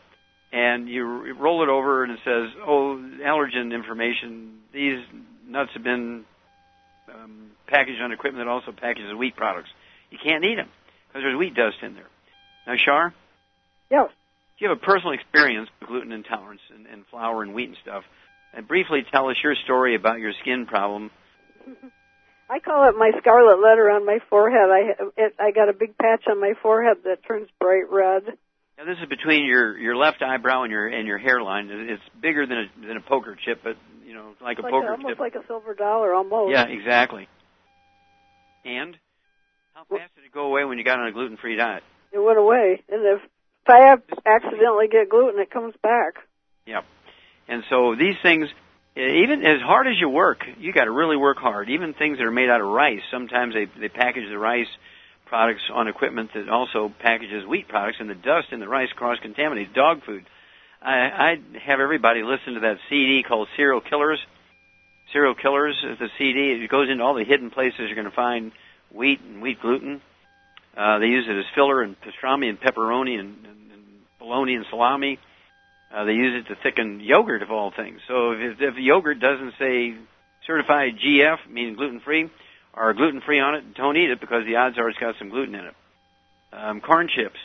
and 0.52 0.88
you 0.90 1.34
roll 1.34 1.64
it 1.64 1.70
over 1.70 2.04
and 2.04 2.14
it 2.14 2.20
says, 2.24 2.50
"Oh, 2.66 3.02
allergen 3.24 3.74
information. 3.74 4.60
These 4.74 5.00
nuts 5.48 5.72
have 5.74 5.84
been 5.84 6.26
um, 7.14 7.52
packaged 7.68 8.02
on 8.02 8.12
equipment 8.12 8.46
that 8.46 8.52
also 8.52 8.72
packages 8.72 9.14
wheat 9.16 9.36
products. 9.36 9.70
You 10.10 10.18
can't 10.24 10.44
eat 10.44 10.56
them 10.56 10.70
because 11.08 11.24
there's 11.24 11.38
wheat 11.38 11.56
dust 11.56 11.78
in 11.82 11.96
there." 11.96 12.08
Now, 12.68 12.76
Shar. 12.78 13.14
Yes. 13.90 14.10
You 14.58 14.70
have 14.70 14.78
a 14.78 14.82
personal 14.82 15.14
experience 15.14 15.70
with 15.80 15.90
gluten 15.90 16.12
intolerance 16.12 16.62
and, 16.74 16.86
and 16.86 17.04
flour 17.08 17.42
and 17.42 17.56
wheat 17.56 17.70
and 17.70 17.78
stuff? 17.82 18.04
And 18.54 18.68
briefly 18.68 19.04
tell 19.12 19.30
us 19.30 19.38
your 19.44 19.56
story 19.56 19.96
about 19.96 20.20
your 20.20 20.34
skin 20.40 20.68
problem. 20.68 21.10
I 22.52 22.60
call 22.60 22.90
it 22.90 22.96
my 22.98 23.12
scarlet 23.20 23.62
letter 23.62 23.90
on 23.90 24.06
my 24.06 24.20
forehead. 24.30 24.70
I 24.70 25.22
it, 25.22 25.36
I 25.40 25.52
got 25.52 25.70
a 25.70 25.74
big 25.74 25.98
patch 25.98 26.26
on 26.30 26.42
my 26.42 26.54
forehead 26.62 26.98
that 27.06 27.26
turns 27.26 27.48
bright 27.60 27.90
red. 27.90 28.24
Now 28.78 28.86
this 28.86 28.98
is 29.02 29.08
between 29.08 29.46
your 29.46 29.78
your 29.78 29.96
left 29.96 30.22
eyebrow 30.22 30.64
and 30.64 30.72
your 30.72 30.88
and 30.88 31.08
your 31.08 31.18
hairline. 31.18 31.70
It's 31.72 32.04
bigger 32.22 32.46
than 32.46 32.58
a 32.58 32.88
than 32.88 32.98
a 32.98 33.02
poker 33.02 33.38
chip, 33.46 33.62
but 33.64 33.78
you 34.06 34.14
know, 34.14 34.34
like 34.42 34.60
a 34.60 34.64
like 34.64 34.72
poker 34.74 34.88
a, 34.88 34.92
almost 34.92 35.12
chip. 35.14 35.20
like 35.20 35.36
a 35.36 35.48
silver 35.48 35.74
dollar, 35.74 36.14
almost. 36.14 36.52
Yeah, 36.52 36.66
exactly. 36.66 37.30
And 38.66 38.98
how 39.74 39.86
fast 39.86 40.14
did 40.16 40.26
it 40.26 40.34
go 40.34 40.48
away 40.48 40.66
when 40.66 40.78
you 40.78 40.84
got 40.84 41.00
on 41.00 41.08
a 41.08 41.12
gluten-free 41.14 41.56
diet? 41.56 41.84
It 42.12 42.20
went 42.20 42.38
away, 42.38 42.84
and 42.90 43.02
if 43.06 43.22
if 43.64 43.70
I 43.70 43.96
accidentally 44.26 44.88
get 44.92 45.10
gluten, 45.10 45.40
it 45.40 45.52
comes 45.52 45.74
back. 45.82 46.16
Yep. 46.66 46.84
And 47.48 47.64
so 47.70 47.96
these 47.98 48.16
things, 48.24 48.50
even 48.96 49.46
as 49.46 49.62
hard 49.62 49.88
as 49.88 50.00
you 50.00 50.10
work, 50.10 50.46
you 50.60 50.74
got 50.74 50.86
to 50.86 50.92
really 50.92 51.16
work 51.16 51.38
hard. 51.38 51.70
Even 51.70 51.94
things 51.94 52.18
that 52.18 52.26
are 52.26 52.32
made 52.32 52.50
out 52.50 52.62
of 52.62 52.68
rice, 52.68 53.02
sometimes 53.10 53.54
they 53.54 53.66
they 53.66 53.90
package 53.90 54.28
the 54.28 54.38
rice 54.38 54.68
products 55.26 55.62
on 55.72 55.88
equipment 55.88 56.32
that 56.34 56.50
also 56.50 56.92
packages 57.00 57.46
wheat 57.46 57.68
products, 57.70 57.98
and 58.02 58.10
the 58.10 58.16
dust 58.16 58.52
in 58.52 58.60
the 58.60 58.68
rice 58.68 58.92
cross 58.92 59.18
contaminates 59.22 59.74
dog 59.74 60.04
food. 60.04 60.26
I, 60.82 60.98
I 60.98 61.40
have 61.60 61.80
everybody 61.80 62.22
listen 62.24 62.56
to 62.56 62.60
that 62.62 62.80
CD 62.90 63.24
called 63.24 63.48
Cereal 63.56 63.80
Killers. 63.80 64.20
Cereal 65.14 65.36
Killers 65.36 65.78
is 65.84 66.00
the 66.00 66.10
CD. 66.18 66.52
It 66.52 66.70
goes 66.70 66.90
into 66.90 67.04
all 67.04 67.14
the 67.14 67.24
hidden 67.24 67.50
places 67.50 67.80
you're 67.80 67.96
going 67.96 68.10
to 68.10 68.12
find 68.12 68.52
wheat 68.92 69.22
and 69.22 69.42
wheat 69.42 69.62
gluten. 69.62 70.02
Uh, 70.76 71.00
they 71.00 71.08
use 71.08 71.28
it 71.30 71.38
as 71.38 71.46
filler 71.56 71.84
in 71.84 71.96
pastrami 71.96 72.50
and 72.50 72.60
pepperoni 72.60 73.20
and, 73.20 73.36
and, 73.46 73.72
and 73.72 73.84
bologna 74.20 74.56
and 74.56 74.66
salami. 74.70 75.18
Uh, 75.18 75.31
they 76.06 76.14
use 76.14 76.44
it 76.44 76.54
to 76.54 76.62
thicken 76.62 77.00
yogurt 77.02 77.42
of 77.42 77.52
all 77.52 77.72
things. 77.72 78.00
So 78.08 78.32
if, 78.32 78.62
if 78.62 78.76
yogurt 78.78 79.20
doesn't 79.20 79.54
say 79.60 79.96
certified 80.48 80.94
GF, 81.06 81.38
meaning 81.50 81.76
gluten 81.76 82.00
free, 82.00 82.30
or 82.74 82.94
gluten 82.94 83.22
free 83.22 83.40
on 83.40 83.56
it, 83.56 83.74
don't 83.76 83.98
eat 83.98 84.10
it 84.10 84.20
because 84.20 84.46
the 84.46 84.56
odds 84.56 84.78
are 84.78 84.90
it's 84.90 85.00
got 85.00 85.16
some 85.20 85.30
gluten 85.30 85.56
in 85.56 85.66
it. 85.66 85.76
Um, 86.54 86.82
corn 86.82 87.10
chips. 87.14 87.40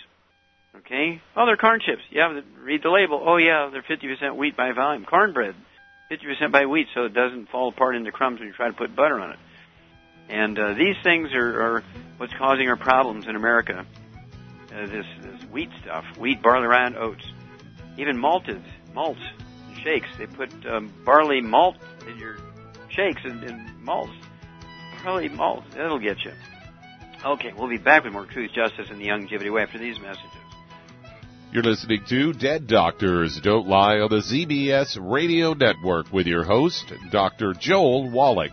Okay? 0.78 1.20
Oh, 1.36 1.46
they're 1.46 1.56
corn 1.56 1.80
chips. 1.84 2.02
Yeah, 2.10 2.40
read 2.60 2.82
the 2.82 2.90
label. 2.90 3.22
Oh, 3.24 3.36
yeah, 3.36 3.70
they're 3.72 3.82
50% 3.82 4.36
wheat 4.36 4.56
by 4.56 4.72
volume. 4.72 5.04
Cornbread, 5.04 5.54
50% 6.10 6.52
by 6.52 6.66
wheat 6.66 6.88
so 6.94 7.04
it 7.04 7.14
doesn't 7.14 7.48
fall 7.48 7.68
apart 7.68 7.96
into 7.96 8.12
crumbs 8.12 8.38
when 8.38 8.48
you 8.48 8.54
try 8.54 8.68
to 8.68 8.74
put 8.74 8.94
butter 8.94 9.18
on 9.18 9.32
it. 9.32 9.38
And 10.28 10.58
uh, 10.58 10.74
these 10.74 10.96
things 11.02 11.32
are, 11.34 11.60
are 11.60 11.84
what's 12.18 12.34
causing 12.34 12.68
our 12.68 12.76
problems 12.76 13.26
in 13.26 13.36
America. 13.36 13.86
Uh, 14.72 14.86
this, 14.86 15.06
this 15.22 15.42
wheat 15.50 15.70
stuff, 15.82 16.04
wheat, 16.18 16.42
barley, 16.42 16.66
rye, 16.66 16.86
and 16.86 16.96
oats. 16.96 17.24
Even 17.98 18.18
malted, 18.18 18.62
malts, 18.94 19.20
shakes. 19.82 20.08
They 20.18 20.26
put 20.26 20.50
um, 20.66 20.92
barley 21.04 21.40
malt 21.40 21.76
in 22.08 22.18
your 22.18 22.36
shakes 22.90 23.20
and, 23.24 23.42
and 23.44 23.82
malts. 23.82 24.12
Barley 25.02 25.28
malt, 25.28 25.64
that'll 25.74 25.98
get 25.98 26.24
you. 26.24 26.32
Okay, 27.24 27.52
we'll 27.56 27.68
be 27.68 27.78
back 27.78 28.04
with 28.04 28.12
more 28.12 28.26
truth, 28.26 28.50
justice, 28.54 28.88
and 28.90 29.00
the 29.00 29.06
Youngevity 29.06 29.52
way 29.52 29.62
after 29.62 29.78
these 29.78 29.98
messages. 30.00 30.30
You're 31.52 31.62
listening 31.62 32.02
to 32.08 32.32
Dead 32.32 32.66
Doctors 32.66 33.40
Don't 33.42 33.66
Lie 33.66 34.00
on 34.00 34.10
the 34.10 34.16
ZBS 34.16 34.98
Radio 35.00 35.54
Network 35.54 36.12
with 36.12 36.26
your 36.26 36.44
host, 36.44 36.92
Dr. 37.10 37.54
Joel 37.54 38.10
Wallach. 38.10 38.52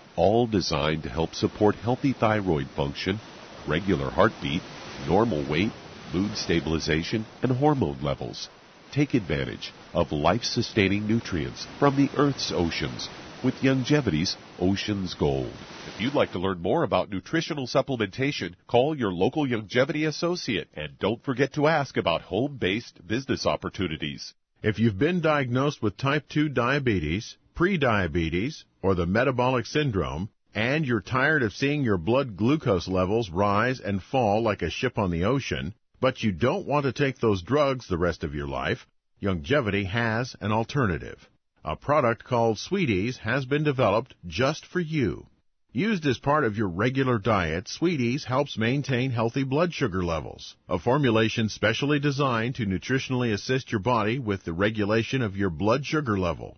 all 0.21 0.45
designed 0.45 1.01
to 1.01 1.09
help 1.09 1.33
support 1.33 1.73
healthy 1.77 2.13
thyroid 2.13 2.67
function, 2.75 3.19
regular 3.67 4.07
heartbeat, 4.11 4.61
normal 5.07 5.43
weight, 5.49 5.71
mood 6.13 6.37
stabilization, 6.37 7.25
and 7.41 7.51
hormone 7.51 7.99
levels. 8.03 8.47
Take 8.91 9.15
advantage 9.15 9.73
of 9.95 10.11
life 10.11 10.43
sustaining 10.43 11.07
nutrients 11.07 11.65
from 11.79 11.95
the 11.95 12.07
Earth's 12.15 12.51
oceans 12.53 13.09
with 13.43 13.55
Youngevity's 13.63 14.37
Ocean's 14.59 15.15
Gold. 15.15 15.53
If 15.87 15.99
you'd 15.99 16.13
like 16.13 16.33
to 16.33 16.39
learn 16.39 16.61
more 16.61 16.83
about 16.83 17.09
nutritional 17.09 17.65
supplementation, 17.65 18.53
call 18.67 18.95
your 18.95 19.11
local 19.11 19.47
Youngevity 19.47 20.07
associate 20.07 20.67
and 20.75 20.99
don't 20.99 21.23
forget 21.23 21.53
to 21.53 21.65
ask 21.65 21.97
about 21.97 22.21
home-based 22.21 23.07
business 23.07 23.47
opportunities. 23.47 24.35
If 24.61 24.77
you've 24.77 24.99
been 24.99 25.21
diagnosed 25.21 25.81
with 25.81 25.97
type 25.97 26.25
2 26.29 26.49
diabetes, 26.49 27.37
prediabetes, 27.55 28.63
or 28.81 28.95
the 28.95 29.05
metabolic 29.05 29.65
syndrome, 29.65 30.29
and 30.53 30.85
you're 30.85 31.01
tired 31.01 31.43
of 31.43 31.53
seeing 31.53 31.83
your 31.83 31.97
blood 31.97 32.35
glucose 32.35 32.87
levels 32.87 33.29
rise 33.29 33.79
and 33.79 34.03
fall 34.03 34.41
like 34.41 34.61
a 34.61 34.69
ship 34.69 34.97
on 34.97 35.11
the 35.11 35.23
ocean, 35.23 35.73
but 35.99 36.23
you 36.23 36.31
don't 36.31 36.67
want 36.67 36.83
to 36.83 36.91
take 36.91 37.19
those 37.19 37.41
drugs 37.41 37.87
the 37.87 37.97
rest 37.97 38.23
of 38.23 38.35
your 38.35 38.47
life, 38.47 38.87
Youngevity 39.21 39.85
has 39.85 40.35
an 40.41 40.51
alternative. 40.51 41.29
A 41.63 41.75
product 41.75 42.23
called 42.23 42.57
Sweeties 42.57 43.17
has 43.17 43.45
been 43.45 43.63
developed 43.63 44.15
just 44.25 44.65
for 44.65 44.79
you. 44.79 45.27
Used 45.71 46.07
as 46.07 46.17
part 46.17 46.43
of 46.43 46.57
your 46.57 46.69
regular 46.69 47.19
diet, 47.19 47.67
Sweeties 47.67 48.25
helps 48.25 48.57
maintain 48.57 49.11
healthy 49.11 49.43
blood 49.43 49.75
sugar 49.75 50.03
levels. 50.03 50.55
A 50.67 50.79
formulation 50.79 51.49
specially 51.49 51.99
designed 51.99 52.55
to 52.55 52.65
nutritionally 52.65 53.31
assist 53.31 53.71
your 53.71 53.79
body 53.79 54.17
with 54.17 54.43
the 54.43 54.53
regulation 54.53 55.21
of 55.21 55.37
your 55.37 55.51
blood 55.51 55.85
sugar 55.85 56.17
level. 56.17 56.57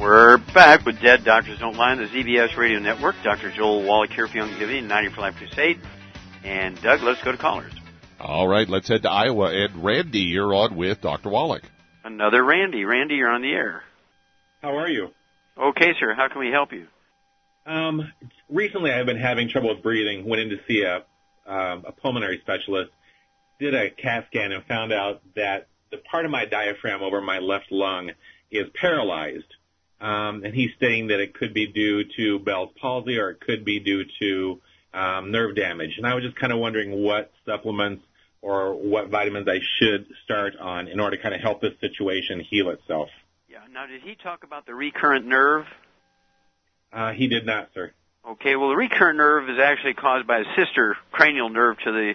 We're 0.00 0.38
back 0.54 0.86
with 0.86 1.00
Dead 1.00 1.24
Doctors 1.24 1.58
Don't 1.58 1.76
Lie 1.76 1.90
on 1.90 1.98
the 1.98 2.04
ZBS 2.04 2.56
Radio 2.56 2.78
Network. 2.78 3.16
Dr. 3.24 3.50
Joel 3.50 3.82
Wallach 3.82 4.10
here 4.10 4.28
for 4.28 4.38
Youngevity 4.38 4.78
and 4.78 4.86
90 4.86 5.14
for 5.14 5.22
Life 5.22 5.34
Crusade. 5.34 5.80
And 6.44 6.80
Doug, 6.80 7.02
let's 7.02 7.20
go 7.24 7.32
to 7.32 7.38
callers. 7.38 7.72
All 8.20 8.46
right, 8.46 8.68
let's 8.68 8.86
head 8.86 9.02
to 9.02 9.10
Iowa. 9.10 9.50
And 9.52 9.82
Randy, 9.82 10.20
you're 10.20 10.54
on 10.54 10.76
with 10.76 11.00
Dr. 11.00 11.30
Wallach. 11.30 11.64
Another 12.04 12.44
Randy. 12.44 12.84
Randy, 12.84 13.16
you're 13.16 13.28
on 13.30 13.42
the 13.42 13.50
air. 13.50 13.82
How 14.62 14.76
are 14.76 14.88
you? 14.88 15.08
Okay, 15.60 15.92
sir. 15.98 16.14
How 16.14 16.28
can 16.28 16.38
we 16.38 16.50
help 16.52 16.72
you? 16.72 16.86
Um, 17.66 18.12
recently, 18.48 18.92
I've 18.92 19.06
been 19.06 19.18
having 19.18 19.48
trouble 19.48 19.74
with 19.74 19.82
breathing. 19.82 20.28
Went 20.28 20.42
in 20.42 20.50
to 20.50 20.58
see 20.68 20.82
a 20.82 20.98
um, 21.52 21.84
a 21.86 21.92
pulmonary 21.92 22.38
specialist. 22.42 22.92
Did 23.58 23.74
a 23.74 23.90
CAT 23.90 24.26
scan 24.28 24.52
and 24.52 24.64
found 24.66 24.92
out 24.92 25.22
that 25.34 25.66
the 25.90 25.98
part 25.98 26.24
of 26.24 26.30
my 26.30 26.44
diaphragm 26.44 27.02
over 27.02 27.20
my 27.20 27.40
left 27.40 27.72
lung 27.72 28.12
is 28.52 28.66
paralyzed. 28.80 29.54
Um, 30.00 30.44
and 30.44 30.54
he's 30.54 30.70
saying 30.80 31.08
that 31.08 31.20
it 31.20 31.34
could 31.34 31.52
be 31.52 31.66
due 31.66 32.04
to 32.16 32.38
Bell's 32.38 32.70
palsy 32.80 33.18
or 33.18 33.30
it 33.30 33.40
could 33.40 33.64
be 33.64 33.80
due 33.80 34.04
to 34.20 34.60
um, 34.94 35.30
nerve 35.32 35.56
damage. 35.56 35.94
And 35.96 36.06
I 36.06 36.14
was 36.14 36.24
just 36.24 36.36
kind 36.36 36.52
of 36.52 36.58
wondering 36.58 37.02
what 37.02 37.32
supplements 37.44 38.04
or 38.40 38.74
what 38.74 39.08
vitamins 39.08 39.48
I 39.48 39.60
should 39.78 40.06
start 40.24 40.54
on 40.56 40.88
in 40.88 41.00
order 41.00 41.16
to 41.16 41.22
kind 41.22 41.34
of 41.34 41.40
help 41.40 41.60
this 41.60 41.74
situation 41.80 42.40
heal 42.40 42.70
itself. 42.70 43.08
Yeah. 43.48 43.58
Now, 43.72 43.86
did 43.86 44.02
he 44.02 44.14
talk 44.14 44.44
about 44.44 44.66
the 44.66 44.74
recurrent 44.74 45.26
nerve? 45.26 45.66
Uh, 46.92 47.12
he 47.12 47.26
did 47.26 47.44
not, 47.44 47.70
sir. 47.74 47.92
Okay. 48.26 48.56
Well, 48.56 48.70
the 48.70 48.76
recurrent 48.76 49.18
nerve 49.18 49.48
is 49.50 49.58
actually 49.58 49.94
caused 49.94 50.26
by 50.26 50.38
a 50.38 50.44
sister 50.56 50.96
cranial 51.10 51.48
nerve 51.48 51.78
to 51.84 51.92
the 51.92 52.14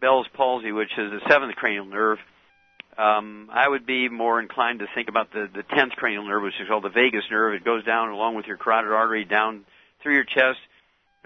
Bell's 0.00 0.26
palsy, 0.34 0.72
which 0.72 0.90
is 0.98 1.10
the 1.10 1.20
seventh 1.28 1.54
cranial 1.56 1.86
nerve. 1.86 2.18
Um, 2.96 3.48
I 3.50 3.66
would 3.68 3.86
be 3.86 4.08
more 4.08 4.38
inclined 4.38 4.80
to 4.80 4.86
think 4.94 5.08
about 5.08 5.32
the 5.32 5.48
the 5.52 5.62
tenth 5.62 5.92
cranial 5.92 6.26
nerve, 6.26 6.42
which 6.42 6.60
is 6.60 6.68
called 6.68 6.84
the 6.84 6.90
vagus 6.90 7.24
nerve. 7.30 7.54
It 7.54 7.64
goes 7.64 7.84
down 7.84 8.10
along 8.10 8.34
with 8.34 8.46
your 8.46 8.58
carotid 8.58 8.92
artery 8.92 9.24
down 9.24 9.64
through 10.02 10.14
your 10.14 10.24
chest 10.24 10.58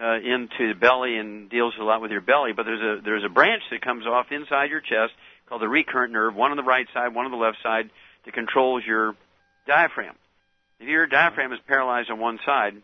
uh, 0.01 0.17
into 0.17 0.69
the 0.69 0.79
belly 0.79 1.17
and 1.17 1.51
deals 1.51 1.75
a 1.81 1.83
lot 1.83 2.01
with 2.01 2.11
your 2.11 2.21
belly. 2.21 2.53
But 2.53 2.67
there's 2.67 2.81
a 2.81 3.03
there's 3.03 3.25
a 3.25 3.29
branch 3.29 3.63
that 3.71 3.83
comes 3.83 4.07
off 4.07 4.27
inside 4.31 4.71
your 4.71 4.81
chest 4.81 5.13
called 5.49 5.63
the 5.63 5.69
recurrent 5.69 6.13
nerve, 6.13 6.35
one 6.35 6.51
on 6.51 6.57
the 6.57 6.63
right 6.63 6.87
side, 6.93 7.15
one 7.15 7.25
on 7.25 7.31
the 7.31 7.37
left 7.37 7.59
side, 7.63 7.91
that 8.25 8.35
controls 8.35 8.83
your 8.87 9.15
diaphragm. 9.67 10.15
If 10.81 10.89
your 10.89 11.07
diaphragm 11.07 11.53
is 11.53 11.59
paralyzed 11.67 12.11
on 12.11 12.19
one 12.19 12.39
side, 12.45 12.75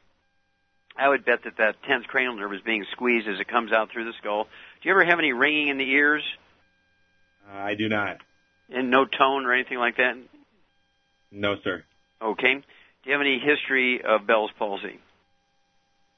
I 0.97 1.09
would 1.09 1.25
bet 1.25 1.45
that 1.45 1.57
that 1.59 1.83
tenth 1.87 2.07
cranial 2.07 2.37
nerve 2.37 2.53
is 2.55 2.61
being 2.65 2.85
squeezed 2.93 3.29
as 3.29 3.41
it 3.41 3.49
comes 3.49 3.73
out 3.73 3.91
through 3.93 4.05
the 4.05 4.13
skull. 4.19 4.45
Do 4.45 4.89
you 4.89 4.93
ever 4.93 5.05
have 5.05 5.19
any 5.19 5.33
ringing 5.33 5.69
in 5.69 5.79
the 5.79 5.91
ears? 5.91 6.23
Uh, 7.49 7.59
I 7.59 7.75
do 7.75 7.89
not. 7.89 8.19
And 8.71 8.91
no 8.91 9.05
tone 9.05 9.45
or 9.45 9.53
anything 9.53 9.79
like 9.79 9.97
that? 9.97 10.17
No, 11.31 11.57
sir. 11.63 11.85
Okay. 12.21 12.55
Do 12.55 13.11
you 13.11 13.13
have 13.13 13.21
any 13.21 13.39
history 13.39 14.03
of 14.03 14.27
Bell's 14.27 14.51
palsy? 14.59 15.01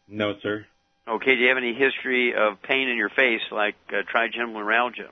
No, 0.09 0.35
sir. 0.43 0.67
Okay. 1.09 1.35
Do 1.35 1.41
you 1.41 1.49
have 1.49 1.57
any 1.57 1.75
history 1.75 2.35
of 2.35 2.63
pain 2.63 2.89
in 2.89 2.97
your 2.97 3.09
face, 3.11 3.41
like 3.51 3.77
uh, 3.91 4.03
trigeminal 4.11 4.61
neuralgia? 4.61 5.09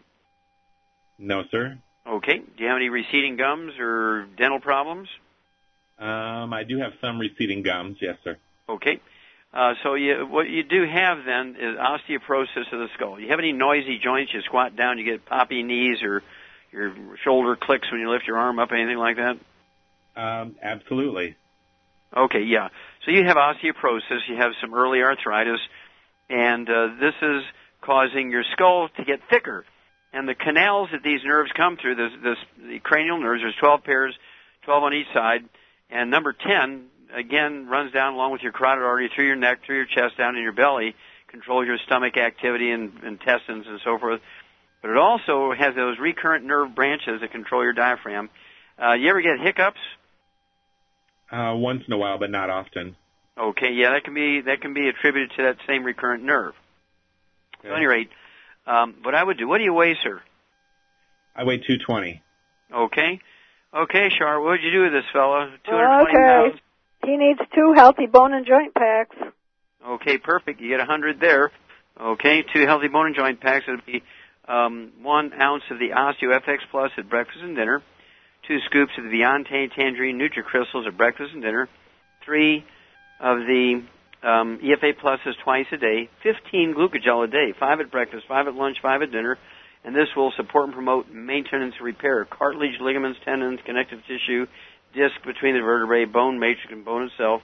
No, 1.18 1.42
sir. 1.50 1.78
Okay. 2.06 2.38
Do 2.38 2.62
you 2.62 2.68
have 2.68 2.76
any 2.76 2.88
receding 2.88 3.36
gums 3.36 3.72
or 3.78 4.26
dental 4.36 4.60
problems? 4.60 5.08
Um, 5.98 6.52
I 6.52 6.64
do 6.64 6.78
have 6.78 6.92
some 7.00 7.18
receding 7.18 7.62
gums. 7.62 7.98
Yes, 8.00 8.16
sir. 8.24 8.36
Okay. 8.68 9.00
Uh, 9.54 9.74
so 9.82 9.94
you, 9.94 10.26
what 10.26 10.48
you 10.48 10.62
do 10.62 10.86
have 10.86 11.18
then 11.26 11.56
is 11.60 11.76
osteoporosis 11.76 12.72
of 12.72 12.78
the 12.80 12.88
skull. 12.94 13.20
You 13.20 13.28
have 13.28 13.38
any 13.38 13.52
noisy 13.52 13.98
joints? 14.02 14.32
You 14.32 14.40
squat 14.42 14.76
down, 14.76 14.98
you 14.98 15.04
get 15.04 15.26
poppy 15.26 15.62
knees, 15.62 16.02
or 16.02 16.22
your 16.72 16.94
shoulder 17.24 17.56
clicks 17.56 17.90
when 17.90 18.00
you 18.00 18.10
lift 18.10 18.26
your 18.26 18.38
arm 18.38 18.58
up, 18.58 18.70
anything 18.72 18.98
like 18.98 19.16
that? 19.16 19.38
Um, 20.16 20.56
absolutely. 20.62 21.36
Okay, 22.16 22.42
yeah. 22.42 22.68
So 23.04 23.10
you 23.10 23.24
have 23.24 23.36
osteoporosis, 23.36 24.28
you 24.28 24.36
have 24.36 24.52
some 24.60 24.74
early 24.74 25.00
arthritis, 25.00 25.60
and 26.28 26.68
uh, 26.68 26.88
this 27.00 27.14
is 27.22 27.42
causing 27.80 28.30
your 28.30 28.44
skull 28.52 28.88
to 28.96 29.04
get 29.04 29.20
thicker. 29.30 29.64
And 30.12 30.28
the 30.28 30.34
canals 30.34 30.90
that 30.92 31.02
these 31.02 31.20
nerves 31.24 31.50
come 31.56 31.78
through, 31.78 31.94
this, 31.94 32.12
this, 32.22 32.36
the 32.58 32.78
cranial 32.80 33.18
nerves, 33.18 33.42
there's 33.42 33.56
12 33.56 33.82
pairs, 33.82 34.14
12 34.64 34.82
on 34.82 34.94
each 34.94 35.06
side, 35.14 35.44
and 35.90 36.10
number 36.10 36.34
10, 36.34 36.84
again, 37.14 37.66
runs 37.66 37.92
down 37.92 38.14
along 38.14 38.32
with 38.32 38.42
your 38.42 38.52
carotid 38.52 38.84
artery 38.84 39.10
through 39.14 39.26
your 39.26 39.36
neck, 39.36 39.60
through 39.64 39.76
your 39.76 39.86
chest, 39.86 40.18
down 40.18 40.36
in 40.36 40.42
your 40.42 40.52
belly, 40.52 40.94
controls 41.28 41.66
your 41.66 41.78
stomach 41.86 42.16
activity 42.18 42.70
and 42.70 42.92
intestines 43.04 43.66
and 43.66 43.80
so 43.84 43.98
forth. 43.98 44.20
But 44.82 44.90
it 44.90 44.96
also 44.96 45.52
has 45.56 45.74
those 45.76 45.98
recurrent 45.98 46.44
nerve 46.44 46.74
branches 46.74 47.20
that 47.20 47.30
control 47.30 47.62
your 47.62 47.72
diaphragm. 47.72 48.28
Uh, 48.82 48.92
you 48.94 49.08
ever 49.08 49.22
get 49.22 49.38
hiccups? 49.40 49.78
Uh, 51.30 51.54
once 51.56 51.84
in 51.86 51.92
a 51.92 51.96
while, 51.98 52.18
but 52.18 52.30
not 52.30 52.50
often. 52.50 52.96
Okay, 53.38 53.72
yeah, 53.72 53.92
that 53.92 54.04
can 54.04 54.12
be 54.12 54.42
that 54.42 54.60
can 54.60 54.74
be 54.74 54.88
attributed 54.88 55.30
to 55.36 55.42
that 55.44 55.56
same 55.66 55.84
recurrent 55.84 56.22
nerve. 56.22 56.52
Okay. 57.60 57.68
So, 57.68 57.74
at 57.74 57.76
any 57.76 57.86
rate, 57.86 58.10
um, 58.66 58.96
what 59.02 59.14
I 59.14 59.24
would 59.24 59.38
do. 59.38 59.48
What 59.48 59.58
do 59.58 59.64
you 59.64 59.72
weigh, 59.72 59.96
sir? 60.02 60.20
I 61.34 61.44
weigh 61.44 61.56
220. 61.56 62.20
Okay. 62.74 63.20
Okay, 63.74 64.10
Char, 64.18 64.40
what 64.40 64.50
would 64.50 64.62
you 64.62 64.70
do 64.70 64.82
with 64.82 64.92
this 64.92 65.04
fella? 65.14 65.50
220 65.64 66.10
Okay. 66.10 66.50
pounds? 66.50 66.60
He 67.06 67.16
needs 67.16 67.40
two 67.54 67.72
healthy 67.74 68.06
bone 68.06 68.34
and 68.34 68.44
joint 68.44 68.74
packs. 68.74 69.16
Okay, 69.86 70.18
perfect. 70.18 70.60
You 70.60 70.68
get 70.68 70.80
a 70.80 70.84
100 70.84 71.18
there. 71.20 71.50
Okay, 71.98 72.42
two 72.42 72.66
healthy 72.66 72.88
bone 72.88 73.06
and 73.06 73.16
joint 73.16 73.40
packs. 73.40 73.64
It 73.66 73.70
would 73.70 73.86
be 73.86 74.02
um, 74.52 74.92
one 75.00 75.32
ounce 75.40 75.62
of 75.70 75.78
the 75.78 75.90
Osteo 75.90 76.38
FX 76.38 76.58
Plus 76.70 76.90
at 76.98 77.08
breakfast 77.08 77.40
and 77.42 77.56
dinner, 77.56 77.82
two 78.46 78.58
scoops 78.66 78.92
of 78.98 79.04
the 79.04 79.10
Beyonte 79.10 79.74
Tangerine 79.74 80.18
NutriCrystals 80.18 80.86
at 80.86 80.96
breakfast 80.96 81.32
and 81.32 81.42
dinner, 81.42 81.68
three 82.24 82.64
of 83.18 83.38
the 83.38 83.82
um, 84.22 84.58
EFA 84.62 84.94
Pluses 85.00 85.34
twice 85.42 85.66
a 85.72 85.78
day, 85.78 86.10
15 86.22 86.74
glucogel 86.74 87.24
a 87.24 87.28
day, 87.28 87.54
five 87.58 87.80
at 87.80 87.90
breakfast, 87.90 88.24
five 88.28 88.46
at 88.46 88.54
lunch, 88.54 88.76
five 88.82 89.00
at 89.00 89.10
dinner, 89.10 89.38
and 89.84 89.96
this 89.96 90.08
will 90.14 90.32
support 90.36 90.66
and 90.66 90.74
promote 90.74 91.10
maintenance 91.10 91.74
and 91.78 91.84
repair 91.84 92.20
of 92.20 92.28
cartilage, 92.28 92.78
ligaments, 92.78 93.18
tendons, 93.24 93.58
connective 93.64 94.00
tissue, 94.06 94.46
disc 94.94 95.14
between 95.24 95.54
the 95.54 95.62
vertebrae, 95.62 96.04
bone 96.04 96.38
matrix, 96.38 96.70
and 96.70 96.84
bone 96.84 97.04
itself. 97.04 97.40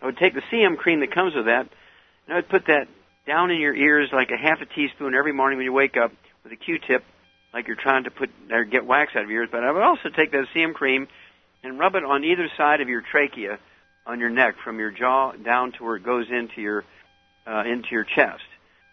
I 0.00 0.06
would 0.06 0.18
take 0.18 0.34
the 0.34 0.42
CM 0.52 0.76
cream 0.76 1.00
that 1.00 1.12
comes 1.12 1.34
with 1.34 1.46
that, 1.46 1.66
and 2.26 2.32
I 2.32 2.36
would 2.36 2.48
put 2.48 2.66
that 2.66 2.86
down 3.26 3.50
in 3.50 3.60
your 3.60 3.74
ears 3.74 4.10
like 4.12 4.30
a 4.30 4.36
half 4.40 4.60
a 4.60 4.66
teaspoon 4.66 5.14
every 5.14 5.32
morning 5.32 5.58
when 5.58 5.64
you 5.64 5.72
wake 5.72 5.96
up 5.96 6.12
with 6.44 6.52
a 6.52 6.56
Q-tip, 6.56 7.02
like 7.52 7.66
you're 7.66 7.76
trying 7.76 8.04
to 8.04 8.10
put 8.10 8.30
or 8.50 8.64
get 8.64 8.86
wax 8.86 9.12
out 9.16 9.24
of 9.24 9.30
your 9.30 9.42
ears. 9.42 9.48
But 9.50 9.64
I 9.64 9.72
would 9.72 9.82
also 9.82 10.10
take 10.14 10.30
that 10.32 10.46
CM 10.54 10.74
cream 10.74 11.08
and 11.62 11.78
rub 11.78 11.94
it 11.94 12.04
on 12.04 12.22
either 12.22 12.48
side 12.56 12.80
of 12.80 12.88
your 12.88 13.02
trachea 13.02 13.58
on 14.06 14.20
your 14.20 14.28
neck, 14.28 14.56
from 14.62 14.78
your 14.78 14.90
jaw 14.90 15.32
down 15.32 15.72
to 15.72 15.84
where 15.84 15.96
it 15.96 16.04
goes 16.04 16.26
into 16.30 16.60
your 16.60 16.84
uh, 17.46 17.62
into 17.64 17.88
your 17.90 18.04
chest. 18.04 18.42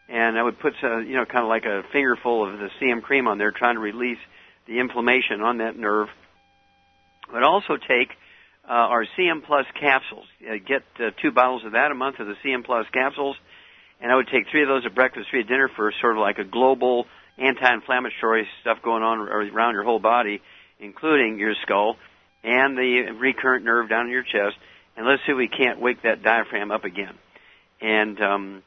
And 0.08 0.38
I 0.38 0.44
would 0.44 0.60
put, 0.60 0.74
uh, 0.84 0.98
you 0.98 1.16
know, 1.16 1.26
kind 1.26 1.44
of 1.44 1.50
like 1.50 1.66
a 1.66 1.84
fingerful 1.92 2.52
of 2.52 2.60
the 2.60 2.70
CM 2.82 3.02
cream 3.02 3.28
on 3.28 3.38
there, 3.38 3.52
trying 3.52 3.76
to 3.76 3.82
release 3.82 4.18
the 4.68 4.80
inflammation 4.80 5.42
on 5.42 5.60
that 5.60 5.78
nerve. 5.78 6.08
Would 7.32 7.44
also 7.44 7.78
take 7.78 8.10
uh, 8.68 8.74
our 8.74 9.06
CM 9.18 9.44
Plus 9.46 9.66
capsules. 9.80 10.26
Uh, 10.42 10.56
get 10.66 10.84
uh, 11.00 11.12
two 11.22 11.32
bottles 11.32 11.64
of 11.66 11.74
that 11.74 11.92
a 11.92 11.96
month 11.96 12.20
of 12.20 12.28
the 12.28 12.36
CM 12.44 12.66
Plus 12.66 12.86
capsules, 12.94 13.36
and 14.02 14.12
I 14.12 14.16
would 14.16 14.28
take 14.28 14.50
three 14.52 14.64
of 14.64 14.68
those 14.68 14.86
at 14.86 14.94
breakfast, 14.96 15.28
three 15.30 15.42
at 15.42 15.48
dinner 15.48 15.70
for 15.76 15.94
sort 16.02 16.18
of 16.18 16.22
like 16.22 16.40
a 16.40 16.44
global 16.44 17.06
anti-inflammatory 17.42 18.48
stuff 18.62 18.78
going 18.84 19.04
on 19.04 19.20
around 19.20 19.74
your 19.74 19.84
whole 19.84 20.00
body, 20.00 20.42
including 20.80 21.40
your 21.40 21.56
skull 21.64 21.98
and 22.44 22.78
the 22.78 23.12
recurrent 23.20 23.66
nerve 23.66 23.90
down 23.90 24.06
in 24.06 24.12
your 24.12 24.24
chest. 24.24 24.58
And 24.98 25.08
let's 25.08 25.22
see 25.26 25.32
if 25.32 25.38
we 25.38 25.48
can't 25.48 25.80
wake 25.80 26.04
that 26.04 26.24
diaphragm 26.24 26.72
up 26.72 26.84
again. 26.84 27.14
And 27.80 28.22
um, 28.22 28.64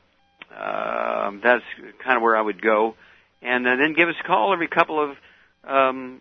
uh, 0.55 1.31
that's 1.43 1.65
kind 2.03 2.17
of 2.17 2.23
where 2.23 2.37
I 2.37 2.41
would 2.41 2.63
go. 2.63 2.95
And 3.43 3.67
uh, 3.67 3.77
then 3.77 3.95
give 3.95 4.09
us 4.09 4.15
a 4.23 4.27
call 4.27 4.53
every 4.53 4.69
couple 4.69 5.03
of, 5.03 5.17
um, 5.69 6.21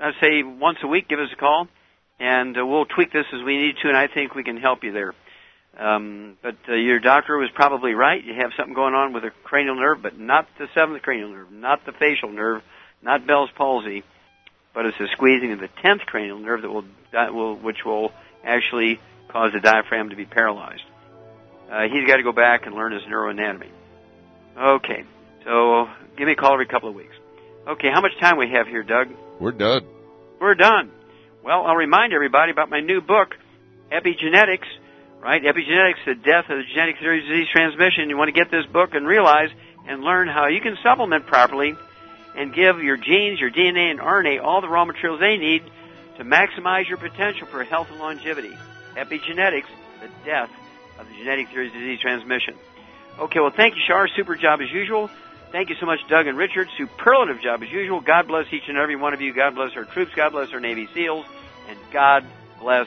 I'd 0.00 0.14
say 0.20 0.42
once 0.42 0.78
a 0.82 0.86
week. 0.86 1.08
Give 1.08 1.18
us 1.18 1.30
a 1.32 1.36
call, 1.36 1.68
and 2.18 2.56
uh, 2.56 2.66
we'll 2.66 2.84
tweak 2.84 3.12
this 3.12 3.26
as 3.32 3.42
we 3.42 3.56
need 3.56 3.76
to. 3.82 3.88
And 3.88 3.96
I 3.96 4.08
think 4.08 4.34
we 4.34 4.44
can 4.44 4.58
help 4.58 4.84
you 4.84 4.92
there. 4.92 5.14
Um, 5.78 6.36
but 6.42 6.56
uh, 6.68 6.74
your 6.74 6.98
doctor 6.98 7.36
was 7.38 7.48
probably 7.54 7.94
right. 7.94 8.22
You 8.22 8.34
have 8.34 8.50
something 8.56 8.74
going 8.74 8.94
on 8.94 9.12
with 9.12 9.22
the 9.22 9.30
cranial 9.44 9.76
nerve, 9.76 10.02
but 10.02 10.18
not 10.18 10.46
the 10.58 10.68
seventh 10.74 11.02
cranial 11.02 11.30
nerve, 11.30 11.50
not 11.50 11.86
the 11.86 11.92
facial 11.92 12.30
nerve, 12.30 12.62
not 13.02 13.26
Bell's 13.26 13.50
palsy, 13.56 14.02
but 14.74 14.86
it's 14.86 14.98
a 15.00 15.06
squeezing 15.12 15.52
of 15.52 15.60
the 15.60 15.68
tenth 15.82 16.02
cranial 16.02 16.38
nerve 16.38 16.62
that 16.62 16.70
will, 16.70 16.84
that 17.12 17.32
will 17.32 17.56
which 17.56 17.84
will 17.84 18.12
actually 18.44 19.00
cause 19.28 19.52
the 19.52 19.60
diaphragm 19.60 20.10
to 20.10 20.16
be 20.16 20.26
paralyzed. 20.26 20.82
Uh, 21.70 21.82
he's 21.82 22.06
got 22.06 22.16
to 22.16 22.22
go 22.22 22.32
back 22.32 22.66
and 22.66 22.74
learn 22.74 22.92
his 22.92 23.02
neuroanatomy. 23.02 23.70
Okay, 24.58 25.04
so 25.44 25.88
give 26.16 26.26
me 26.26 26.32
a 26.32 26.36
call 26.36 26.52
every 26.52 26.66
couple 26.66 26.88
of 26.88 26.94
weeks. 26.94 27.14
Okay, 27.68 27.88
how 27.92 28.00
much 28.00 28.12
time 28.20 28.36
we 28.36 28.50
have 28.50 28.66
here, 28.66 28.82
Doug? 28.82 29.08
We're 29.38 29.52
done. 29.52 29.86
We're 30.40 30.56
done. 30.56 30.90
Well, 31.44 31.64
I'll 31.64 31.76
remind 31.76 32.12
everybody 32.12 32.50
about 32.50 32.68
my 32.68 32.80
new 32.80 33.00
book, 33.00 33.36
Epigenetics, 33.92 34.66
right? 35.20 35.42
Epigenetics, 35.42 36.04
the 36.06 36.14
death 36.14 36.48
of 36.48 36.58
the 36.58 36.64
genetic 36.64 36.98
theory 36.98 37.20
of 37.20 37.28
disease 37.28 37.48
transmission. 37.52 38.08
You 38.08 38.16
want 38.16 38.28
to 38.28 38.32
get 38.32 38.50
this 38.50 38.66
book 38.66 38.94
and 38.94 39.06
realize 39.06 39.50
and 39.86 40.02
learn 40.02 40.28
how 40.28 40.46
you 40.46 40.60
can 40.60 40.76
supplement 40.82 41.26
properly 41.26 41.74
and 42.36 42.54
give 42.54 42.82
your 42.82 42.96
genes, 42.96 43.40
your 43.40 43.50
DNA, 43.50 43.90
and 43.90 44.00
RNA 44.00 44.42
all 44.42 44.60
the 44.60 44.68
raw 44.68 44.84
materials 44.84 45.20
they 45.20 45.36
need 45.36 45.62
to 46.16 46.24
maximize 46.24 46.88
your 46.88 46.98
potential 46.98 47.46
for 47.46 47.64
health 47.64 47.90
and 47.90 47.98
longevity. 47.98 48.56
Epigenetics, 48.94 49.68
the 50.00 50.08
death 50.24 50.50
of 50.98 51.08
the 51.08 51.14
genetic 51.14 51.48
theory 51.48 51.68
of 51.68 51.72
disease 51.72 52.00
transmission. 52.00 52.54
Okay, 53.18 53.40
well, 53.40 53.52
thank 53.54 53.74
you, 53.74 53.82
Shar. 53.86 54.08
Super 54.08 54.36
job 54.36 54.60
as 54.60 54.70
usual. 54.70 55.10
Thank 55.52 55.68
you 55.68 55.76
so 55.80 55.86
much, 55.86 55.98
Doug 56.08 56.26
and 56.26 56.38
Richard. 56.38 56.68
Superlative 56.78 57.40
job 57.42 57.62
as 57.62 57.70
usual. 57.70 58.00
God 58.00 58.28
bless 58.28 58.52
each 58.52 58.68
and 58.68 58.78
every 58.78 58.96
one 58.96 59.14
of 59.14 59.20
you. 59.20 59.34
God 59.34 59.54
bless 59.54 59.76
our 59.76 59.84
troops. 59.84 60.12
God 60.14 60.30
bless 60.30 60.52
our 60.52 60.60
Navy 60.60 60.88
SEALs. 60.94 61.26
And 61.68 61.78
God 61.92 62.24
bless 62.60 62.86